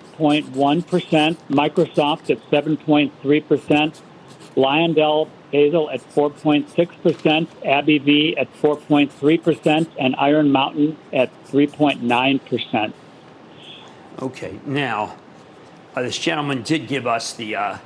Microsoft 1.49 2.29
at 2.29 2.41
7.3%, 2.51 4.01
Lyondell 4.57 5.29
Hazel 5.53 5.89
at 5.89 6.01
4.6%, 6.13 7.47
AbbVie 7.63 8.37
at 8.37 8.53
4.3%, 8.61 9.87
and 9.97 10.15
Iron 10.17 10.51
Mountain 10.51 10.97
at 11.13 11.31
3.9%. 11.45 12.93
Okay, 14.21 14.59
now, 14.65 15.15
uh, 15.95 16.01
this 16.01 16.17
gentleman 16.17 16.63
did 16.63 16.89
give 16.89 17.07
us 17.07 17.31
the. 17.31 17.55
Uh 17.55 17.77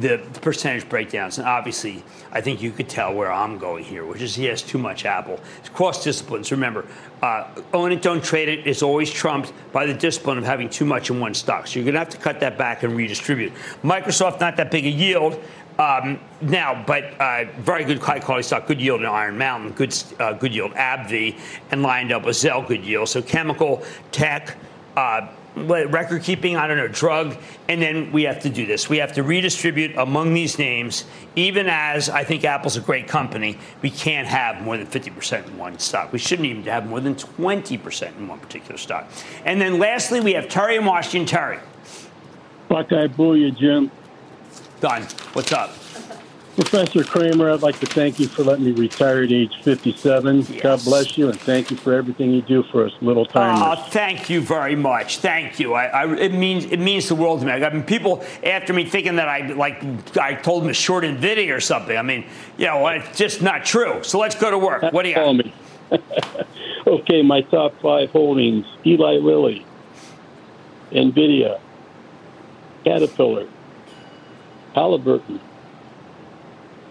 the 0.00 0.18
percentage 0.40 0.88
breakdowns, 0.88 1.38
and 1.38 1.46
obviously, 1.46 2.02
I 2.32 2.40
think 2.40 2.60
you 2.60 2.70
could 2.72 2.88
tell 2.88 3.14
where 3.14 3.30
I'm 3.30 3.58
going 3.58 3.84
here, 3.84 4.04
which 4.04 4.22
is 4.22 4.34
he 4.34 4.46
has 4.46 4.60
too 4.62 4.78
much 4.78 5.04
Apple. 5.04 5.38
It's 5.60 5.68
cross 5.68 6.02
disciplines. 6.02 6.50
Remember, 6.50 6.84
uh, 7.22 7.46
own 7.72 7.92
it, 7.92 8.02
don't 8.02 8.22
trade 8.22 8.48
it 8.48 8.66
is 8.66 8.82
always 8.82 9.10
trumped 9.10 9.52
by 9.72 9.86
the 9.86 9.94
discipline 9.94 10.38
of 10.38 10.44
having 10.44 10.68
too 10.68 10.84
much 10.84 11.10
in 11.10 11.20
one 11.20 11.34
stock. 11.34 11.66
So 11.66 11.78
you're 11.78 11.84
going 11.84 11.94
to 11.94 12.00
have 12.00 12.08
to 12.10 12.18
cut 12.18 12.40
that 12.40 12.58
back 12.58 12.82
and 12.82 12.96
redistribute. 12.96 13.52
Microsoft, 13.82 14.40
not 14.40 14.56
that 14.56 14.70
big 14.70 14.84
a 14.84 14.90
yield. 14.90 15.40
Um, 15.78 16.20
now, 16.40 16.84
but 16.86 17.20
uh, 17.20 17.46
very 17.58 17.84
good 17.84 17.98
high 17.98 18.20
quality 18.20 18.44
stock, 18.44 18.66
good 18.68 18.80
yield 18.80 19.00
in 19.00 19.06
Iron 19.06 19.36
Mountain, 19.36 19.72
good 19.72 19.96
uh, 20.20 20.32
good 20.32 20.54
yield 20.54 20.72
AbbVie, 20.74 21.36
and 21.72 21.82
lined 21.82 22.12
up 22.12 22.24
with 22.24 22.36
Zell, 22.36 22.62
good 22.62 22.84
yield. 22.84 23.08
So 23.08 23.20
chemical, 23.20 23.82
tech, 24.12 24.56
uh, 24.96 25.26
record 25.56 26.22
keeping, 26.22 26.56
I 26.56 26.66
don't 26.66 26.76
know, 26.76 26.88
drug, 26.88 27.36
and 27.68 27.80
then 27.80 28.10
we 28.12 28.24
have 28.24 28.40
to 28.40 28.50
do 28.50 28.66
this. 28.66 28.88
We 28.88 28.98
have 28.98 29.12
to 29.14 29.22
redistribute 29.22 29.96
among 29.96 30.34
these 30.34 30.58
names, 30.58 31.04
even 31.36 31.68
as 31.68 32.08
I 32.08 32.24
think 32.24 32.44
Apple's 32.44 32.76
a 32.76 32.80
great 32.80 33.06
company, 33.06 33.58
we 33.82 33.90
can't 33.90 34.26
have 34.26 34.62
more 34.62 34.76
than 34.76 34.86
50% 34.86 35.46
in 35.46 35.58
one 35.58 35.78
stock. 35.78 36.12
We 36.12 36.18
shouldn't 36.18 36.46
even 36.46 36.64
have 36.64 36.86
more 36.86 37.00
than 37.00 37.14
20% 37.14 38.16
in 38.16 38.28
one 38.28 38.40
particular 38.40 38.76
stock. 38.76 39.08
And 39.44 39.60
then 39.60 39.78
lastly, 39.78 40.20
we 40.20 40.32
have 40.32 40.48
Terry 40.48 40.76
in 40.76 40.84
Washington. 40.84 41.26
Terry. 41.26 41.58
Buckeye 42.68 43.06
Booyah, 43.06 43.56
Jim. 43.56 43.90
Done. 44.80 45.02
What's 45.32 45.52
up? 45.52 45.70
Professor 46.54 47.02
Cramer, 47.02 47.50
I'd 47.50 47.62
like 47.62 47.80
to 47.80 47.86
thank 47.86 48.20
you 48.20 48.28
for 48.28 48.44
letting 48.44 48.64
me 48.64 48.70
retire 48.70 49.24
at 49.24 49.32
age 49.32 49.60
57. 49.62 50.36
Yes. 50.36 50.62
God 50.62 50.84
bless 50.84 51.18
you, 51.18 51.28
and 51.28 51.40
thank 51.40 51.72
you 51.72 51.76
for 51.76 51.92
everything 51.92 52.30
you 52.30 52.42
do 52.42 52.62
for 52.62 52.86
us 52.86 52.92
little 53.00 53.26
timers. 53.26 53.60
Oh, 53.60 53.82
thank 53.90 54.30
you 54.30 54.40
very 54.40 54.76
much. 54.76 55.18
Thank 55.18 55.58
you. 55.58 55.74
I, 55.74 55.86
I, 55.86 56.14
it 56.14 56.32
means 56.32 56.66
it 56.66 56.78
means 56.78 57.08
the 57.08 57.16
world 57.16 57.40
to 57.40 57.46
me. 57.46 57.52
I 57.52 57.70
mean, 57.70 57.82
people 57.82 58.24
after 58.44 58.72
me 58.72 58.84
thinking 58.84 59.16
that 59.16 59.28
I 59.28 59.48
like 59.48 59.82
I 60.16 60.34
told 60.34 60.62
them 60.62 60.68
to 60.68 60.74
short 60.74 61.02
Nvidia 61.02 61.56
or 61.56 61.60
something. 61.60 61.96
I 61.96 62.02
mean, 62.02 62.24
you 62.56 62.66
know, 62.66 62.86
it's 62.86 63.18
just 63.18 63.42
not 63.42 63.64
true. 63.64 64.04
So 64.04 64.20
let's 64.20 64.36
go 64.36 64.52
to 64.52 64.58
work. 64.58 64.92
What 64.92 65.02
do 65.02 65.08
you 65.08 65.14
got? 65.16 65.32
Me. 65.32 65.52
okay, 66.86 67.22
my 67.22 67.40
top 67.40 67.74
five 67.80 68.10
holdings: 68.10 68.64
Eli 68.86 69.14
Lilly, 69.14 69.66
Nvidia, 70.92 71.58
Caterpillar, 72.84 73.48
Halliburton 74.76 75.40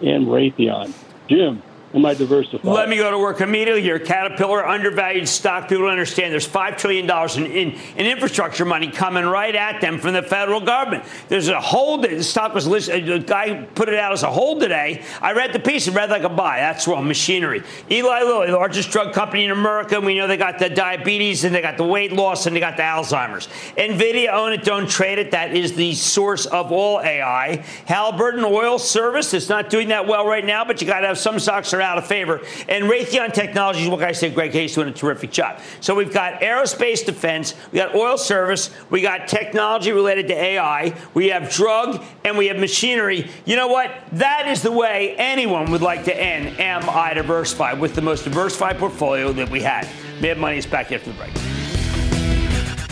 and 0.00 0.26
Raytheon. 0.26 0.94
Jim, 1.28 1.62
am 1.94 2.04
I 2.04 2.14
diversified? 2.14 2.64
Let 2.64 2.88
me 2.88 2.96
go 2.96 3.10
to 3.10 3.18
work 3.18 3.40
immediately 3.40 3.82
here. 3.82 3.98
Caterpillar, 3.98 4.66
undervalued 4.66 5.28
stock. 5.28 5.68
People 5.68 5.86
understand 5.86 6.32
there's 6.32 6.48
$5 6.48 6.76
trillion 6.76 7.04
in, 7.06 7.46
in, 7.46 7.80
in, 7.96 8.06
infrastructure 8.06 8.64
money 8.64 8.90
coming 8.90 9.24
right 9.24 9.54
at 9.54 9.80
them 9.80 9.98
from 9.98 10.14
the 10.14 10.22
federal 10.22 10.60
government. 10.60 11.04
There's 11.28 11.48
a 11.48 11.60
hold. 11.60 12.04
The 12.04 12.22
stock 12.22 12.54
was 12.54 12.66
listed. 12.66 13.08
Uh, 13.08 13.14
a 13.14 13.18
guy 13.20 13.62
put 13.74 13.88
it 13.88 13.94
out 13.94 14.12
as 14.12 14.22
a 14.22 14.30
hold 14.30 14.60
today. 14.60 15.04
I 15.20 15.32
read 15.32 15.52
the 15.52 15.60
piece 15.60 15.86
and 15.86 15.94
read 15.94 16.10
like 16.10 16.24
a 16.24 16.28
buy. 16.28 16.58
That's 16.58 16.86
wrong. 16.88 17.06
Machinery. 17.06 17.62
Eli 17.90 18.22
Lilly, 18.22 18.46
the 18.48 18.56
largest 18.56 18.90
drug 18.90 19.12
company 19.12 19.44
in 19.44 19.50
America. 19.50 20.00
We 20.00 20.16
know 20.16 20.26
they 20.26 20.36
got 20.36 20.58
the 20.58 20.68
diabetes 20.68 21.44
and 21.44 21.54
they 21.54 21.62
got 21.62 21.76
the 21.76 21.84
weight 21.84 22.12
loss 22.12 22.46
and 22.46 22.56
they 22.56 22.60
got 22.60 22.76
the 22.76 22.82
Alzheimer's. 22.82 23.48
NVIDIA, 23.76 24.32
own 24.32 24.52
it, 24.52 24.64
don't 24.64 24.88
trade 24.88 25.18
it. 25.18 25.30
That 25.30 25.54
is 25.54 25.74
the 25.74 25.94
source 25.94 26.46
of 26.46 26.72
all 26.72 27.00
AI. 27.00 27.64
Halliburton 27.86 28.44
Oil 28.44 28.78
Service 28.78 29.34
is 29.34 29.48
not 29.48 29.70
doing 29.70 29.88
that 29.88 30.06
well 30.06 30.26
right 30.26 30.44
now, 30.44 30.64
but 30.64 30.80
you 30.80 30.86
got 30.86 31.00
to 31.00 31.06
have 31.06 31.18
some 31.18 31.38
stocks 31.38 31.72
are 31.72 31.83
out 31.84 31.98
of 31.98 32.06
favor. 32.06 32.40
And 32.68 32.84
Raytheon 32.84 33.32
Technologies, 33.32 33.88
what 33.88 34.00
can 34.00 34.08
I 34.08 34.12
say? 34.12 34.30
Greg 34.30 34.50
Hayes 34.52 34.74
doing 34.74 34.88
a 34.88 34.92
terrific 34.92 35.30
job. 35.30 35.60
So 35.80 35.94
we've 35.94 36.12
got 36.12 36.40
aerospace 36.40 37.04
defense, 37.04 37.54
we 37.70 37.78
got 37.78 37.94
oil 37.94 38.18
service, 38.18 38.70
we 38.90 39.00
got 39.00 39.28
technology 39.28 39.92
related 39.92 40.26
to 40.28 40.34
AI, 40.34 40.94
we 41.14 41.28
have 41.28 41.50
drug, 41.50 42.02
and 42.24 42.36
we 42.36 42.46
have 42.46 42.58
machinery. 42.58 43.30
You 43.44 43.54
know 43.56 43.68
what? 43.68 43.92
That 44.12 44.48
is 44.48 44.62
the 44.62 44.72
way 44.72 45.14
anyone 45.16 45.70
would 45.70 45.82
like 45.82 46.04
to 46.04 46.16
end 46.16 46.58
Am 46.58 46.88
I 46.88 47.14
Diversified 47.14 47.78
with 47.78 47.94
the 47.94 48.02
most 48.02 48.24
diversified 48.24 48.78
portfolio 48.78 49.32
that 49.32 49.48
we 49.50 49.60
had. 49.60 49.88
Mad 50.20 50.38
Money 50.38 50.58
is 50.58 50.66
back 50.66 50.90
after 50.90 51.12
the 51.12 51.16
break. 51.16 51.32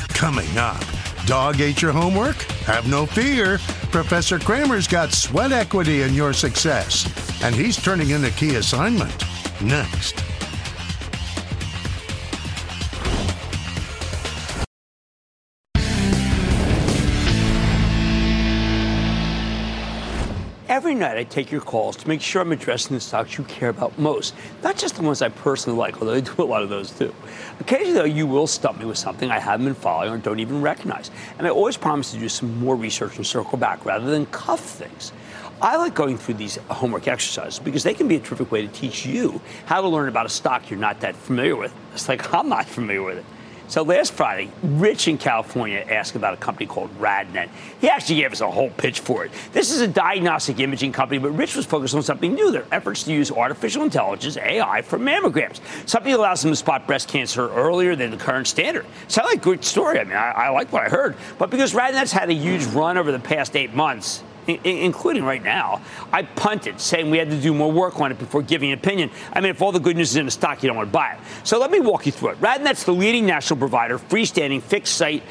Coming 0.08 0.56
up. 0.58 0.91
Dog 1.26 1.60
ate 1.60 1.80
your 1.80 1.92
homework? 1.92 2.36
Have 2.66 2.88
no 2.88 3.06
fear. 3.06 3.58
Professor 3.90 4.38
Cramer's 4.38 4.88
got 4.88 5.12
sweat 5.12 5.52
equity 5.52 6.02
in 6.02 6.14
your 6.14 6.32
success, 6.32 7.06
and 7.42 7.54
he's 7.54 7.76
turning 7.76 8.10
in 8.10 8.24
a 8.24 8.30
key 8.30 8.56
assignment. 8.56 9.24
Next. 9.62 10.31
Every 20.72 20.94
night 20.94 21.18
I 21.18 21.24
take 21.24 21.52
your 21.52 21.60
calls 21.60 21.96
to 21.96 22.08
make 22.08 22.22
sure 22.22 22.40
I'm 22.40 22.50
addressing 22.50 22.96
the 22.96 23.00
stocks 23.00 23.36
you 23.36 23.44
care 23.44 23.68
about 23.68 23.98
most, 23.98 24.34
not 24.62 24.78
just 24.78 24.96
the 24.96 25.02
ones 25.02 25.20
I 25.20 25.28
personally 25.28 25.78
like, 25.78 26.00
although 26.00 26.14
I 26.14 26.20
do 26.20 26.32
a 26.38 26.44
lot 26.44 26.62
of 26.62 26.70
those 26.70 26.90
too. 26.90 27.14
Occasionally, 27.60 27.92
though, 27.92 28.04
you 28.04 28.26
will 28.26 28.46
stump 28.46 28.78
me 28.78 28.86
with 28.86 28.96
something 28.96 29.30
I 29.30 29.38
haven't 29.38 29.66
been 29.66 29.74
following 29.74 30.10
or 30.14 30.16
don't 30.16 30.40
even 30.40 30.62
recognize. 30.62 31.10
And 31.36 31.46
I 31.46 31.50
always 31.50 31.76
promise 31.76 32.12
to 32.12 32.18
do 32.18 32.26
some 32.26 32.58
more 32.58 32.74
research 32.74 33.18
and 33.18 33.26
circle 33.26 33.58
back 33.58 33.84
rather 33.84 34.10
than 34.10 34.24
cuff 34.26 34.60
things. 34.60 35.12
I 35.60 35.76
like 35.76 35.94
going 35.94 36.16
through 36.16 36.34
these 36.34 36.56
homework 36.70 37.06
exercises 37.06 37.58
because 37.58 37.82
they 37.82 37.92
can 37.92 38.08
be 38.08 38.16
a 38.16 38.20
terrific 38.20 38.50
way 38.50 38.66
to 38.66 38.72
teach 38.72 39.04
you 39.04 39.42
how 39.66 39.82
to 39.82 39.88
learn 39.88 40.08
about 40.08 40.24
a 40.24 40.30
stock 40.30 40.70
you're 40.70 40.78
not 40.78 41.00
that 41.00 41.14
familiar 41.16 41.54
with. 41.54 41.74
It's 41.92 42.08
like 42.08 42.32
I'm 42.32 42.48
not 42.48 42.64
familiar 42.78 43.02
with 43.02 43.18
it. 43.18 43.26
So 43.72 43.80
last 43.80 44.12
Friday, 44.12 44.50
Rich 44.62 45.08
in 45.08 45.16
California 45.16 45.78
asked 45.88 46.14
about 46.14 46.34
a 46.34 46.36
company 46.36 46.66
called 46.66 46.94
RadNet. 46.98 47.48
He 47.80 47.88
actually 47.88 48.16
gave 48.16 48.30
us 48.30 48.42
a 48.42 48.50
whole 48.50 48.68
pitch 48.68 49.00
for 49.00 49.24
it. 49.24 49.30
This 49.54 49.72
is 49.72 49.80
a 49.80 49.88
diagnostic 49.88 50.60
imaging 50.60 50.92
company, 50.92 51.18
but 51.18 51.30
Rich 51.30 51.56
was 51.56 51.64
focused 51.64 51.94
on 51.94 52.02
something 52.02 52.34
new 52.34 52.50
their 52.50 52.66
efforts 52.70 53.04
to 53.04 53.14
use 53.14 53.32
artificial 53.32 53.82
intelligence, 53.82 54.36
AI, 54.36 54.82
for 54.82 54.98
mammograms. 54.98 55.60
Something 55.88 56.12
that 56.12 56.18
allows 56.18 56.42
them 56.42 56.52
to 56.52 56.56
spot 56.56 56.86
breast 56.86 57.08
cancer 57.08 57.48
earlier 57.48 57.96
than 57.96 58.10
the 58.10 58.18
current 58.18 58.46
standard. 58.46 58.84
Sound 59.08 59.28
like 59.28 59.38
a 59.38 59.40
good 59.40 59.64
story. 59.64 59.98
I 59.98 60.04
mean, 60.04 60.18
I, 60.18 60.32
I 60.32 60.48
like 60.50 60.70
what 60.70 60.82
I 60.82 60.90
heard. 60.90 61.16
But 61.38 61.48
because 61.48 61.72
RadNet's 61.72 62.12
had 62.12 62.28
a 62.28 62.34
huge 62.34 62.66
run 62.66 62.98
over 62.98 63.10
the 63.10 63.20
past 63.20 63.56
eight 63.56 63.72
months, 63.72 64.22
including 64.46 65.24
right 65.24 65.42
now, 65.42 65.80
I 66.12 66.22
punted, 66.22 66.80
saying 66.80 67.10
we 67.10 67.18
had 67.18 67.30
to 67.30 67.40
do 67.40 67.54
more 67.54 67.70
work 67.70 68.00
on 68.00 68.10
it 68.10 68.18
before 68.18 68.42
giving 68.42 68.72
an 68.72 68.78
opinion. 68.78 69.10
I 69.32 69.40
mean, 69.40 69.50
if 69.50 69.62
all 69.62 69.72
the 69.72 69.80
good 69.80 69.96
news 69.96 70.10
is 70.10 70.16
in 70.16 70.24
the 70.24 70.30
stock, 70.30 70.62
you 70.62 70.66
don't 70.66 70.76
want 70.76 70.88
to 70.88 70.92
buy 70.92 71.12
it. 71.12 71.20
So 71.44 71.58
let 71.58 71.70
me 71.70 71.80
walk 71.80 72.06
you 72.06 72.12
through 72.12 72.30
it. 72.30 72.40
RadNet's 72.40 72.84
the 72.84 72.92
leading 72.92 73.26
national 73.26 73.58
provider 73.58 73.94
of 73.94 74.08
freestanding 74.08 74.62
fixed 74.62 74.96
site 74.96 75.22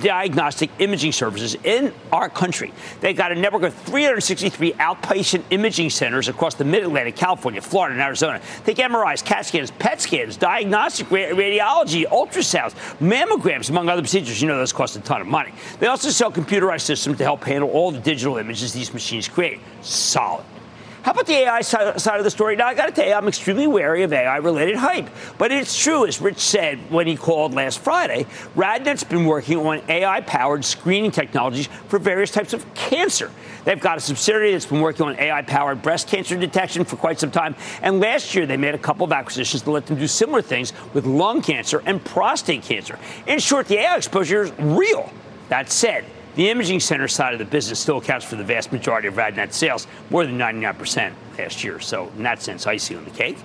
diagnostic 0.00 0.70
imaging 0.78 1.12
services 1.12 1.56
in 1.64 1.92
our 2.12 2.28
country. 2.28 2.72
They've 3.00 3.16
got 3.16 3.32
a 3.32 3.34
network 3.34 3.62
of 3.64 3.74
363 3.74 4.74
outpatient 4.74 5.44
imaging 5.50 5.90
centers 5.90 6.28
across 6.28 6.54
the 6.54 6.64
mid 6.64 6.84
Atlantic, 6.84 7.16
California, 7.16 7.60
Florida, 7.60 7.94
and 7.94 8.02
Arizona. 8.02 8.40
Get 8.64 8.76
MRIs, 8.78 9.24
CAT 9.24 9.46
scans, 9.46 9.70
PET 9.72 10.00
scans, 10.00 10.36
diagnostic 10.36 11.08
radiology, 11.08 12.06
ultrasounds, 12.06 12.72
mammograms, 12.98 13.68
among 13.70 13.88
other 13.88 14.02
procedures. 14.02 14.40
You 14.40 14.48
know, 14.48 14.56
those 14.56 14.72
cost 14.72 14.96
a 14.96 15.00
ton 15.00 15.20
of 15.20 15.26
money. 15.26 15.52
They 15.78 15.86
also 15.88 16.08
sell 16.08 16.32
computerized 16.32 16.82
systems 16.82 17.18
to 17.18 17.24
help 17.24 17.44
handle 17.44 17.70
all 17.70 17.90
the 17.90 18.00
digital 18.00 18.38
images 18.38 18.51
images 18.52 18.74
these 18.74 18.92
machines 18.92 19.28
create. 19.28 19.60
Solid. 19.80 20.44
How 21.04 21.12
about 21.12 21.26
the 21.26 21.32
AI 21.32 21.62
side 21.62 22.18
of 22.18 22.22
the 22.22 22.30
story? 22.30 22.54
Now, 22.54 22.66
I 22.66 22.74
got 22.74 22.86
to 22.86 22.92
tell 22.92 23.06
you, 23.06 23.14
I'm 23.14 23.26
extremely 23.26 23.66
wary 23.66 24.04
of 24.04 24.12
AI 24.12 24.36
related 24.36 24.76
hype. 24.76 25.08
But 25.36 25.50
it's 25.50 25.76
true, 25.76 26.06
as 26.06 26.20
Rich 26.20 26.38
said 26.38 26.78
when 26.90 27.08
he 27.08 27.16
called 27.16 27.54
last 27.54 27.80
Friday, 27.80 28.24
RadNet's 28.54 29.02
been 29.02 29.24
working 29.24 29.58
on 29.58 29.82
AI 29.88 30.20
powered 30.20 30.64
screening 30.64 31.10
technologies 31.10 31.66
for 31.88 31.98
various 31.98 32.30
types 32.30 32.52
of 32.52 32.72
cancer. 32.74 33.32
They've 33.64 33.80
got 33.80 33.96
a 33.96 34.00
subsidiary 34.00 34.52
that's 34.52 34.66
been 34.66 34.80
working 34.80 35.06
on 35.06 35.18
AI 35.18 35.42
powered 35.42 35.82
breast 35.82 36.06
cancer 36.06 36.36
detection 36.36 36.84
for 36.84 36.96
quite 36.96 37.18
some 37.18 37.32
time. 37.32 37.56
And 37.80 37.98
last 37.98 38.34
year, 38.34 38.46
they 38.46 38.58
made 38.58 38.74
a 38.74 38.78
couple 38.78 39.04
of 39.04 39.12
acquisitions 39.12 39.62
to 39.62 39.72
let 39.72 39.86
them 39.86 39.98
do 39.98 40.06
similar 40.06 40.42
things 40.42 40.72
with 40.94 41.04
lung 41.04 41.42
cancer 41.42 41.82
and 41.84 42.04
prostate 42.04 42.62
cancer. 42.62 42.96
In 43.26 43.40
short, 43.40 43.66
the 43.66 43.78
AI 43.78 43.96
exposure 43.96 44.42
is 44.42 44.52
real. 44.58 45.10
That 45.48 45.72
said, 45.72 46.04
the 46.34 46.48
imaging 46.48 46.80
center 46.80 47.08
side 47.08 47.32
of 47.32 47.38
the 47.38 47.44
business 47.44 47.78
still 47.78 47.98
accounts 47.98 48.24
for 48.24 48.36
the 48.36 48.44
vast 48.44 48.72
majority 48.72 49.08
of 49.08 49.14
RadNet 49.14 49.52
sales, 49.52 49.86
more 50.10 50.24
than 50.24 50.38
99% 50.38 51.12
last 51.38 51.64
year. 51.64 51.80
So, 51.80 52.10
in 52.16 52.22
that 52.22 52.42
sense, 52.42 52.66
icing 52.66 52.96
on 52.96 53.04
the 53.04 53.10
cake. 53.10 53.36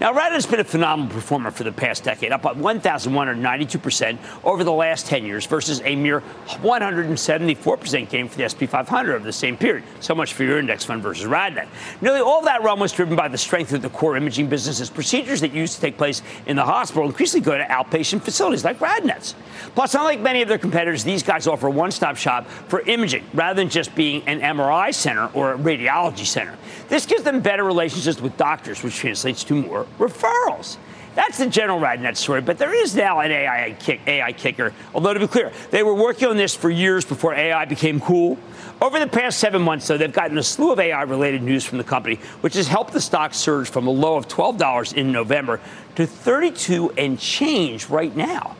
Now, 0.00 0.12
RadNet's 0.12 0.46
been 0.46 0.60
a 0.60 0.64
phenomenal 0.64 1.12
performer 1.12 1.50
for 1.50 1.64
the 1.64 1.72
past 1.72 2.04
decade, 2.04 2.32
up 2.32 2.42
by 2.42 2.54
1,192% 2.54 4.18
over 4.44 4.64
the 4.64 4.72
last 4.72 5.06
10 5.06 5.24
years 5.24 5.46
versus 5.46 5.80
a 5.84 5.96
mere 5.96 6.22
174% 6.46 8.08
gain 8.08 8.28
for 8.28 8.36
the 8.36 8.44
S&P 8.44 8.66
500 8.66 9.14
over 9.14 9.24
the 9.24 9.32
same 9.32 9.56
period. 9.56 9.84
So 10.00 10.14
much 10.14 10.34
for 10.34 10.44
your 10.44 10.58
index 10.58 10.84
fund 10.84 11.02
versus 11.02 11.26
RadNet. 11.26 11.68
Nearly 12.00 12.20
all 12.20 12.42
that 12.42 12.62
run 12.62 12.78
was 12.80 12.92
driven 12.92 13.16
by 13.16 13.28
the 13.28 13.38
strength 13.38 13.72
of 13.72 13.82
the 13.82 13.90
core 13.90 14.16
imaging 14.16 14.48
business 14.48 14.80
as 14.80 14.90
procedures 14.90 15.40
that 15.40 15.52
used 15.52 15.76
to 15.76 15.80
take 15.80 15.96
place 15.96 16.22
in 16.46 16.56
the 16.56 16.64
hospital 16.64 17.06
increasingly 17.06 17.44
go 17.44 17.56
to 17.56 17.64
outpatient 17.64 18.22
facilities 18.22 18.64
like 18.64 18.78
RadNet's. 18.78 19.34
Plus, 19.74 19.94
unlike 19.94 20.20
many 20.20 20.42
of 20.42 20.48
their 20.48 20.58
competitors, 20.58 21.04
these 21.04 21.22
guys 21.22 21.46
offer 21.46 21.70
one 21.70 21.90
stop 21.90 22.16
shop 22.16 22.31
for 22.40 22.80
imaging 22.80 23.24
rather 23.34 23.60
than 23.60 23.68
just 23.68 23.94
being 23.94 24.22
an 24.26 24.40
MRI 24.40 24.94
center 24.94 25.28
or 25.34 25.52
a 25.52 25.58
radiology 25.58 26.26
center. 26.26 26.56
This 26.88 27.06
gives 27.06 27.22
them 27.22 27.40
better 27.40 27.64
relationships 27.64 28.20
with 28.20 28.36
doctors, 28.36 28.82
which 28.82 28.96
translates 28.96 29.44
to 29.44 29.54
more 29.54 29.86
referrals. 29.98 30.76
That's 31.14 31.36
the 31.36 31.46
general 31.46 31.78
RadNet 31.78 32.16
story, 32.16 32.40
but 32.40 32.56
there 32.56 32.74
is 32.74 32.94
now 32.96 33.20
an 33.20 33.30
AI, 33.30 33.76
kick, 33.78 34.00
AI 34.06 34.32
kicker. 34.32 34.72
Although, 34.94 35.12
to 35.12 35.20
be 35.20 35.26
clear, 35.26 35.52
they 35.70 35.82
were 35.82 35.94
working 35.94 36.28
on 36.28 36.38
this 36.38 36.54
for 36.54 36.70
years 36.70 37.04
before 37.04 37.34
AI 37.34 37.66
became 37.66 38.00
cool. 38.00 38.38
Over 38.80 38.98
the 38.98 39.06
past 39.06 39.38
seven 39.38 39.60
months, 39.60 39.86
though, 39.86 39.98
they've 39.98 40.12
gotten 40.12 40.38
a 40.38 40.42
slew 40.42 40.72
of 40.72 40.80
AI 40.80 41.02
related 41.02 41.42
news 41.42 41.64
from 41.64 41.78
the 41.78 41.84
company, 41.84 42.16
which 42.40 42.54
has 42.54 42.66
helped 42.66 42.94
the 42.94 43.00
stock 43.00 43.34
surge 43.34 43.68
from 43.68 43.86
a 43.86 43.90
low 43.90 44.16
of 44.16 44.26
$12 44.26 44.94
in 44.94 45.12
November 45.12 45.60
to 45.96 46.06
32 46.06 46.92
and 46.92 47.18
change 47.18 47.90
right 47.90 48.16
now. 48.16 48.56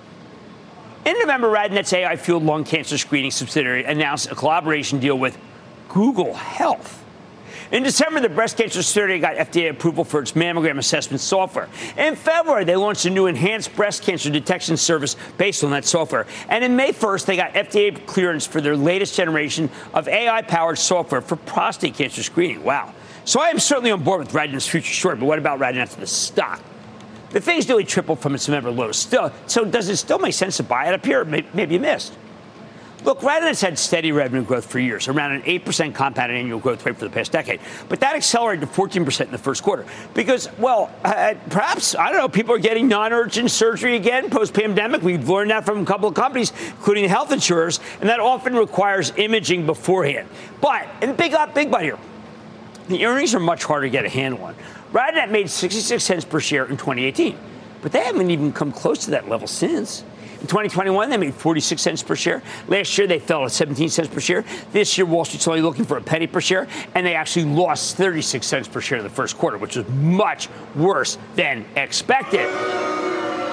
In 1.04 1.18
November, 1.18 1.48
RadNet's 1.48 1.92
AI 1.92 2.14
fueled 2.14 2.44
lung 2.44 2.62
cancer 2.62 2.96
screening 2.96 3.32
subsidiary 3.32 3.84
announced 3.84 4.30
a 4.30 4.36
collaboration 4.36 5.00
deal 5.00 5.18
with 5.18 5.36
Google 5.88 6.32
Health. 6.34 7.02
In 7.72 7.82
December, 7.82 8.20
the 8.20 8.28
breast 8.28 8.56
cancer 8.56 8.82
study 8.82 9.18
got 9.18 9.34
FDA 9.34 9.70
approval 9.70 10.04
for 10.04 10.20
its 10.20 10.32
mammogram 10.32 10.78
assessment 10.78 11.20
software. 11.20 11.68
In 11.96 12.14
February, 12.14 12.64
they 12.64 12.76
launched 12.76 13.06
a 13.06 13.10
new 13.10 13.26
enhanced 13.26 13.74
breast 13.74 14.02
cancer 14.02 14.30
detection 14.30 14.76
service 14.76 15.16
based 15.38 15.64
on 15.64 15.70
that 15.70 15.86
software. 15.86 16.26
And 16.48 16.62
in 16.62 16.76
May 16.76 16.92
1st, 16.92 17.26
they 17.26 17.36
got 17.36 17.54
FDA 17.54 18.06
clearance 18.06 18.46
for 18.46 18.60
their 18.60 18.76
latest 18.76 19.16
generation 19.16 19.70
of 19.94 20.06
AI 20.06 20.42
powered 20.42 20.78
software 20.78 21.22
for 21.22 21.34
prostate 21.34 21.94
cancer 21.94 22.22
screening. 22.22 22.62
Wow. 22.62 22.94
So 23.24 23.40
I 23.40 23.48
am 23.48 23.58
certainly 23.58 23.90
on 23.90 24.04
board 24.04 24.20
with 24.20 24.32
RadNet's 24.32 24.68
future 24.68 24.92
story, 24.92 25.16
but 25.16 25.24
what 25.24 25.38
about 25.38 25.58
RadNet's 25.58 25.96
the 25.96 26.06
stock? 26.06 26.62
The 27.32 27.40
thing's 27.40 27.66
nearly 27.66 27.84
tripled 27.84 28.20
from 28.20 28.34
its 28.34 28.48
November 28.48 28.70
low. 28.70 28.92
Still, 28.92 29.32
so 29.46 29.64
does 29.64 29.88
it 29.88 29.96
still 29.96 30.18
make 30.18 30.34
sense 30.34 30.58
to 30.58 30.62
buy 30.62 30.86
it 30.86 30.94
up 30.94 31.04
here? 31.04 31.24
Maybe 31.24 31.74
you 31.74 31.80
missed. 31.80 32.14
Look, 33.04 33.20
RadNet's 33.20 33.60
had 33.60 33.76
steady 33.80 34.12
revenue 34.12 34.44
growth 34.44 34.66
for 34.66 34.78
years, 34.78 35.08
around 35.08 35.32
an 35.32 35.42
8% 35.42 35.92
compounded 35.92 36.36
annual 36.36 36.60
growth 36.60 36.86
rate 36.86 36.96
for 36.96 37.04
the 37.04 37.10
past 37.10 37.32
decade. 37.32 37.58
But 37.88 37.98
that 37.98 38.14
accelerated 38.14 38.68
to 38.68 38.72
14% 38.72 39.22
in 39.22 39.32
the 39.32 39.38
first 39.38 39.64
quarter 39.64 39.84
because, 40.14 40.48
well, 40.58 40.88
uh, 41.04 41.34
perhaps, 41.50 41.96
I 41.96 42.10
don't 42.10 42.18
know, 42.18 42.28
people 42.28 42.54
are 42.54 42.60
getting 42.60 42.86
non 42.86 43.12
urgent 43.12 43.50
surgery 43.50 43.96
again 43.96 44.30
post 44.30 44.54
pandemic. 44.54 45.02
We've 45.02 45.28
learned 45.28 45.50
that 45.50 45.64
from 45.64 45.82
a 45.82 45.84
couple 45.84 46.08
of 46.08 46.14
companies, 46.14 46.52
including 46.68 47.08
health 47.08 47.32
insurers, 47.32 47.80
and 48.00 48.08
that 48.08 48.20
often 48.20 48.54
requires 48.54 49.12
imaging 49.16 49.66
beforehand. 49.66 50.28
But, 50.60 50.86
and 51.00 51.16
big 51.16 51.34
up, 51.34 51.54
big 51.54 51.72
but 51.72 51.82
here, 51.82 51.98
the 52.92 53.06
earnings 53.06 53.34
are 53.34 53.40
much 53.40 53.64
harder 53.64 53.86
to 53.86 53.90
get 53.90 54.04
a 54.04 54.08
handle 54.08 54.44
on. 54.44 54.54
RadNet 54.92 55.30
made 55.30 55.48
66 55.48 56.02
cents 56.02 56.24
per 56.24 56.40
share 56.40 56.64
in 56.64 56.76
2018, 56.76 57.36
but 57.80 57.92
they 57.92 58.00
haven't 58.00 58.30
even 58.30 58.52
come 58.52 58.72
close 58.72 59.04
to 59.04 59.12
that 59.12 59.28
level 59.28 59.46
since. 59.46 60.04
In 60.42 60.48
2021, 60.48 61.08
they 61.08 61.16
made 61.16 61.34
46 61.34 61.80
cents 61.80 62.02
per 62.02 62.16
share. 62.16 62.42
Last 62.66 62.98
year, 62.98 63.06
they 63.06 63.20
fell 63.20 63.44
at 63.44 63.52
17 63.52 63.88
cents 63.88 64.08
per 64.08 64.18
share. 64.18 64.44
This 64.72 64.98
year, 64.98 65.06
Wall 65.06 65.24
Street's 65.24 65.46
only 65.46 65.62
looking 65.62 65.84
for 65.84 65.96
a 65.96 66.02
penny 66.02 66.26
per 66.26 66.40
share, 66.40 66.66
and 66.96 67.06
they 67.06 67.14
actually 67.14 67.44
lost 67.44 67.96
36 67.96 68.44
cents 68.44 68.66
per 68.66 68.80
share 68.80 68.98
in 68.98 69.04
the 69.04 69.10
first 69.10 69.38
quarter, 69.38 69.56
which 69.56 69.76
is 69.76 69.88
much 69.88 70.48
worse 70.74 71.16
than 71.36 71.64
expected. 71.76 72.48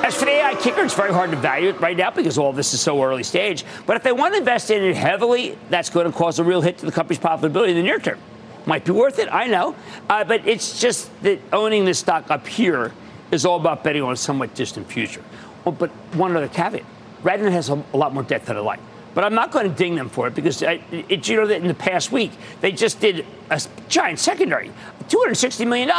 As 0.03 0.15
for 0.15 0.25
the 0.25 0.31
AI 0.31 0.55
kicker, 0.55 0.81
it's 0.81 0.95
very 0.95 1.13
hard 1.13 1.29
to 1.29 1.37
value 1.37 1.69
it 1.69 1.79
right 1.79 1.95
now 1.95 2.09
because 2.09 2.39
all 2.39 2.53
this 2.53 2.73
is 2.73 2.81
so 2.81 3.03
early 3.03 3.21
stage. 3.21 3.65
But 3.85 3.95
if 3.95 4.01
they 4.01 4.11
want 4.11 4.33
to 4.33 4.39
invest 4.39 4.71
in 4.71 4.81
it 4.81 4.95
heavily, 4.95 5.57
that's 5.69 5.91
going 5.91 6.11
to 6.11 6.17
cause 6.17 6.39
a 6.39 6.43
real 6.43 6.61
hit 6.61 6.79
to 6.79 6.87
the 6.87 6.91
company's 6.91 7.19
profitability 7.19 7.69
in 7.69 7.75
the 7.75 7.83
near 7.83 7.99
term. 7.99 8.17
Might 8.65 8.85
be 8.85 8.91
worth 8.91 9.19
it, 9.19 9.29
I 9.31 9.47
know. 9.47 9.75
Uh, 10.09 10.23
but 10.23 10.47
it's 10.47 10.79
just 10.79 11.09
that 11.23 11.39
owning 11.53 11.85
this 11.85 11.99
stock 11.99 12.29
up 12.29 12.47
here 12.47 12.91
is 13.31 13.45
all 13.45 13.59
about 13.59 13.83
betting 13.83 14.01
on 14.01 14.13
a 14.13 14.17
somewhat 14.17 14.55
distant 14.55 14.91
future. 14.91 15.23
Oh, 15.65 15.71
but 15.71 15.89
one 16.15 16.35
other 16.35 16.47
caveat 16.47 16.85
RadNet 17.23 17.51
has 17.51 17.69
a, 17.69 17.83
a, 17.93 17.97
lot 17.97 18.13
more 18.13 18.23
debt 18.23 18.45
than 18.45 18.57
I 18.57 18.61
like. 18.61 18.79
But 19.13 19.23
I'm 19.23 19.33
not 19.33 19.51
going 19.51 19.69
to 19.69 19.75
ding 19.75 19.95
them 19.95 20.09
for 20.09 20.27
it 20.27 20.35
because 20.35 20.63
I, 20.63 20.81
it, 20.91 21.27
you 21.27 21.35
know 21.35 21.47
that 21.47 21.61
in 21.61 21.67
the 21.67 21.73
past 21.73 22.11
week 22.11 22.31
they 22.61 22.71
just 22.71 22.99
did 22.99 23.25
a 23.49 23.61
giant 23.87 24.19
secondary, 24.19 24.71
$260 25.09 25.67
million. 25.67 25.89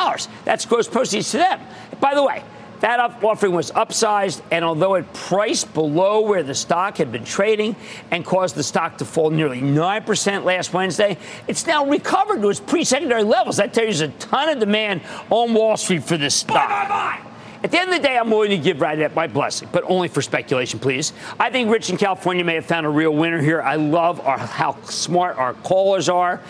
That's 0.44 0.64
gross 0.64 0.88
proceeds 0.88 1.30
to 1.32 1.38
them. 1.38 1.60
By 2.00 2.14
the 2.14 2.22
way, 2.22 2.42
that 2.80 2.98
offering 2.98 3.52
was 3.52 3.70
upsized, 3.72 4.42
and 4.50 4.64
although 4.64 4.94
it 4.94 5.12
priced 5.12 5.72
below 5.74 6.20
where 6.20 6.42
the 6.42 6.54
stock 6.54 6.96
had 6.96 7.12
been 7.12 7.24
trading 7.24 7.76
and 8.10 8.24
caused 8.24 8.54
the 8.54 8.62
stock 8.62 8.98
to 8.98 9.04
fall 9.04 9.30
nearly 9.30 9.60
9% 9.60 10.44
last 10.44 10.72
Wednesday, 10.72 11.18
it's 11.46 11.66
now 11.66 11.86
recovered 11.86 12.40
to 12.40 12.48
its 12.48 12.60
pre 12.60 12.84
secondary 12.84 13.22
levels. 13.22 13.58
That 13.58 13.74
tells 13.74 14.00
you 14.00 14.06
there's 14.06 14.14
a 14.14 14.18
ton 14.18 14.48
of 14.48 14.58
demand 14.58 15.02
on 15.28 15.52
Wall 15.52 15.76
Street 15.76 16.04
for 16.04 16.16
this 16.16 16.34
stock. 16.34 16.68
Bye, 16.68 16.84
bye, 16.84 16.88
bye. 16.88 17.30
At 17.62 17.70
the 17.70 17.78
end 17.78 17.90
of 17.90 17.96
the 17.96 18.02
day, 18.02 18.16
I'm 18.16 18.30
willing 18.30 18.50
to 18.50 18.58
give 18.58 18.78
RadNet 18.78 19.14
my 19.14 19.26
blessing, 19.26 19.68
but 19.70 19.84
only 19.86 20.08
for 20.08 20.22
speculation, 20.22 20.80
please. 20.80 21.12
I 21.38 21.50
think 21.50 21.70
Rich 21.70 21.90
in 21.90 21.98
California 21.98 22.42
may 22.42 22.54
have 22.54 22.64
found 22.64 22.86
a 22.86 22.88
real 22.88 23.14
winner 23.14 23.42
here. 23.42 23.60
I 23.60 23.76
love 23.76 24.20
our, 24.20 24.38
how 24.38 24.80
smart 24.84 25.36
our 25.36 25.52
callers 25.52 26.08
are. 26.08 26.40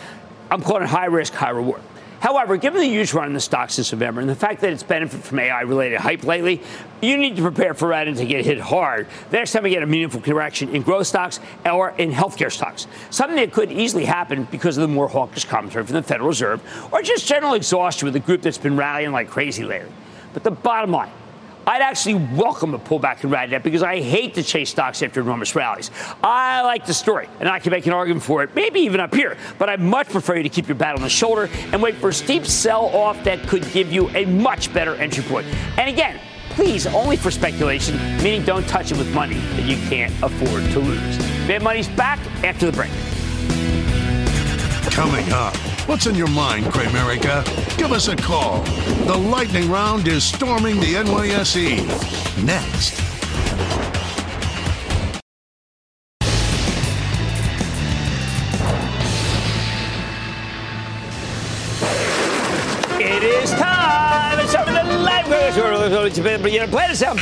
I'm 0.52 0.62
calling 0.62 0.84
it 0.84 0.88
high 0.88 1.06
risk, 1.06 1.32
high 1.32 1.50
reward. 1.50 1.82
However, 2.20 2.58
given 2.58 2.80
the 2.82 2.86
huge 2.86 3.14
run 3.14 3.28
in 3.28 3.32
the 3.32 3.40
stocks 3.40 3.74
since 3.74 3.92
November 3.92 4.20
and 4.20 4.28
the 4.28 4.34
fact 4.34 4.60
that 4.60 4.72
it's 4.72 4.82
benefited 4.82 5.24
from 5.24 5.38
AI 5.38 5.62
related 5.62 5.98
hype 5.98 6.22
lately, 6.22 6.60
you 7.00 7.16
need 7.16 7.36
to 7.36 7.42
prepare 7.42 7.72
for 7.72 7.94
and 7.94 8.16
to 8.16 8.26
get 8.26 8.44
hit 8.44 8.60
hard 8.60 9.06
the 9.30 9.38
next 9.38 9.52
time 9.52 9.62
we 9.62 9.70
get 9.70 9.82
a 9.82 9.86
meaningful 9.86 10.20
correction 10.20 10.68
in 10.74 10.82
growth 10.82 11.06
stocks 11.06 11.40
or 11.64 11.90
in 11.96 12.12
healthcare 12.12 12.52
stocks. 12.52 12.86
Something 13.08 13.36
that 13.36 13.52
could 13.52 13.72
easily 13.72 14.04
happen 14.04 14.44
because 14.50 14.76
of 14.76 14.82
the 14.82 14.88
more 14.88 15.08
hawkish 15.08 15.46
commentary 15.46 15.84
from 15.84 15.94
the 15.94 16.02
Federal 16.02 16.28
Reserve 16.28 16.62
or 16.92 17.02
just 17.02 17.26
general 17.26 17.54
exhaustion 17.54 18.04
with 18.04 18.14
a 18.16 18.20
group 18.20 18.42
that's 18.42 18.58
been 18.58 18.76
rallying 18.76 19.12
like 19.12 19.28
crazy 19.28 19.64
lately. 19.64 19.90
But 20.34 20.44
the 20.44 20.50
bottom 20.50 20.90
line, 20.90 21.10
I'd 21.66 21.82
actually 21.82 22.14
welcome 22.14 22.74
a 22.74 22.78
pullback 22.78 23.22
in 23.22 23.30
RadNet 23.30 23.62
because 23.62 23.82
I 23.82 24.00
hate 24.00 24.34
to 24.34 24.42
chase 24.42 24.70
stocks 24.70 25.02
after 25.02 25.20
enormous 25.20 25.54
rallies. 25.54 25.90
I 26.22 26.62
like 26.62 26.86
the 26.86 26.94
story, 26.94 27.28
and 27.38 27.48
I 27.48 27.58
can 27.58 27.70
make 27.70 27.86
an 27.86 27.92
argument 27.92 28.24
for 28.24 28.42
it, 28.42 28.54
maybe 28.54 28.80
even 28.80 29.00
up 29.00 29.14
here. 29.14 29.36
But 29.58 29.68
I 29.68 29.76
much 29.76 30.08
prefer 30.08 30.36
you 30.36 30.42
to 30.42 30.48
keep 30.48 30.68
your 30.68 30.74
bat 30.74 30.96
on 30.96 31.02
the 31.02 31.08
shoulder 31.08 31.48
and 31.72 31.82
wait 31.82 31.96
for 31.96 32.08
a 32.08 32.12
steep 32.12 32.46
sell 32.46 32.86
off 32.86 33.22
that 33.24 33.46
could 33.46 33.70
give 33.72 33.92
you 33.92 34.08
a 34.10 34.24
much 34.24 34.72
better 34.72 34.94
entry 34.96 35.22
point. 35.24 35.46
And 35.78 35.88
again, 35.88 36.18
please, 36.50 36.86
only 36.86 37.16
for 37.16 37.30
speculation, 37.30 37.96
meaning 38.22 38.44
don't 38.44 38.66
touch 38.66 38.90
it 38.90 38.98
with 38.98 39.12
money 39.14 39.34
that 39.34 39.64
you 39.64 39.76
can't 39.88 40.12
afford 40.22 40.64
to 40.72 40.80
lose. 40.80 41.18
Mad 41.46 41.62
Money's 41.62 41.88
back 41.88 42.18
after 42.42 42.66
the 42.66 42.72
break. 42.72 42.90
Coming 44.92 45.30
up, 45.32 45.54
what's 45.90 46.06
in 46.06 46.14
your 46.14 46.28
mind, 46.28 46.64
Cramerica? 46.66 47.44
Give 47.76 47.90
us 47.90 48.06
a 48.06 48.14
call. 48.14 48.62
The 49.06 49.16
lightning 49.16 49.68
round 49.68 50.06
is 50.06 50.22
storming 50.22 50.78
the 50.78 50.94
NYSE. 50.94 51.84
Next. 52.44 53.00
It 63.00 63.24
is 63.24 63.50
time. 63.50 64.38
It's 64.38 64.54
over 64.54 64.70
the 64.70 64.84
lightning 65.00 65.32
round. 65.32 66.70
Play 66.70 66.86
this 66.86 67.02
out. 67.02 67.18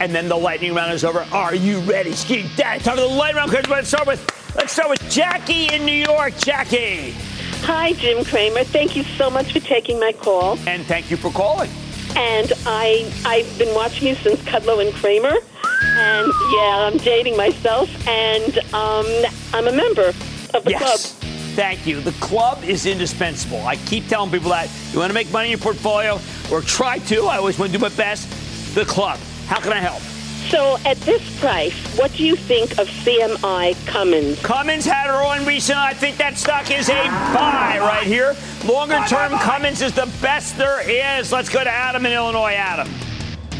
And 0.00 0.12
then 0.12 0.28
the 0.28 0.36
lightning 0.36 0.74
round 0.74 0.92
is 0.92 1.04
over. 1.04 1.20
Are 1.30 1.54
you 1.54 1.78
ready? 1.82 2.10
Ski 2.10 2.50
Dad, 2.56 2.80
time 2.80 2.96
for 2.96 3.02
the 3.02 3.06
lightning 3.06 3.44
round. 3.44 3.68
Let's 3.68 3.86
start 3.86 4.08
with 4.08 4.54
let's 4.56 4.72
start 4.72 4.90
with 4.90 5.08
Jackie 5.08 5.72
in 5.72 5.84
New 5.84 5.92
York. 5.92 6.36
Jackie. 6.38 7.14
Hi, 7.62 7.92
Jim 7.92 8.24
Cramer. 8.24 8.64
Thank 8.64 8.96
you 8.96 9.04
so 9.04 9.30
much 9.30 9.52
for 9.52 9.60
taking 9.60 10.00
my 10.00 10.12
call. 10.12 10.58
And 10.66 10.84
thank 10.86 11.10
you 11.10 11.16
for 11.16 11.30
calling. 11.30 11.70
And 12.16 12.52
I 12.66 13.12
I've 13.24 13.58
been 13.58 13.74
watching 13.74 14.08
you 14.08 14.14
since 14.16 14.40
Kudlow 14.40 14.84
and 14.84 14.94
Cramer. 14.94 15.36
And 15.82 16.32
yeah, 16.52 16.88
I'm 16.90 16.98
dating 16.98 17.36
myself, 17.36 17.88
and 18.06 18.58
um, 18.74 19.06
I'm 19.52 19.66
a 19.66 19.72
member 19.72 20.08
of 20.54 20.64
the 20.64 20.70
yes. 20.70 21.14
club. 21.18 21.30
Thank 21.56 21.86
you. 21.86 22.00
The 22.00 22.12
club 22.12 22.62
is 22.64 22.86
indispensable. 22.86 23.66
I 23.66 23.76
keep 23.76 24.06
telling 24.06 24.30
people 24.30 24.50
that. 24.50 24.70
You 24.92 24.98
want 24.98 25.10
to 25.10 25.14
make 25.14 25.32
money 25.32 25.48
in 25.48 25.50
your 25.52 25.58
portfolio, 25.58 26.20
or 26.52 26.60
try 26.60 26.98
to. 26.98 27.26
I 27.26 27.38
always 27.38 27.58
want 27.58 27.72
to 27.72 27.78
do 27.78 27.82
my 27.82 27.94
best. 27.96 28.28
The 28.74 28.84
club. 28.84 29.18
How 29.46 29.60
can 29.60 29.72
I 29.72 29.80
help? 29.80 30.02
So, 30.50 30.78
at 30.84 30.96
this 31.02 31.38
price, 31.38 31.72
what 31.96 32.12
do 32.12 32.26
you 32.26 32.34
think 32.34 32.72
of 32.72 32.88
CMI 32.88 33.86
Cummins? 33.86 34.42
Cummins 34.42 34.84
had 34.84 35.06
her 35.06 35.24
on 35.24 35.46
recently. 35.46 35.80
I 35.80 35.94
think 35.94 36.16
that 36.16 36.36
stock 36.36 36.72
is 36.72 36.88
a 36.88 37.04
buy 37.32 37.78
right 37.78 38.04
here. 38.04 38.34
Longer 38.64 38.98
term, 39.06 39.30
Cummins 39.38 39.80
is 39.80 39.92
the 39.92 40.12
best 40.20 40.58
there 40.58 40.80
is. 41.20 41.30
Let's 41.30 41.48
go 41.48 41.62
to 41.62 41.70
Adam 41.70 42.04
in 42.04 42.12
Illinois. 42.12 42.54
Adam. 42.54 42.88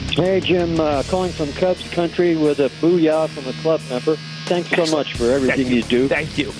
Hey, 0.09 0.41
Jim, 0.41 0.81
uh, 0.81 1.05
calling 1.05 1.31
from 1.31 1.53
Cubs 1.53 1.89
country 1.91 2.37
with 2.37 2.59
a 2.59 2.69
booyah 2.81 3.29
from 3.29 3.47
a 3.47 3.53
club 3.63 3.81
member. 3.89 4.17
Thanks 4.47 4.71
so 4.71 4.85
much 4.87 5.15
for 5.15 5.31
everything 5.31 5.69
you. 5.69 5.77
you 5.77 5.83
do. 5.85 6.09
Thank 6.09 6.37
you. 6.37 6.53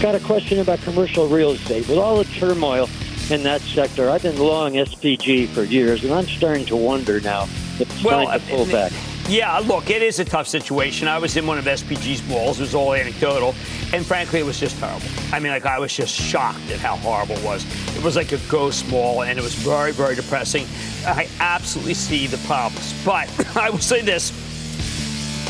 Got 0.00 0.14
a 0.14 0.20
question 0.20 0.60
about 0.60 0.80
commercial 0.80 1.28
real 1.28 1.50
estate. 1.50 1.86
With 1.88 1.98
all 1.98 2.16
the 2.16 2.24
turmoil 2.24 2.88
in 3.28 3.42
that 3.42 3.60
sector, 3.60 4.08
I've 4.08 4.22
been 4.22 4.38
long 4.38 4.72
SPG 4.72 5.48
for 5.48 5.62
years, 5.62 6.04
and 6.04 6.14
I'm 6.14 6.26
starting 6.26 6.64
to 6.66 6.76
wonder 6.76 7.20
now 7.20 7.42
if 7.42 7.82
it's 7.82 8.02
Well, 8.02 8.24
time 8.26 8.40
to 8.40 8.46
pull 8.46 8.62
uh, 8.62 8.72
back. 8.72 8.92
Yeah, 9.32 9.56
look, 9.60 9.88
it 9.88 10.02
is 10.02 10.18
a 10.18 10.26
tough 10.26 10.46
situation. 10.46 11.08
I 11.08 11.16
was 11.16 11.38
in 11.38 11.46
one 11.46 11.56
of 11.56 11.64
SPG's 11.64 12.20
balls. 12.20 12.58
It 12.58 12.64
was 12.64 12.74
all 12.74 12.92
anecdotal. 12.92 13.54
And 13.94 14.04
frankly, 14.04 14.40
it 14.40 14.42
was 14.42 14.60
just 14.60 14.78
terrible. 14.78 15.06
I 15.32 15.40
mean, 15.40 15.52
like, 15.52 15.64
I 15.64 15.78
was 15.78 15.90
just 15.90 16.14
shocked 16.14 16.70
at 16.70 16.78
how 16.80 16.96
horrible 16.96 17.36
it 17.36 17.42
was. 17.42 17.64
It 17.96 18.04
was 18.04 18.14
like 18.14 18.32
a 18.32 18.38
ghost 18.50 18.86
mall, 18.90 19.22
and 19.22 19.38
it 19.38 19.42
was 19.42 19.54
very, 19.54 19.92
very 19.92 20.16
depressing. 20.16 20.66
I 21.06 21.30
absolutely 21.40 21.94
see 21.94 22.26
the 22.26 22.36
problems. 22.46 22.92
But 23.06 23.56
I 23.56 23.70
will 23.70 23.78
say 23.78 24.02
this 24.02 24.30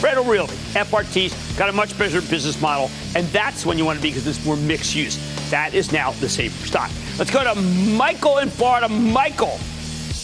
Federal 0.00 0.26
Realty, 0.26 0.54
FRT's 0.74 1.58
got 1.58 1.68
a 1.68 1.72
much 1.72 1.98
better 1.98 2.20
business 2.20 2.60
model, 2.60 2.88
and 3.16 3.26
that's 3.30 3.66
when 3.66 3.78
you 3.78 3.84
want 3.84 3.98
to 3.98 4.02
be 4.02 4.10
because 4.10 4.28
it's 4.28 4.44
more 4.44 4.56
mixed 4.58 4.94
use. 4.94 5.18
That 5.50 5.74
is 5.74 5.90
now 5.90 6.12
the 6.12 6.28
safer 6.28 6.68
stock. 6.68 6.92
Let's 7.18 7.32
go 7.32 7.42
to 7.42 7.60
Michael 7.60 8.38
in 8.38 8.48
Florida. 8.48 8.88
Michael. 8.88 9.58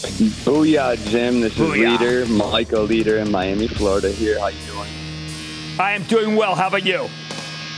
Booyah, 0.03 0.95
Jim. 1.09 1.41
This 1.41 1.53
is 1.53 1.59
Booyah. 1.59 1.99
Leader, 1.99 2.25
Michael 2.27 2.83
Leader 2.83 3.17
in 3.17 3.31
Miami, 3.31 3.67
Florida 3.67 4.09
here. 4.09 4.39
How 4.39 4.47
you 4.47 4.59
doing? 4.65 4.89
I 5.79 5.91
am 5.93 6.03
doing 6.03 6.35
well. 6.35 6.55
How 6.55 6.67
about 6.67 6.85
you? 6.85 7.07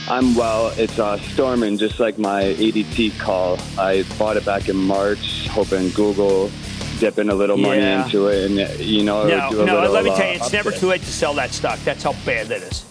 I'm 0.08 0.34
well. 0.34 0.68
It's 0.76 0.98
uh, 0.98 1.18
storming, 1.32 1.78
just 1.78 2.00
like 2.00 2.18
my 2.18 2.42
ADT 2.44 3.18
call. 3.18 3.58
I 3.78 4.04
bought 4.18 4.36
it 4.36 4.44
back 4.44 4.68
in 4.68 4.76
March, 4.76 5.48
hoping 5.48 5.90
Google 5.90 6.50
dipping 6.98 7.28
a 7.28 7.34
little 7.34 7.56
money 7.56 7.80
into 7.80 8.28
it, 8.28 8.50
and 8.50 8.80
you 8.80 9.02
know, 9.02 9.26
it 9.26 9.30
No, 9.36 9.48
would 9.48 9.54
do 9.56 9.62
a 9.62 9.66
no. 9.66 9.74
little, 9.80 9.92
Let 9.92 10.04
me 10.04 10.10
uh, 10.10 10.16
tell 10.16 10.28
you, 10.28 10.34
it's 10.34 10.52
never 10.52 10.70
too 10.70 10.86
late 10.86 11.00
to 11.00 11.12
sell 11.12 11.34
that 11.34 11.50
stock. 11.50 11.78
That's 11.80 12.02
how 12.04 12.12
bad 12.24 12.46
that 12.48 12.62
is. 12.62 12.84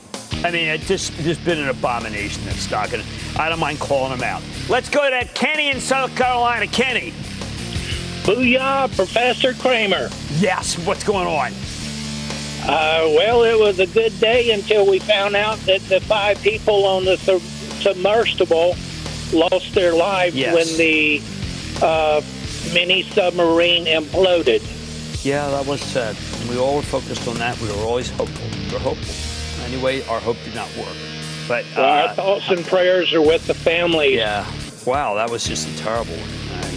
I 0.44 0.52
mean, 0.52 0.68
it 0.68 0.82
just 0.82 1.14
just 1.20 1.44
been 1.46 1.60
an 1.60 1.70
abomination 1.70 2.44
that 2.46 2.56
stock, 2.56 2.94
and 2.94 3.04
I 3.38 3.48
don't 3.48 3.60
mind 3.60 3.80
calling 3.80 4.12
them 4.18 4.24
out. 4.24 4.42
Let's 4.70 4.90
go 4.90 5.10
to 5.10 5.26
Kenny 5.34 5.70
in 5.70 5.80
South 5.80 6.14
Carolina. 6.16 6.68
Kenny. 6.68 7.14
Booyah, 8.36 8.96
Professor 8.96 9.54
Cramer. 9.54 10.10
Yes. 10.40 10.78
What's 10.86 11.04
going 11.04 11.28
on? 11.28 11.52
Uh, 12.64 13.12
well, 13.18 13.44
it 13.44 13.60
was 13.60 13.80
a 13.80 13.88
good 13.88 14.18
day 14.22 14.52
until 14.52 14.90
we 14.90 15.00
found 15.00 15.36
out 15.36 15.58
that 15.66 15.82
the 15.90 16.00
five 16.02 16.42
people 16.42 16.86
on 16.86 17.04
the 17.04 17.18
sub- 17.18 17.42
submersible 17.82 18.76
lost 19.34 19.74
their 19.74 19.94
lives 19.94 20.34
Yes. 20.36 20.56
when 20.56 20.78
the 20.78 21.22
uh, 21.82 22.22
mini 22.74 23.04
submarine 23.04 23.86
imploded. 23.86 24.62
Yeah, 25.26 25.50
that 25.50 25.66
was 25.66 25.82
sad. 25.82 26.16
And 26.40 26.50
we 26.50 26.58
all 26.58 26.78
were 26.78 26.82
focused 26.84 27.28
on 27.28 27.36
that. 27.40 27.60
We 27.60 27.68
were 27.68 27.84
always 27.84 28.10
hopeful. 28.12 28.48
We 28.66 28.72
were 28.74 28.80
hopeful. 28.80 29.66
Anyway, 29.66 30.06
our 30.08 30.22
hope 30.22 30.38
did 30.46 30.56
not 30.56 30.70
work. 30.78 30.96
But 31.50 31.66
So 31.76 31.84
our 31.84 32.08
uh, 32.08 32.14
thoughts 32.14 32.50
and 32.50 32.66
prayers 32.66 33.14
are 33.14 33.22
with 33.22 33.46
the 33.48 33.54
families. 33.54 34.16
yeah, 34.16 34.50
wow, 34.86 35.16
that 35.16 35.30
was 35.30 35.44
just 35.44 35.68
a 35.68 35.78
terrible 35.84 36.14
one. 36.16 36.30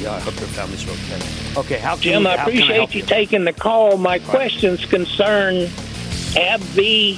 Yeah, 0.05 0.13
I 0.13 0.21
hope 0.21 0.35
their 0.35 0.49
families 0.49 0.87
are 0.87 0.91
okay. 0.91 1.61
Okay, 1.61 1.79
how 1.79 1.95
can 1.95 2.03
Jim, 2.03 2.25
we, 2.25 2.29
I 2.29 2.37
how 2.37 2.45
can 2.45 2.53
I 2.53 2.57
appreciate 2.57 2.77
help 2.77 2.95
you 2.95 3.03
taking 3.03 3.45
the 3.47 3.55
call. 3.55 3.97
My 3.97 4.19
questions 4.19 4.85
concern 4.85 5.55
AbbVie 6.35 7.17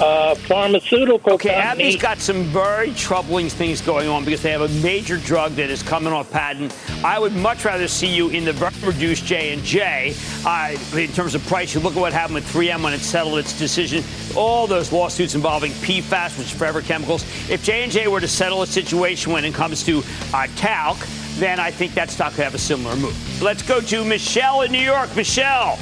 uh, 0.00 0.34
Pharmaceutical 0.34 1.34
Okay, 1.34 1.54
Company. 1.54 1.92
AbbVie's 1.92 2.02
got 2.02 2.18
some 2.18 2.42
very 2.46 2.92
troubling 2.94 3.48
things 3.48 3.80
going 3.80 4.08
on 4.08 4.24
because 4.24 4.42
they 4.42 4.50
have 4.50 4.62
a 4.62 4.82
major 4.82 5.16
drug 5.18 5.52
that 5.52 5.70
is 5.70 5.80
coming 5.84 6.12
off 6.12 6.28
patent. 6.32 6.76
I 7.04 7.20
would 7.20 7.36
much 7.36 7.64
rather 7.64 7.86
see 7.86 8.12
you 8.12 8.30
in 8.30 8.44
the 8.44 8.52
very 8.52 8.72
reduced 8.82 9.24
J 9.24 9.52
and 9.52 9.62
J 9.62 10.16
uh, 10.44 10.76
in 10.96 11.12
terms 11.12 11.36
of 11.36 11.46
price. 11.46 11.72
You 11.72 11.80
look 11.82 11.94
at 11.94 12.00
what 12.00 12.12
happened 12.12 12.34
with 12.34 12.52
3M 12.52 12.82
when 12.82 12.94
it 12.94 13.00
settled 13.00 13.38
its 13.38 13.56
decision. 13.56 14.02
All 14.36 14.66
those 14.66 14.90
lawsuits 14.90 15.36
involving 15.36 15.70
PFAS, 15.70 16.36
which 16.36 16.48
is 16.48 16.52
forever 16.52 16.82
chemicals. 16.82 17.22
If 17.48 17.62
J 17.62 17.84
and 17.84 17.92
J 17.92 18.08
were 18.08 18.20
to 18.20 18.26
settle 18.26 18.62
a 18.62 18.66
situation 18.66 19.30
when 19.30 19.44
it 19.44 19.54
comes 19.54 19.84
to 19.84 20.02
uh, 20.34 20.48
talc, 20.56 20.98
then 21.38 21.58
I 21.58 21.70
think 21.70 21.94
that 21.94 22.10
stock 22.10 22.34
could 22.34 22.44
have 22.44 22.54
a 22.54 22.58
similar 22.58 22.96
move. 22.96 23.42
Let's 23.42 23.62
go 23.62 23.80
to 23.80 24.04
Michelle 24.04 24.62
in 24.62 24.72
New 24.72 24.78
York. 24.78 25.14
Michelle. 25.16 25.76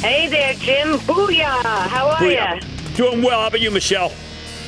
Hey 0.00 0.28
there, 0.28 0.54
Jim. 0.54 0.98
Booyah. 1.00 1.62
How 1.88 2.08
are 2.08 2.24
you? 2.24 2.60
Doing 2.94 3.22
well. 3.22 3.40
How 3.40 3.48
about 3.48 3.60
you, 3.60 3.70
Michelle? 3.70 4.12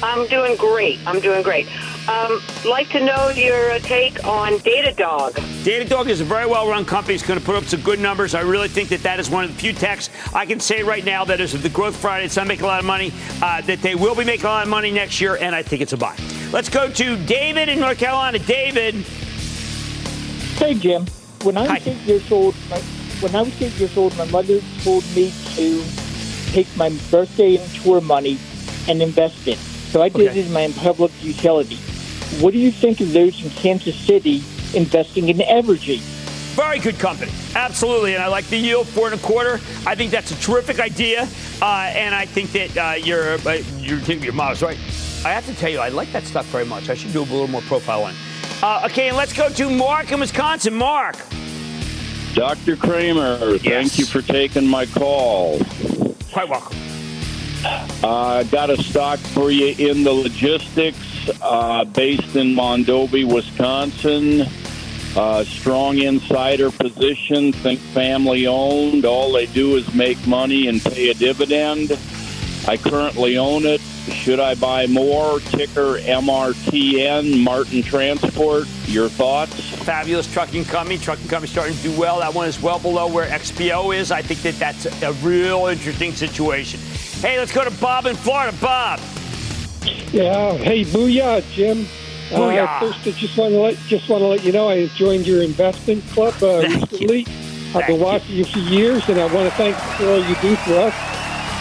I'm 0.03 0.27
doing 0.29 0.57
great. 0.57 0.99
I'm 1.07 1.21
doing 1.21 1.43
great. 1.43 1.67
Um, 2.09 2.41
like 2.65 2.89
to 2.91 3.05
know 3.05 3.29
your 3.31 3.79
take 3.81 4.25
on 4.25 4.53
Datadog. 4.61 5.33
Datadog 5.65 6.09
is 6.09 6.21
a 6.21 6.25
very 6.25 6.47
well-run 6.47 6.85
company. 6.85 7.15
It's 7.15 7.27
going 7.27 7.39
to 7.39 7.45
put 7.45 7.57
up 7.57 7.65
some 7.65 7.81
good 7.83 8.01
numbers. 8.01 8.35
I 8.35 8.41
really 8.41 8.69
think 8.69 8.89
that 8.91 9.03
that 9.03 9.21
is 9.21 9.29
one 9.29 9.45
of 9.45 9.53
the 9.53 9.59
few 9.59 9.73
techs 9.73 10.09
I 10.33 10.47
can 10.47 10.61
say 10.61 10.83
right 10.83 11.05
now 11.05 11.25
that 11.27 11.41
is 11.41 11.61
the 11.61 11.69
growth 11.69 11.97
Friday. 11.97 12.25
It's 12.25 12.37
not 12.37 12.47
making 12.47 12.65
a 12.65 12.69
lot 12.69 12.81
of 12.81 12.87
money. 12.87 13.13
Uh, 13.43 13.61
that 13.63 13.83
they 13.83 13.95
will 13.95 14.15
be 14.15 14.25
making 14.25 14.47
a 14.47 14.49
lot 14.49 14.63
of 14.63 14.71
money 14.71 14.91
next 14.91 15.21
year, 15.21 15.37
and 15.37 15.55
I 15.55 15.63
think 15.63 15.83
it's 15.83 15.93
a 15.93 15.99
buy. 15.99 16.17
Let's 16.53 16.71
go 16.71 16.91
to 16.91 17.27
David 17.27 17.69
in 17.69 17.81
North 17.81 17.99
Carolina. 17.99 18.39
David. 18.39 19.05
Hey, 20.59 20.75
Jim. 20.75 21.07
When 21.43 21.57
I 21.57 21.73
was 21.75 21.87
eight 21.87 21.99
years 21.99 22.33
old, 22.33 22.55
my, 22.69 22.79
when 23.21 23.35
I 23.35 23.43
was 23.43 23.63
eight 23.63 23.73
years 23.79 23.97
old, 23.97 24.17
my 24.19 24.25
mother 24.27 24.61
told 24.83 25.05
me 25.15 25.33
to 25.55 25.85
take 26.53 26.67
my 26.77 26.91
birthday 27.11 27.57
and 27.57 27.71
tour 27.83 28.01
money 28.01 28.39
and 28.89 29.01
invest 29.01 29.47
it. 29.47 29.57
So 29.93 30.03
I 30.03 30.09
did 30.09 30.29
Okay. 30.29 30.41
it 30.41 30.47
in 30.47 30.53
my 30.53 30.69
public 30.79 31.13
utility. 31.23 31.77
What 32.41 32.53
do 32.53 32.59
you 32.59 32.73
think 32.73 33.01
of 33.01 33.13
those 33.13 33.41
in 33.43 33.51
Kansas 33.51 33.95
City 33.97 34.43
investing 34.75 35.29
in 35.29 35.39
Evergy? 35.39 36.01
Very 36.57 36.81
good 36.81 36.99
company, 36.99 37.31
absolutely, 37.55 38.15
and 38.15 38.23
I 38.23 38.27
like 38.27 38.47
the 38.49 38.57
yield 38.57 38.89
four 38.89 39.07
and 39.07 39.15
a 39.15 39.23
quarter. 39.23 39.61
I 39.87 39.95
think 39.95 40.11
that's 40.11 40.33
a 40.33 40.41
terrific 40.41 40.81
idea, 40.81 41.29
uh, 41.63 41.93
and 41.95 42.13
I 42.17 42.27
think 42.27 42.51
that 42.53 42.77
uh, 42.77 42.95
your 42.97 43.35
uh, 43.47 43.63
your 43.79 44.01
your 44.01 44.33
mom's 44.33 44.61
right. 44.61 44.77
I 45.25 45.31
have 45.31 45.47
to 45.47 45.55
tell 45.55 45.71
you, 45.71 45.79
I 45.79 45.89
like 45.91 46.11
that 46.11 46.25
stock 46.25 46.45
very 46.47 46.65
much. 46.67 46.89
I 46.91 46.95
should 46.95 47.13
do 47.13 47.21
a 47.21 47.29
little 47.31 47.47
more 47.47 47.63
profile 47.63 48.03
on. 48.03 48.11
it. 48.11 48.17
Uh, 48.61 48.83
okay, 48.87 49.07
and 49.07 49.17
let's 49.17 49.33
go 49.33 49.49
to 49.49 49.71
Mark 49.71 50.11
in 50.11 50.19
Wisconsin. 50.19 50.75
Mark. 50.75 51.17
Dr. 52.35 52.75
Cramer, 52.75 53.55
yes. 53.55 53.63
thank 53.63 53.99
you 53.99 54.05
for 54.05 54.21
taking 54.21 54.67
my 54.67 54.85
call. 54.85 55.61
Quite 56.33 56.49
welcome. 56.49 56.77
I 57.65 58.41
uh, 58.41 58.43
got 58.45 58.71
a 58.71 58.83
stock 58.83 59.21
for 59.21 59.53
you 59.53 59.75
in 59.79 60.03
the 60.03 60.13
logistics, 60.13 61.31
uh, 61.41 61.85
based 61.85 62.35
in 62.35 62.49
Mondovi, 62.49 63.33
Wisconsin. 63.33 64.43
Uh, 65.17 65.45
strong 65.45 65.99
insider 65.99 66.73
position, 66.73 67.53
think 67.53 67.79
family 67.79 68.49
owned. 68.49 69.05
All 69.05 69.33
they 69.33 69.47
do 69.47 69.77
is 69.77 69.95
make 69.95 70.25
money 70.27 70.67
and 70.67 70.83
pay 70.83 71.11
a 71.11 71.15
dividend. 71.15 71.97
I 72.67 72.77
currently 72.77 73.39
own 73.39 73.67
it. 73.67 73.81
Should 74.11 74.41
I 74.41 74.55
buy 74.55 74.87
more? 74.87 75.41
Ticker 75.41 75.99
MRTN, 75.99 77.43
Marten 77.43 77.83
Transport. 77.83 78.67
Your 78.87 79.09
thoughts? 79.09 79.55
Fabulous 79.85 80.31
trucking 80.33 80.65
company. 80.65 80.99
Trucking 80.99 81.29
company 81.29 81.51
starting 81.51 81.77
to 81.77 81.83
do 81.83 81.99
well. 81.99 82.21
That 82.21 82.35
one 82.35 82.49
is 82.49 82.61
well 82.61 82.79
below 82.79 83.07
where 83.07 83.27
XPO 83.27 83.97
is. 83.97 84.11
I 84.11 84.23
think 84.23 84.43
that 84.43 84.55
that's 84.55 84.87
a 85.03 85.13
real 85.25 85.67
interesting 85.67 86.13
situation. 86.13 86.81
Hey, 87.21 87.39
let's 87.39 87.53
go 87.53 87.65
to 87.65 87.81
Bob 87.81 88.07
in 88.07 88.17
Florida. 88.17 88.57
Bob. 88.61 89.01
Yeah. 90.13 90.57
Hey, 90.57 90.85
booyah, 90.85 91.43
Jim. 91.53 91.87
Booyah. 92.31 92.67
Uh, 92.67 92.81
first, 92.81 93.07
I 93.07 93.11
just 93.13 93.37
want 93.37 93.53
to 93.53 93.61
let 93.61 93.77
just 93.89 94.09
want 94.09 94.23
to 94.23 94.27
let 94.27 94.45
you 94.45 94.53
know 94.53 94.69
I 94.69 94.87
joined 94.89 95.27
your 95.27 95.43
investment 95.43 96.05
club 96.09 96.35
uh, 96.43 96.61
recently. 96.61 97.27
I've 97.75 97.87
been 97.87 98.01
watching 98.01 98.37
you 98.37 98.45
for 98.45 98.59
years, 98.61 99.09
and 99.09 99.19
I 99.19 99.33
want 99.33 99.49
to 99.49 99.55
thank 99.57 99.77
you 99.77 99.83
for 99.97 100.07
all 100.13 100.19
you 100.19 100.35
do 100.37 100.57
for 100.57 100.75
us. 100.79 100.95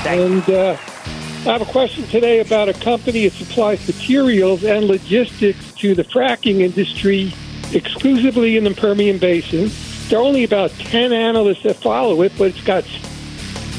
Thank 0.04 0.22
and 0.22 0.50
uh, 0.50 0.78
I 1.48 1.52
have 1.52 1.62
a 1.62 1.72
question 1.72 2.06
today 2.08 2.42
about 2.42 2.68
a 2.68 2.74
company 2.74 3.26
that 3.26 3.32
supplies 3.32 3.88
materials 3.88 4.66
and 4.66 4.84
logistics 4.84 5.72
to 5.76 5.96
the 5.96 6.04
fracking 6.04 6.60
industry 6.60 7.32
exclusively 7.72 8.58
in 8.58 8.66
the 8.66 8.72
Permian 8.72 9.18
Basin. 9.18 9.72
There 10.10 10.20
are 10.20 10.24
only 10.24 10.44
about 10.44 10.72
10 10.72 11.14
analysts 11.14 11.64
that 11.64 11.78
follow 11.78 12.22
it, 12.24 12.34
but 12.38 12.50
it's 12.50 12.64
got 12.66 12.84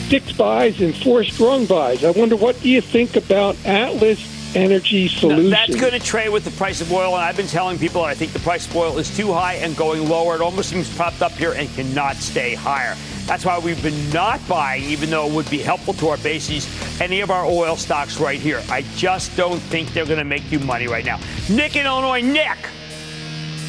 six 0.09 0.33
buys 0.33 0.81
and 0.81 0.97
four 0.97 1.25
strong 1.25 1.67
buys. 1.67 2.05
I 2.05 2.13
wonder 2.13 2.37
what 2.37 2.59
do 2.63 2.71
you 2.71 2.81
think 2.81 3.17
about 3.17 3.55
Atlas 3.67 4.19
Energy 4.57 5.07
Solutions? 5.07 5.51
That's 5.51 5.77
going 5.77 5.93
to 5.93 6.01
trade 6.01 6.31
with 6.31 6.47
the 6.47 6.51
price 6.53 6.81
of 6.81 6.91
oil, 6.91 7.15
and 7.17 7.23
I've 7.23 7.37
been 7.37 7.49
telling 7.49 7.79
people 7.79 8.03
I 8.03 8.15
think 8.15 8.33
the 8.33 8.39
price 8.39 8.67
of 8.67 8.75
oil 8.75 8.97
is 8.97 9.15
too 9.15 9.35
high 9.35 9.57
and 9.57 9.77
going 9.77 10.09
lower. 10.09 10.37
It 10.37 10.41
almost 10.41 10.71
seems 10.71 10.89
propped 10.97 11.21
up 11.21 11.33
here 11.33 11.53
and 11.53 11.69
cannot 11.75 12.17
stay 12.17 12.55
higher. 12.55 12.97
That's 13.27 13.45
why 13.45 13.59
we've 13.59 13.83
been 13.83 14.09
not 14.09 14.41
buying, 14.49 14.85
even 14.85 15.11
though 15.11 15.27
it 15.29 15.35
would 15.35 15.51
be 15.51 15.59
helpful 15.59 15.93
to 15.93 16.09
our 16.09 16.17
bases, 16.17 16.67
any 17.01 17.21
of 17.21 17.31
our 17.31 17.45
oil 17.45 17.77
stocks 17.77 18.19
right 18.19 18.41
here. 18.41 18.63
I 18.69 18.83
just 18.97 19.37
don't 19.37 19.61
think 19.61 19.93
they're 19.93 20.07
going 20.07 20.19
to 20.19 20.25
make 20.25 20.51
you 20.51 20.59
money 20.59 20.87
right 20.87 21.05
now. 21.05 21.19
Nick 21.49 21.77
in 21.77 21.87
Illinois, 21.87 22.21
Nick. 22.21 22.59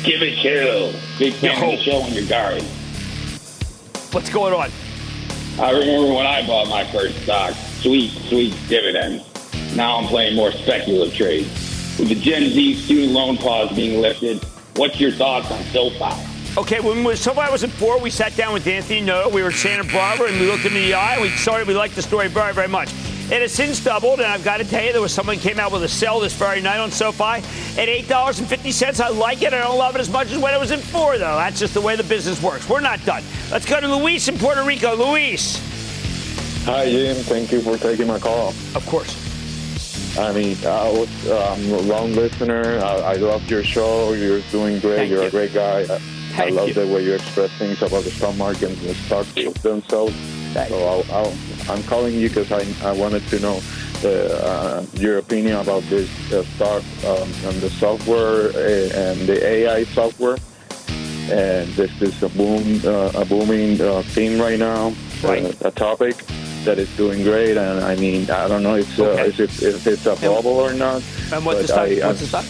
Give 0.03 0.21
it 0.21 0.37
chill. 0.37 0.93
Big 1.17 1.33
fan 1.33 1.59
Yo. 1.59 1.71
of 1.71 1.77
the 1.77 1.83
show 1.83 2.05
in 2.05 2.15
regard. 2.15 2.61
What's 4.13 4.29
going 4.29 4.53
on? 4.53 4.71
I 5.59 5.71
remember 5.71 6.13
when 6.13 6.25
I 6.25 6.45
bought 6.47 6.69
my 6.69 6.85
first 6.85 7.21
stock, 7.23 7.53
sweet, 7.53 8.11
sweet 8.29 8.55
dividends. 8.69 9.25
Now 9.75 9.97
I'm 9.97 10.05
playing 10.05 10.35
more 10.35 10.51
speculative 10.51 11.13
trades. 11.13 11.47
With 11.99 12.09
the 12.09 12.15
Gen 12.15 12.49
Z 12.49 12.75
student 12.75 13.11
loan 13.11 13.37
pause 13.37 13.75
being 13.75 14.01
lifted, 14.01 14.41
what's 14.77 14.99
your 14.99 15.11
thoughts 15.11 15.51
on 15.51 15.61
SoFi? 15.65 16.29
Okay, 16.57 16.79
when 16.79 17.03
we, 17.03 17.15
SoFi 17.15 17.51
was 17.51 17.63
at 17.63 17.69
four, 17.71 17.99
we 17.99 18.09
sat 18.09 18.35
down 18.35 18.53
with 18.53 18.65
Anthony 18.65 19.01
Noto. 19.01 19.29
We 19.29 19.43
were 19.43 19.49
at 19.49 19.55
Santa 19.55 19.83
Barbara, 19.91 20.29
and 20.29 20.39
we 20.39 20.47
looked 20.47 20.63
him 20.63 20.75
in 20.75 20.83
the 20.83 20.93
eye. 20.93 21.13
And 21.13 21.21
we 21.21 21.29
started. 21.29 21.67
We 21.67 21.75
liked 21.75 21.95
the 21.95 22.01
story 22.01 22.27
very, 22.27 22.53
very 22.53 22.67
much. 22.67 22.89
It 23.31 23.41
has 23.43 23.51
since 23.53 23.79
doubled, 23.83 24.19
and 24.19 24.27
I've 24.27 24.43
got 24.43 24.57
to 24.57 24.63
tell 24.63 24.83
you, 24.83 24.91
there 24.91 25.01
was 25.01 25.13
someone 25.13 25.37
came 25.37 25.59
out 25.59 25.71
with 25.71 25.83
a 25.83 25.87
sell 25.87 26.19
this 26.19 26.33
very 26.33 26.61
night 26.61 26.79
on 26.79 26.89
SoFi 26.89 27.45
at 27.79 27.87
eight 27.87 28.07
dollars 28.07 28.39
and 28.39 28.47
fifty 28.47 28.71
cents. 28.71 28.99
I 28.99 29.09
like 29.09 29.43
it. 29.43 29.53
I 29.53 29.59
don't 29.59 29.77
love 29.77 29.95
it 29.95 30.01
as 30.01 30.09
much 30.09 30.31
as 30.31 30.39
when 30.39 30.53
it 30.53 30.59
was 30.59 30.71
at 30.71 30.79
four, 30.79 31.19
though. 31.19 31.35
That's 31.35 31.59
just 31.59 31.75
the 31.75 31.81
way 31.81 31.95
the 31.95 32.03
business 32.03 32.41
works. 32.41 32.67
We're 32.67 32.79
not 32.79 33.03
done. 33.05 33.23
Let's 33.51 33.67
go 33.67 33.79
to 33.79 33.87
Luis 33.95 34.27
in 34.27 34.37
Puerto 34.39 34.63
Rico. 34.63 34.95
Luis. 34.95 35.57
Hi, 36.65 36.89
Jim. 36.89 37.15
Thank 37.17 37.51
you 37.51 37.61
for 37.61 37.77
taking 37.77 38.07
my 38.07 38.17
call. 38.19 38.49
Of 38.75 38.83
course. 38.87 40.17
I 40.17 40.33
mean, 40.33 40.57
I 40.65 40.89
was 40.89 41.29
um, 41.29 41.71
a 41.71 41.81
long 41.81 42.13
listener. 42.13 42.79
I, 42.79 42.95
I 42.95 43.13
love 43.13 43.47
your 43.49 43.63
show. 43.63 44.13
You're 44.13 44.41
doing 44.51 44.79
great. 44.79 44.97
Thank 44.97 45.11
You're 45.11 45.21
you. 45.21 45.27
a 45.27 45.31
great 45.31 45.53
guy. 45.53 45.81
I, 45.83 46.45
I 46.45 46.49
love 46.49 46.69
you. 46.69 46.73
the 46.73 46.87
way 46.87 47.03
you 47.03 47.13
express 47.13 47.51
things 47.59 47.81
about 47.81 48.03
the 48.03 48.11
stock 48.11 48.35
market 48.37 48.69
and 48.71 48.77
the 48.79 48.95
stocks 48.95 49.31
themselves. 49.61 50.15
so 50.53 50.59
I'll, 50.61 51.05
I'll, 51.15 51.33
I'm 51.69 51.83
calling 51.83 52.15
you 52.15 52.29
because 52.29 52.51
I, 52.51 52.65
I 52.87 52.91
wanted 52.91 53.25
to 53.27 53.39
know 53.39 53.61
uh, 54.03 54.83
your 54.93 55.17
opinion 55.19 55.57
about 55.57 55.83
this 55.83 56.09
uh, 56.33 56.43
stock 56.55 56.83
um, 57.05 57.29
and 57.45 57.61
the 57.61 57.69
software 57.69 58.49
uh, 58.49 58.99
and 58.99 59.27
the 59.27 59.45
AI 59.45 59.83
software. 59.85 60.37
And 61.31 61.69
this 61.73 62.01
is 62.01 62.21
a 62.23 62.29
boom, 62.29 62.81
uh, 62.83 63.11
a 63.13 63.23
booming 63.25 63.79
uh, 63.79 64.01
theme 64.01 64.41
right 64.41 64.57
now. 64.57 64.93
Right. 65.23 65.43
Uh, 65.63 65.67
a 65.67 65.71
topic 65.71 66.15
that 66.65 66.79
is 66.79 66.89
doing 66.97 67.23
great, 67.23 67.55
and 67.55 67.81
I 67.83 67.95
mean, 67.95 68.29
I 68.31 68.47
don't 68.47 68.63
know 68.63 68.75
if, 68.75 68.99
uh, 68.99 69.03
if, 69.27 69.39
it, 69.39 69.61
if 69.61 69.85
it's 69.85 70.05
a 70.07 70.15
bubble 70.15 70.57
or 70.59 70.73
not. 70.73 71.03
And 71.31 71.45
what's 71.45 71.61
the 71.61 71.67
stock? 71.67 71.87
I- 71.87 72.07
what's 72.07 72.19
the 72.21 72.25
stock? 72.27 72.45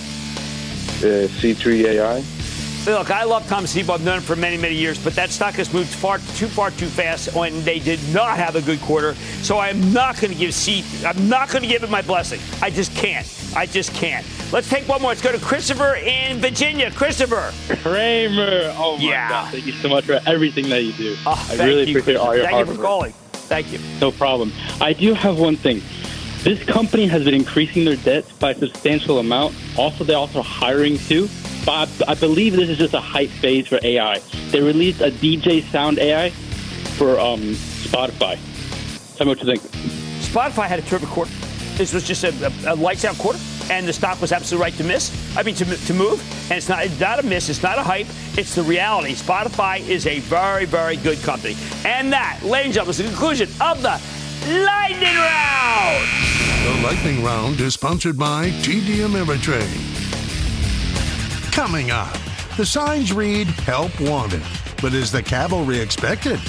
Uh, 1.01 1.27
C3 1.39 1.85
AI. 1.85 2.23
Look, 2.89 3.11
I 3.11 3.23
love 3.23 3.47
Tom 3.47 3.67
Siebel. 3.67 3.93
I've 3.93 4.03
known 4.03 4.17
him 4.17 4.23
for 4.23 4.35
many, 4.35 4.57
many 4.57 4.73
years, 4.73 4.97
but 5.01 5.13
that 5.13 5.29
stock 5.29 5.53
has 5.55 5.71
moved 5.71 5.89
far 5.89 6.17
too 6.17 6.47
far 6.47 6.71
too 6.71 6.87
fast, 6.87 7.35
and 7.35 7.61
they 7.61 7.77
did 7.77 7.99
not 8.11 8.35
have 8.37 8.55
a 8.55 8.63
good 8.63 8.81
quarter. 8.81 9.13
So 9.43 9.59
I'm 9.59 9.93
not 9.93 10.19
going 10.19 10.33
to 10.33 10.39
give 10.39 10.55
C. 10.55 10.83
I'm 11.05 11.29
not 11.29 11.49
going 11.49 11.61
to 11.61 11.67
give 11.67 11.83
it 11.83 11.91
my 11.91 12.01
blessing. 12.01 12.39
I 12.63 12.71
just 12.71 12.91
can't. 12.95 13.27
I 13.55 13.67
just 13.67 13.93
can't. 13.93 14.25
Let's 14.51 14.67
take 14.69 14.87
one 14.87 15.03
more. 15.03 15.11
Let's 15.11 15.21
go 15.21 15.31
to 15.31 15.37
Christopher 15.37 15.95
in 15.97 16.39
Virginia. 16.39 16.89
Christopher. 16.89 17.51
Cramer. 17.83 18.73
Oh 18.75 18.97
my 18.97 19.03
Yeah. 19.03 19.29
God! 19.29 19.51
Thank 19.51 19.67
you 19.67 19.73
so 19.73 19.87
much 19.89 20.05
for 20.05 20.19
everything 20.25 20.67
that 20.69 20.81
you 20.81 20.93
do. 20.93 21.15
Ah, 21.27 21.33
I 21.33 21.57
thank 21.57 21.61
really 21.61 21.83
you, 21.91 21.99
appreciate 21.99 22.15
all 22.17 22.35
your 22.35 22.45
Thank 22.45 22.57
you 22.57 22.65
for 22.65 22.71
work. 22.79 22.81
calling. 22.87 23.13
Thank 23.33 23.71
you. 23.71 23.79
No 24.01 24.11
problem. 24.11 24.51
I 24.81 24.93
do 24.93 25.13
have 25.13 25.37
one 25.37 25.57
thing. 25.57 25.83
This 26.41 26.63
company 26.63 27.05
has 27.05 27.23
been 27.23 27.35
increasing 27.35 27.85
their 27.85 27.97
debts 27.97 28.31
by 28.31 28.51
a 28.51 28.55
substantial 28.57 29.19
amount. 29.19 29.53
Also, 29.77 30.03
they're 30.03 30.17
also 30.17 30.41
hiring 30.41 30.97
too. 30.97 31.29
But 31.69 31.87
I, 32.07 32.13
I 32.13 32.15
believe 32.15 32.55
this 32.55 32.67
is 32.67 32.79
just 32.79 32.95
a 32.95 32.99
hype 32.99 33.29
phase 33.29 33.67
for 33.67 33.79
AI. 33.83 34.17
They 34.49 34.59
released 34.59 35.01
a 35.01 35.11
DJ 35.11 35.61
Sound 35.69 35.99
AI 35.99 36.31
for 36.97 37.19
um, 37.19 37.41
Spotify. 37.41 38.39
Tell 39.15 39.27
me 39.27 39.33
what 39.33 39.39
you 39.39 39.45
think. 39.45 39.61
Spotify 40.23 40.65
had 40.65 40.79
a 40.79 40.81
terrific 40.81 41.09
quarter. 41.09 41.31
This 41.77 41.93
was 41.93 42.07
just 42.07 42.23
a, 42.23 42.33
a, 42.67 42.73
a 42.73 42.75
lights 42.75 43.05
out 43.05 43.19
quarter, 43.19 43.37
and 43.69 43.87
the 43.87 43.93
stock 43.93 44.19
was 44.19 44.31
absolutely 44.31 44.63
right 44.63 44.73
to 44.79 44.83
miss. 44.83 45.37
I 45.37 45.43
mean, 45.43 45.53
to, 45.53 45.65
to 45.65 45.93
move. 45.93 46.19
And 46.49 46.57
it's 46.57 46.69
not, 46.69 46.83
it's 46.83 46.99
not 46.99 47.19
a 47.19 47.23
miss. 47.23 47.49
It's 47.49 47.61
not 47.61 47.77
a 47.77 47.83
hype. 47.83 48.07
It's 48.35 48.55
the 48.55 48.63
reality. 48.63 49.13
Spotify 49.13 49.87
is 49.87 50.07
a 50.07 50.21
very, 50.21 50.65
very 50.65 50.97
good 50.97 51.19
company. 51.19 51.55
And 51.85 52.11
that, 52.11 52.39
ladies 52.41 52.65
and 52.65 52.73
gentlemen, 52.73 52.89
is 52.89 52.97
the 52.97 53.03
conclusion 53.03 53.47
of 53.61 53.83
the 53.83 54.01
Lightning 54.65 55.15
Round. 55.15 56.29
The 56.65 56.81
lightning 56.83 57.23
round 57.23 57.61
is 57.61 57.75
sponsored 57.75 58.17
by 58.17 58.49
TD 58.63 59.05
Ameritrade. 59.07 59.98
Coming 61.59 61.91
up, 61.91 62.17
the 62.55 62.65
signs 62.65 63.11
read 63.11 63.45
help 63.47 63.91
wanted, 63.99 64.41
but 64.81 64.93
is 64.93 65.11
the 65.11 65.21
cavalry 65.21 65.77
expected? 65.77 66.39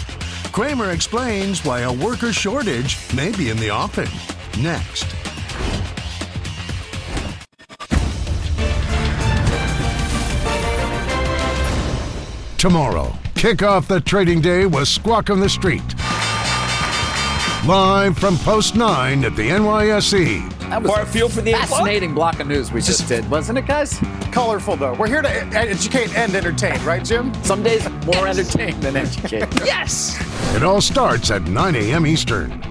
Cramer 0.52 0.92
explains 0.92 1.64
why 1.64 1.80
a 1.80 1.92
worker 1.92 2.32
shortage 2.32 2.96
may 3.12 3.32
be 3.32 3.50
in 3.50 3.56
the 3.56 3.70
offing. 3.70 4.06
Next. 4.62 5.06
Tomorrow, 12.56 13.12
kick 13.34 13.64
off 13.64 13.88
the 13.88 14.00
trading 14.00 14.40
day 14.40 14.64
with 14.64 14.86
Squawk 14.86 15.28
on 15.28 15.40
the 15.40 15.48
Street. 15.48 15.82
Live 17.66 18.16
from 18.16 18.38
Post 18.38 18.76
9 18.76 19.24
at 19.24 19.34
the 19.34 19.48
NYSE. 19.48 20.59
That 20.70 20.82
was 20.84 20.92
For 20.92 21.00
a 21.00 21.06
feel 21.06 21.28
for 21.28 21.40
the 21.40 21.52
fascinating 21.52 22.14
block 22.14 22.38
of 22.38 22.46
news 22.46 22.70
we 22.70 22.80
just, 22.80 23.08
did, 23.08 23.28
wasn't 23.28 23.58
it, 23.58 23.66
guys? 23.66 23.98
Colorful, 24.30 24.76
though. 24.76 24.94
We're 24.94 25.08
here 25.08 25.20
to 25.20 25.28
educate 25.28 26.16
and 26.16 26.32
entertain, 26.32 26.80
right, 26.84 27.04
Jim? 27.04 27.34
Some 27.42 27.64
days 27.64 27.88
more 28.06 28.28
entertain 28.28 28.78
than 28.78 28.96
educate. 28.96 29.48
yes! 29.64 30.16
It 30.54 30.62
all 30.62 30.80
starts 30.80 31.32
at 31.32 31.42
9 31.42 31.74
a.m. 31.74 32.06
Eastern. 32.06 32.69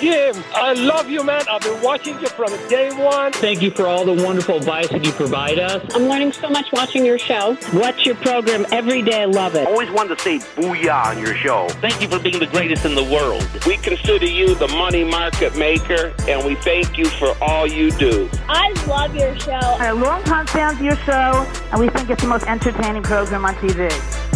Booyah, 0.00 0.32
Jim! 0.34 0.44
I 0.54 0.72
love 0.72 1.08
you, 1.08 1.22
man. 1.22 1.42
I've 1.50 1.62
been 1.62 1.80
watching 1.82 2.18
you 2.20 2.28
from 2.28 2.50
day 2.68 2.90
one. 2.90 3.32
Thank 3.32 3.62
you 3.62 3.70
for 3.70 3.86
all 3.86 4.04
the 4.04 4.22
wonderful 4.22 4.56
advice 4.56 4.88
that 4.88 5.04
you 5.04 5.12
provide 5.12 5.58
us. 5.58 5.84
I'm 5.94 6.04
learning 6.04 6.32
so 6.32 6.48
much 6.48 6.72
watching 6.72 7.04
your 7.04 7.18
show. 7.18 7.56
Watch 7.74 8.06
your 8.06 8.14
program 8.16 8.66
every 8.72 9.02
day. 9.02 9.22
I 9.22 9.24
love 9.26 9.54
it. 9.54 9.66
Always 9.66 9.90
wanted 9.90 10.18
to 10.18 10.24
say 10.24 10.38
booyah 10.38 11.06
on 11.06 11.18
your 11.18 11.34
show. 11.36 11.68
Thank 11.80 12.00
you 12.00 12.08
for 12.08 12.18
being 12.18 12.38
the 12.38 12.46
greatest 12.46 12.84
in 12.84 12.94
the 12.94 13.04
world. 13.04 13.46
We 13.66 13.76
consider 13.76 14.26
you 14.26 14.54
the 14.54 14.68
money 14.68 15.04
market 15.04 15.56
maker, 15.56 16.14
and 16.28 16.44
we 16.44 16.54
thank 16.56 16.96
you 16.96 17.06
for 17.06 17.36
all 17.42 17.66
you 17.66 17.90
do. 17.92 18.28
I 18.48 18.72
love 18.86 19.14
your 19.14 19.38
show. 19.38 19.52
I'm 19.52 19.98
a 19.98 20.04
longtime 20.04 20.46
fan 20.46 20.74
of 20.74 20.80
your 20.80 20.96
show, 20.96 21.46
and 21.72 21.80
we 21.80 21.88
think 21.90 22.10
it's 22.10 22.22
the 22.22 22.28
most 22.28 22.46
entertaining 22.46 23.02
program 23.02 23.44
on 23.44 23.54
TV. 23.56 24.29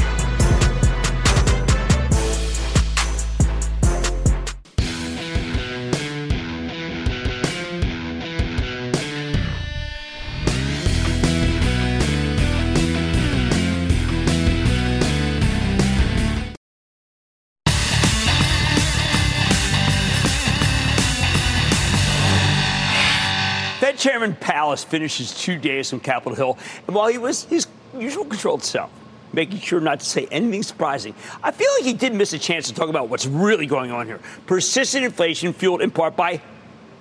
Finished 24.84 25.18
his 25.18 25.36
two 25.36 25.58
days 25.58 25.92
on 25.92 26.00
Capitol 26.00 26.34
Hill, 26.34 26.58
and 26.86 26.94
while 26.94 27.08
he 27.08 27.18
was 27.18 27.44
his 27.44 27.66
usual 27.98 28.24
controlled 28.24 28.62
self, 28.62 28.90
making 29.32 29.58
sure 29.58 29.80
not 29.80 30.00
to 30.00 30.06
say 30.06 30.26
anything 30.30 30.62
surprising. 30.62 31.14
I 31.42 31.50
feel 31.50 31.68
like 31.76 31.84
he 31.84 31.92
did 31.92 32.14
miss 32.14 32.32
a 32.32 32.38
chance 32.38 32.68
to 32.68 32.74
talk 32.74 32.88
about 32.88 33.08
what's 33.08 33.26
really 33.26 33.66
going 33.66 33.90
on 33.90 34.06
here. 34.06 34.20
Persistent 34.46 35.04
inflation 35.04 35.52
fueled 35.52 35.82
in 35.82 35.90
part 35.90 36.16
by 36.16 36.40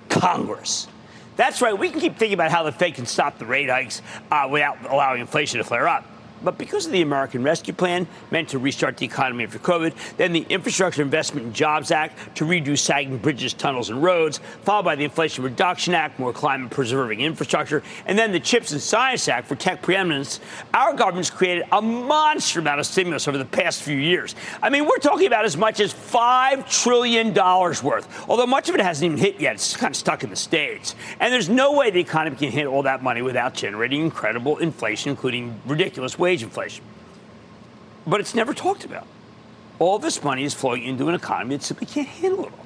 Congress. 0.08 0.88
That's 1.36 1.60
right. 1.60 1.76
We 1.76 1.90
can 1.90 2.00
keep 2.00 2.16
thinking 2.16 2.34
about 2.34 2.50
how 2.50 2.62
the 2.62 2.72
Fed 2.72 2.94
can 2.94 3.06
stop 3.06 3.38
the 3.38 3.46
rate 3.46 3.68
hikes 3.68 4.02
uh, 4.30 4.48
without 4.50 4.78
allowing 4.88 5.20
inflation 5.20 5.58
to 5.58 5.64
flare 5.64 5.88
up. 5.88 6.06
But 6.44 6.58
because 6.58 6.86
of 6.86 6.92
the 6.92 7.02
American 7.02 7.42
Rescue 7.42 7.74
Plan, 7.74 8.06
meant 8.30 8.50
to 8.50 8.58
restart 8.58 8.98
the 8.98 9.06
economy 9.06 9.44
after 9.44 9.58
COVID, 9.58 10.16
then 10.16 10.32
the 10.32 10.46
Infrastructure 10.48 11.02
Investment 11.02 11.46
and 11.46 11.54
Jobs 11.54 11.90
Act 11.90 12.36
to 12.36 12.44
redo 12.44 12.78
sagging 12.78 13.18
bridges, 13.18 13.54
tunnels, 13.54 13.90
and 13.90 14.02
roads, 14.02 14.40
followed 14.62 14.84
by 14.84 14.94
the 14.94 15.04
Inflation 15.04 15.42
Reduction 15.42 15.94
Act, 15.94 16.18
more 16.18 16.32
climate 16.32 16.70
preserving 16.70 17.20
infrastructure, 17.20 17.82
and 18.06 18.18
then 18.18 18.32
the 18.32 18.40
CHIPS 18.40 18.72
and 18.72 18.80
Science 18.80 19.28
Act 19.28 19.48
for 19.48 19.54
tech 19.54 19.82
preeminence, 19.82 20.40
our 20.74 20.94
government's 20.94 21.30
created 21.30 21.64
a 21.72 21.80
monster 21.80 22.60
amount 22.60 22.80
of 22.80 22.86
stimulus 22.86 23.26
over 23.26 23.38
the 23.38 23.44
past 23.44 23.82
few 23.82 23.96
years. 23.96 24.34
I 24.62 24.70
mean, 24.70 24.84
we're 24.84 24.98
talking 24.98 25.26
about 25.26 25.44
as 25.44 25.56
much 25.56 25.80
as 25.80 25.92
$5 25.94 26.68
trillion 26.82 27.32
worth, 27.34 28.28
although 28.28 28.46
much 28.46 28.68
of 28.68 28.74
it 28.74 28.80
hasn't 28.80 29.06
even 29.06 29.18
hit 29.18 29.40
yet. 29.40 29.54
It's 29.54 29.76
kind 29.76 29.92
of 29.92 29.96
stuck 29.96 30.24
in 30.24 30.30
the 30.30 30.36
States. 30.36 30.94
And 31.20 31.32
there's 31.32 31.48
no 31.48 31.72
way 31.72 31.90
the 31.90 32.00
economy 32.00 32.36
can 32.36 32.50
hit 32.50 32.66
all 32.66 32.82
that 32.82 33.02
money 33.02 33.22
without 33.22 33.54
generating 33.54 34.02
incredible 34.02 34.58
inflation, 34.58 35.10
including 35.10 35.60
ridiculous 35.66 36.18
wage 36.34 36.42
inflation. 36.42 36.84
But 38.06 38.20
it's 38.20 38.34
never 38.34 38.52
talked 38.52 38.84
about. 38.84 39.06
All 39.78 39.98
this 39.98 40.22
money 40.22 40.44
is 40.44 40.52
flowing 40.52 40.82
into 40.82 41.08
an 41.08 41.14
economy 41.14 41.56
that 41.56 41.62
simply 41.62 41.86
can't 41.86 42.08
handle 42.08 42.46
it 42.46 42.52
all. 42.52 42.63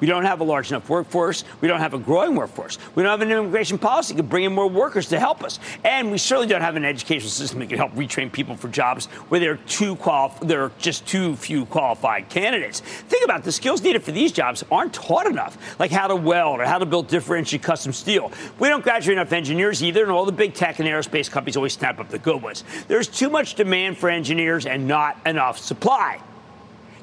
We 0.00 0.06
don't 0.06 0.24
have 0.24 0.40
a 0.40 0.44
large 0.44 0.70
enough 0.70 0.88
workforce. 0.88 1.44
We 1.60 1.68
don't 1.68 1.80
have 1.80 1.94
a 1.94 1.98
growing 1.98 2.34
workforce. 2.34 2.78
We 2.94 3.02
don't 3.02 3.10
have 3.10 3.20
an 3.20 3.30
immigration 3.30 3.78
policy 3.78 4.14
that 4.14 4.20
can 4.20 4.28
bring 4.28 4.44
in 4.44 4.52
more 4.52 4.68
workers 4.68 5.08
to 5.08 5.20
help 5.20 5.44
us. 5.44 5.58
And 5.84 6.10
we 6.10 6.18
certainly 6.18 6.48
don't 6.48 6.62
have 6.62 6.76
an 6.76 6.84
educational 6.84 7.30
system 7.30 7.60
that 7.60 7.68
can 7.68 7.78
help 7.78 7.92
retrain 7.92 8.32
people 8.32 8.56
for 8.56 8.68
jobs 8.68 9.06
where 9.28 9.40
there 9.40 9.52
are 9.52 9.56
too 9.56 9.96
there 10.42 10.64
are 10.64 10.72
just 10.78 11.06
too 11.06 11.36
few 11.36 11.66
qualified 11.66 12.28
candidates. 12.28 12.80
Think 12.80 13.24
about 13.24 13.40
it. 13.40 13.44
the 13.44 13.52
skills 13.52 13.82
needed 13.82 14.02
for 14.02 14.12
these 14.12 14.32
jobs 14.32 14.64
aren't 14.70 14.92
taught 14.92 15.26
enough, 15.26 15.56
like 15.78 15.90
how 15.90 16.06
to 16.06 16.16
weld 16.16 16.60
or 16.60 16.64
how 16.64 16.78
to 16.78 16.86
build 16.86 17.08
differentiated 17.08 17.64
custom 17.64 17.92
steel. 17.92 18.32
We 18.58 18.68
don't 18.68 18.82
graduate 18.82 19.18
enough 19.18 19.32
engineers 19.32 19.82
either, 19.82 20.02
and 20.02 20.10
all 20.10 20.24
the 20.24 20.32
big 20.32 20.54
tech 20.54 20.78
and 20.78 20.88
aerospace 20.88 21.30
companies 21.30 21.56
always 21.56 21.74
snap 21.74 22.00
up 22.00 22.08
the 22.08 22.18
good 22.18 22.42
ones. 22.42 22.64
There's 22.88 23.08
too 23.08 23.28
much 23.28 23.54
demand 23.54 23.98
for 23.98 24.08
engineers 24.08 24.66
and 24.66 24.88
not 24.88 25.18
enough 25.26 25.58
supply. 25.58 26.20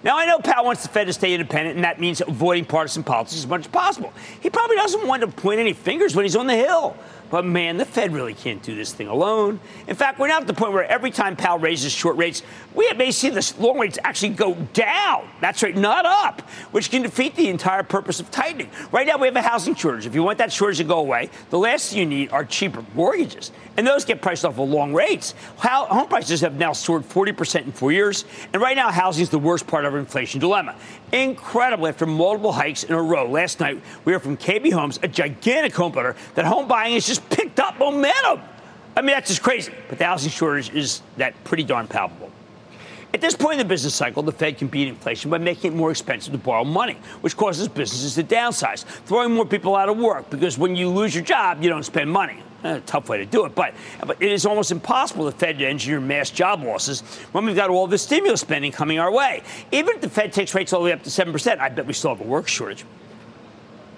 Now, 0.07 0.17
I 0.17 0.25
know 0.25 0.39
Powell 0.39 0.63
wants 0.63 0.83
the 0.83 0.87
Fed 0.87 1.07
to 1.07 1.13
stay 1.13 1.33
independent, 1.33 1.75
and 1.75 1.83
that 1.83 1.99
means 1.99 2.21
avoiding 2.21 2.63
partisan 2.63 3.03
politics 3.03 3.39
as 3.39 3.45
much 3.45 3.59
as 3.59 3.67
possible. 3.67 4.13
He 4.39 4.49
probably 4.49 4.77
doesn't 4.77 5.05
want 5.05 5.19
to 5.19 5.27
point 5.27 5.59
any 5.59 5.73
fingers 5.73 6.15
when 6.15 6.23
he's 6.23 6.37
on 6.37 6.47
the 6.47 6.55
Hill. 6.55 6.95
But 7.29 7.45
man, 7.45 7.77
the 7.77 7.85
Fed 7.85 8.13
really 8.13 8.33
can't 8.33 8.63
do 8.63 8.75
this 8.75 8.93
thing 8.93 9.07
alone. 9.07 9.59
In 9.87 9.95
fact, 9.95 10.17
we're 10.17 10.27
now 10.27 10.39
at 10.39 10.47
the 10.47 10.53
point 10.53 10.73
where 10.73 10.85
every 10.85 11.11
time 11.11 11.35
Powell 11.35 11.59
raises 11.59 11.91
short 11.91 12.15
rates, 12.15 12.41
we 12.73 12.91
may 12.93 13.11
see 13.11 13.29
the 13.29 13.53
long 13.59 13.79
rates 13.79 13.99
actually 14.03 14.29
go 14.29 14.53
down. 14.73 15.27
That's 15.41 15.61
right, 15.61 15.75
not 15.75 16.05
up, 16.05 16.41
which 16.71 16.89
can 16.89 17.01
defeat 17.01 17.35
the 17.35 17.49
entire 17.49 17.83
purpose 17.83 18.19
of 18.19 18.31
tightening. 18.31 18.69
Right 18.91 19.05
now, 19.05 19.17
we 19.17 19.27
have 19.27 19.35
a 19.35 19.41
housing 19.41 19.75
shortage. 19.75 20.05
If 20.05 20.15
you 20.15 20.23
want 20.23 20.37
that 20.37 20.53
shortage 20.53 20.77
to 20.77 20.83
go 20.83 20.99
away, 20.99 21.29
the 21.49 21.57
last 21.57 21.89
thing 21.89 21.99
you 21.99 22.05
need 22.05 22.31
are 22.31 22.45
cheaper 22.45 22.83
mortgages. 22.93 23.51
And 23.75 23.85
those 23.85 24.05
get 24.05 24.21
priced 24.21 24.43
off 24.43 24.57
of 24.57 24.69
long 24.69 24.93
rates. 24.93 25.35
Home 25.57 26.07
prices 26.07 26.41
have 26.41 26.55
now 26.57 26.73
soared 26.73 27.03
40% 27.03 27.65
in 27.65 27.71
four 27.71 27.91
years. 27.91 28.25
And 28.51 28.61
right 28.61 28.75
now, 28.75 28.89
housing 28.89 29.21
is 29.21 29.29
the 29.29 29.37
worst 29.37 29.67
part 29.67 29.85
of 29.85 29.93
our 29.93 29.99
inflation 29.99 30.39
dilemma. 30.39 30.75
Incredible. 31.11 31.87
After 31.87 32.07
multiple 32.07 32.51
hikes 32.51 32.83
in 32.83 32.95
a 32.95 33.01
row, 33.01 33.29
last 33.29 33.59
night 33.59 33.81
we 34.03 34.13
heard 34.13 34.23
from 34.23 34.35
KB 34.35 34.71
Homes, 34.71 34.99
a 35.03 35.07
gigantic 35.07 35.75
home 35.75 35.91
builder, 35.91 36.15
that 36.35 36.45
home 36.45 36.67
buying 36.67 36.95
is 36.95 37.05
just 37.05 37.16
picked 37.19 37.59
up 37.59 37.77
momentum. 37.79 38.41
I 38.95 39.01
mean, 39.01 39.15
that's 39.15 39.29
just 39.29 39.43
crazy. 39.43 39.73
But 39.89 39.99
the 39.99 40.05
housing 40.05 40.31
shortage 40.31 40.71
is 40.73 41.01
that 41.17 41.43
pretty 41.43 41.63
darn 41.63 41.87
palpable. 41.87 42.31
At 43.13 43.21
this 43.21 43.35
point 43.35 43.53
in 43.53 43.59
the 43.59 43.65
business 43.65 43.95
cycle, 43.95 44.21
the 44.21 44.31
Fed 44.31 44.57
can 44.57 44.67
beat 44.67 44.87
inflation 44.87 45.31
by 45.31 45.37
making 45.37 45.73
it 45.73 45.75
more 45.75 45.91
expensive 45.91 46.33
to 46.33 46.37
borrow 46.37 46.63
money, 46.63 46.97
which 47.21 47.37
causes 47.37 47.67
businesses 47.67 48.15
to 48.15 48.23
downsize, 48.23 48.83
throwing 49.05 49.33
more 49.33 49.45
people 49.45 49.75
out 49.75 49.87
of 49.87 49.97
work 49.97 50.29
because 50.29 50.57
when 50.57 50.75
you 50.75 50.89
lose 50.89 51.15
your 51.15 51.23
job, 51.23 51.63
you 51.63 51.69
don't 51.69 51.83
spend 51.83 52.11
money. 52.11 52.43
Eh, 52.63 52.79
tough 52.85 53.07
way 53.07 53.19
to 53.19 53.25
do 53.25 53.45
it, 53.45 53.55
but, 53.55 53.73
but 54.05 54.21
it 54.21 54.31
is 54.31 54.45
almost 54.45 54.71
impossible 54.71 55.25
for 55.25 55.31
the 55.31 55.37
Fed 55.37 55.59
to 55.59 55.65
engineer 55.65 56.01
mass 56.01 56.29
job 56.29 56.63
losses 56.63 57.01
when 57.31 57.45
we've 57.45 57.55
got 57.55 57.69
all 57.69 57.87
this 57.87 58.01
stimulus 58.01 58.41
spending 58.41 58.71
coming 58.71 58.99
our 58.99 59.11
way. 59.11 59.43
Even 59.71 59.95
if 59.95 60.01
the 60.01 60.09
Fed 60.09 60.33
takes 60.33 60.53
rates 60.53 60.73
all 60.73 60.81
the 60.81 60.85
way 60.85 60.91
up 60.91 61.03
to 61.03 61.09
7%, 61.09 61.59
I 61.59 61.69
bet 61.69 61.85
we 61.85 61.93
still 61.93 62.15
have 62.15 62.25
a 62.25 62.27
work 62.27 62.47
shortage. 62.47 62.83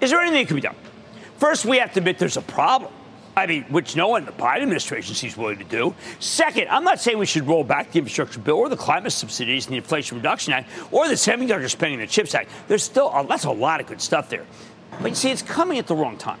Is 0.00 0.10
there 0.10 0.20
anything 0.20 0.42
that 0.42 0.46
can 0.46 0.56
be 0.56 0.62
done? 0.62 0.76
First, 1.38 1.64
we 1.64 1.78
have 1.78 1.92
to 1.94 2.00
admit 2.00 2.18
there's 2.18 2.36
a 2.36 2.42
problem. 2.42 2.92
I 3.36 3.46
mean, 3.46 3.64
which 3.64 3.94
no 3.96 4.08
one 4.08 4.22
in 4.22 4.26
the 4.26 4.32
Biden 4.32 4.62
administration 4.62 5.14
seems 5.14 5.36
willing 5.36 5.58
to 5.58 5.64
do. 5.64 5.94
Second, 6.18 6.68
I'm 6.68 6.84
not 6.84 7.00
saying 7.00 7.18
we 7.18 7.26
should 7.26 7.46
roll 7.46 7.62
back 7.62 7.92
the 7.92 7.98
infrastructure 7.98 8.40
bill 8.40 8.56
or 8.56 8.68
the 8.68 8.76
climate 8.76 9.12
subsidies 9.12 9.66
and 9.66 9.72
the 9.72 9.78
Inflation 9.78 10.16
Reduction 10.16 10.52
Act 10.52 10.68
or 10.90 11.08
the 11.08 11.14
semiconductor 11.14 11.70
spending 11.70 12.00
and 12.00 12.08
the 12.08 12.12
CHIPS 12.12 12.34
Act. 12.34 12.50
There's 12.66 12.82
still 12.82 13.08
a, 13.08 13.26
that's 13.26 13.44
a 13.44 13.50
lot 13.50 13.80
of 13.80 13.86
good 13.86 14.00
stuff 14.00 14.28
there. 14.28 14.44
But 15.00 15.10
you 15.10 15.14
see, 15.14 15.30
it's 15.30 15.42
coming 15.42 15.78
at 15.78 15.86
the 15.86 15.94
wrong 15.94 16.18
time. 16.18 16.40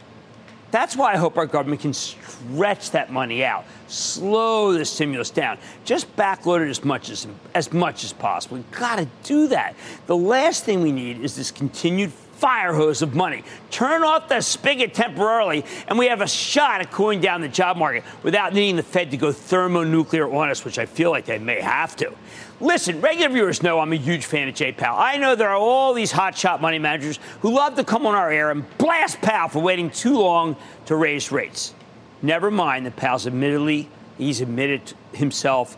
That's 0.70 0.96
why 0.96 1.12
I 1.12 1.16
hope 1.16 1.36
our 1.36 1.46
government 1.46 1.80
can 1.80 1.92
stretch 1.92 2.92
that 2.92 3.10
money 3.10 3.44
out, 3.44 3.64
slow 3.88 4.72
the 4.72 4.84
stimulus 4.84 5.30
down, 5.30 5.58
just 5.84 6.14
backload 6.16 6.64
it 6.64 6.70
as 6.70 6.84
much 6.84 7.10
as 7.10 7.26
as 7.54 7.72
much 7.72 8.04
as 8.04 8.12
possible. 8.12 8.58
We've 8.58 8.70
got 8.70 8.98
to 8.98 9.08
do 9.24 9.48
that. 9.48 9.74
The 10.06 10.16
last 10.16 10.64
thing 10.64 10.80
we 10.80 10.92
need 10.92 11.20
is 11.22 11.34
this 11.34 11.50
continued 11.50 12.12
fire 12.40 12.72
hose 12.72 13.02
of 13.02 13.14
money. 13.14 13.44
Turn 13.70 14.02
off 14.02 14.28
the 14.28 14.40
spigot 14.40 14.94
temporarily, 14.94 15.64
and 15.86 15.98
we 15.98 16.06
have 16.06 16.22
a 16.22 16.26
shot 16.26 16.80
at 16.80 16.90
cooling 16.90 17.20
down 17.20 17.42
the 17.42 17.48
job 17.48 17.76
market 17.76 18.02
without 18.22 18.54
needing 18.54 18.76
the 18.76 18.82
Fed 18.82 19.10
to 19.10 19.18
go 19.18 19.30
thermonuclear 19.30 20.26
on 20.26 20.48
us, 20.48 20.64
which 20.64 20.78
I 20.78 20.86
feel 20.86 21.10
like 21.10 21.26
they 21.26 21.38
may 21.38 21.60
have 21.60 21.94
to. 21.96 22.12
Listen, 22.60 23.00
regular 23.00 23.30
viewers 23.30 23.62
know 23.62 23.78
I'm 23.78 23.92
a 23.92 23.96
huge 23.96 24.24
fan 24.24 24.48
of 24.48 24.54
Jay 24.54 24.72
Powell. 24.72 24.98
I 24.98 25.18
know 25.18 25.34
there 25.34 25.50
are 25.50 25.56
all 25.56 25.92
these 25.92 26.12
hotshot 26.12 26.60
money 26.60 26.78
managers 26.78 27.18
who 27.40 27.50
love 27.50 27.74
to 27.76 27.84
come 27.84 28.06
on 28.06 28.14
our 28.14 28.30
air 28.30 28.50
and 28.50 28.64
blast 28.78 29.20
Powell 29.20 29.48
for 29.48 29.60
waiting 29.60 29.90
too 29.90 30.18
long 30.18 30.56
to 30.86 30.96
raise 30.96 31.30
rates. 31.30 31.74
Never 32.22 32.50
mind 32.50 32.86
that 32.86 32.96
Powell's 32.96 33.26
admittedly, 33.26 33.88
he's 34.18 34.40
admitted 34.40 34.94
himself 35.12 35.76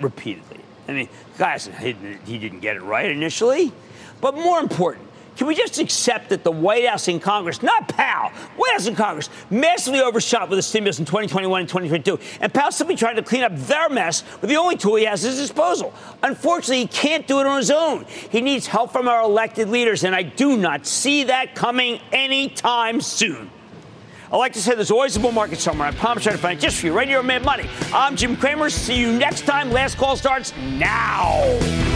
repeatedly. 0.00 0.60
I 0.88 0.92
mean, 0.92 1.08
the 1.32 1.38
guy 1.38 1.50
hasn't 1.50 1.76
he 1.76 2.38
didn't 2.38 2.60
get 2.60 2.76
it 2.76 2.82
right 2.82 3.10
initially. 3.10 3.72
But 4.20 4.34
more 4.34 4.58
important, 4.58 5.05
can 5.36 5.46
we 5.46 5.54
just 5.54 5.78
accept 5.78 6.30
that 6.30 6.44
the 6.44 6.50
White 6.50 6.86
House 6.86 7.08
and 7.08 7.20
Congress, 7.20 7.62
not 7.62 7.88
Powell, 7.88 8.30
White 8.56 8.72
House 8.72 8.86
and 8.86 8.96
Congress, 8.96 9.28
massively 9.50 10.00
overshot 10.00 10.48
with 10.48 10.58
the 10.58 10.62
stimulus 10.62 10.98
in 10.98 11.04
2021 11.04 11.60
and 11.60 11.68
2022, 11.68 12.18
and 12.40 12.52
Powell 12.52 12.72
simply 12.72 12.96
tried 12.96 13.14
to 13.14 13.22
clean 13.22 13.42
up 13.42 13.54
their 13.56 13.88
mess 13.88 14.24
with 14.40 14.50
the 14.50 14.56
only 14.56 14.76
tool 14.76 14.96
he 14.96 15.04
has 15.04 15.24
at 15.24 15.30
his 15.30 15.38
disposal? 15.38 15.92
Unfortunately, 16.22 16.80
he 16.80 16.86
can't 16.86 17.26
do 17.26 17.40
it 17.40 17.46
on 17.46 17.58
his 17.58 17.70
own. 17.70 18.04
He 18.30 18.40
needs 18.40 18.66
help 18.66 18.92
from 18.92 19.08
our 19.08 19.22
elected 19.22 19.68
leaders, 19.68 20.04
and 20.04 20.14
I 20.14 20.22
do 20.22 20.56
not 20.56 20.86
see 20.86 21.24
that 21.24 21.54
coming 21.54 22.00
anytime 22.12 23.00
soon. 23.00 23.50
I 24.32 24.36
like 24.36 24.54
to 24.54 24.60
say 24.60 24.74
there's 24.74 24.90
always 24.90 25.14
a 25.16 25.20
bull 25.20 25.32
market 25.32 25.60
somewhere. 25.60 25.88
I 25.88 25.92
promise 25.92 26.24
try 26.24 26.32
to 26.32 26.38
find 26.38 26.58
it 26.58 26.62
just 26.62 26.80
for 26.80 26.86
you 26.86 26.92
right 26.92 27.06
here 27.06 27.20
on 27.20 27.26
Mad 27.26 27.44
Money. 27.44 27.68
I'm 27.92 28.16
Jim 28.16 28.36
Cramer. 28.36 28.70
See 28.70 28.98
you 28.98 29.12
next 29.12 29.46
time. 29.46 29.70
Last 29.70 29.96
call 29.96 30.16
starts 30.16 30.52
now. 30.56 31.95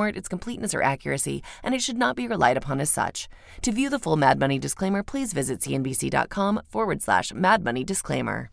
warrant 0.01 0.17
its 0.17 0.27
completeness 0.27 0.73
or 0.73 0.81
accuracy, 0.81 1.43
and 1.63 1.75
it 1.75 1.81
should 1.81 1.97
not 1.97 2.15
be 2.15 2.27
relied 2.27 2.57
upon 2.57 2.81
as 2.81 2.89
such. 2.89 3.29
To 3.61 3.71
view 3.71 3.89
the 3.89 3.99
full 3.99 4.17
Mad 4.17 4.39
Money 4.39 4.57
disclaimer, 4.57 5.03
please 5.03 5.31
visit 5.33 5.59
cnbc.com 5.59 6.61
forward 6.67 7.01
slash 7.03 7.31
Mad 7.33 7.63
Money 7.63 7.83
disclaimer. 7.83 8.49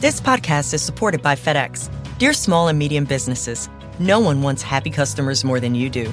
This 0.00 0.20
podcast 0.20 0.72
is 0.72 0.82
supported 0.82 1.20
by 1.22 1.34
FedEx. 1.36 1.90
Dear 2.18 2.32
small 2.32 2.68
and 2.68 2.78
medium 2.78 3.04
businesses, 3.04 3.68
no 3.98 4.20
one 4.20 4.40
wants 4.42 4.62
happy 4.62 4.90
customers 4.90 5.44
more 5.44 5.60
than 5.60 5.74
you 5.74 5.90
do. 5.90 6.12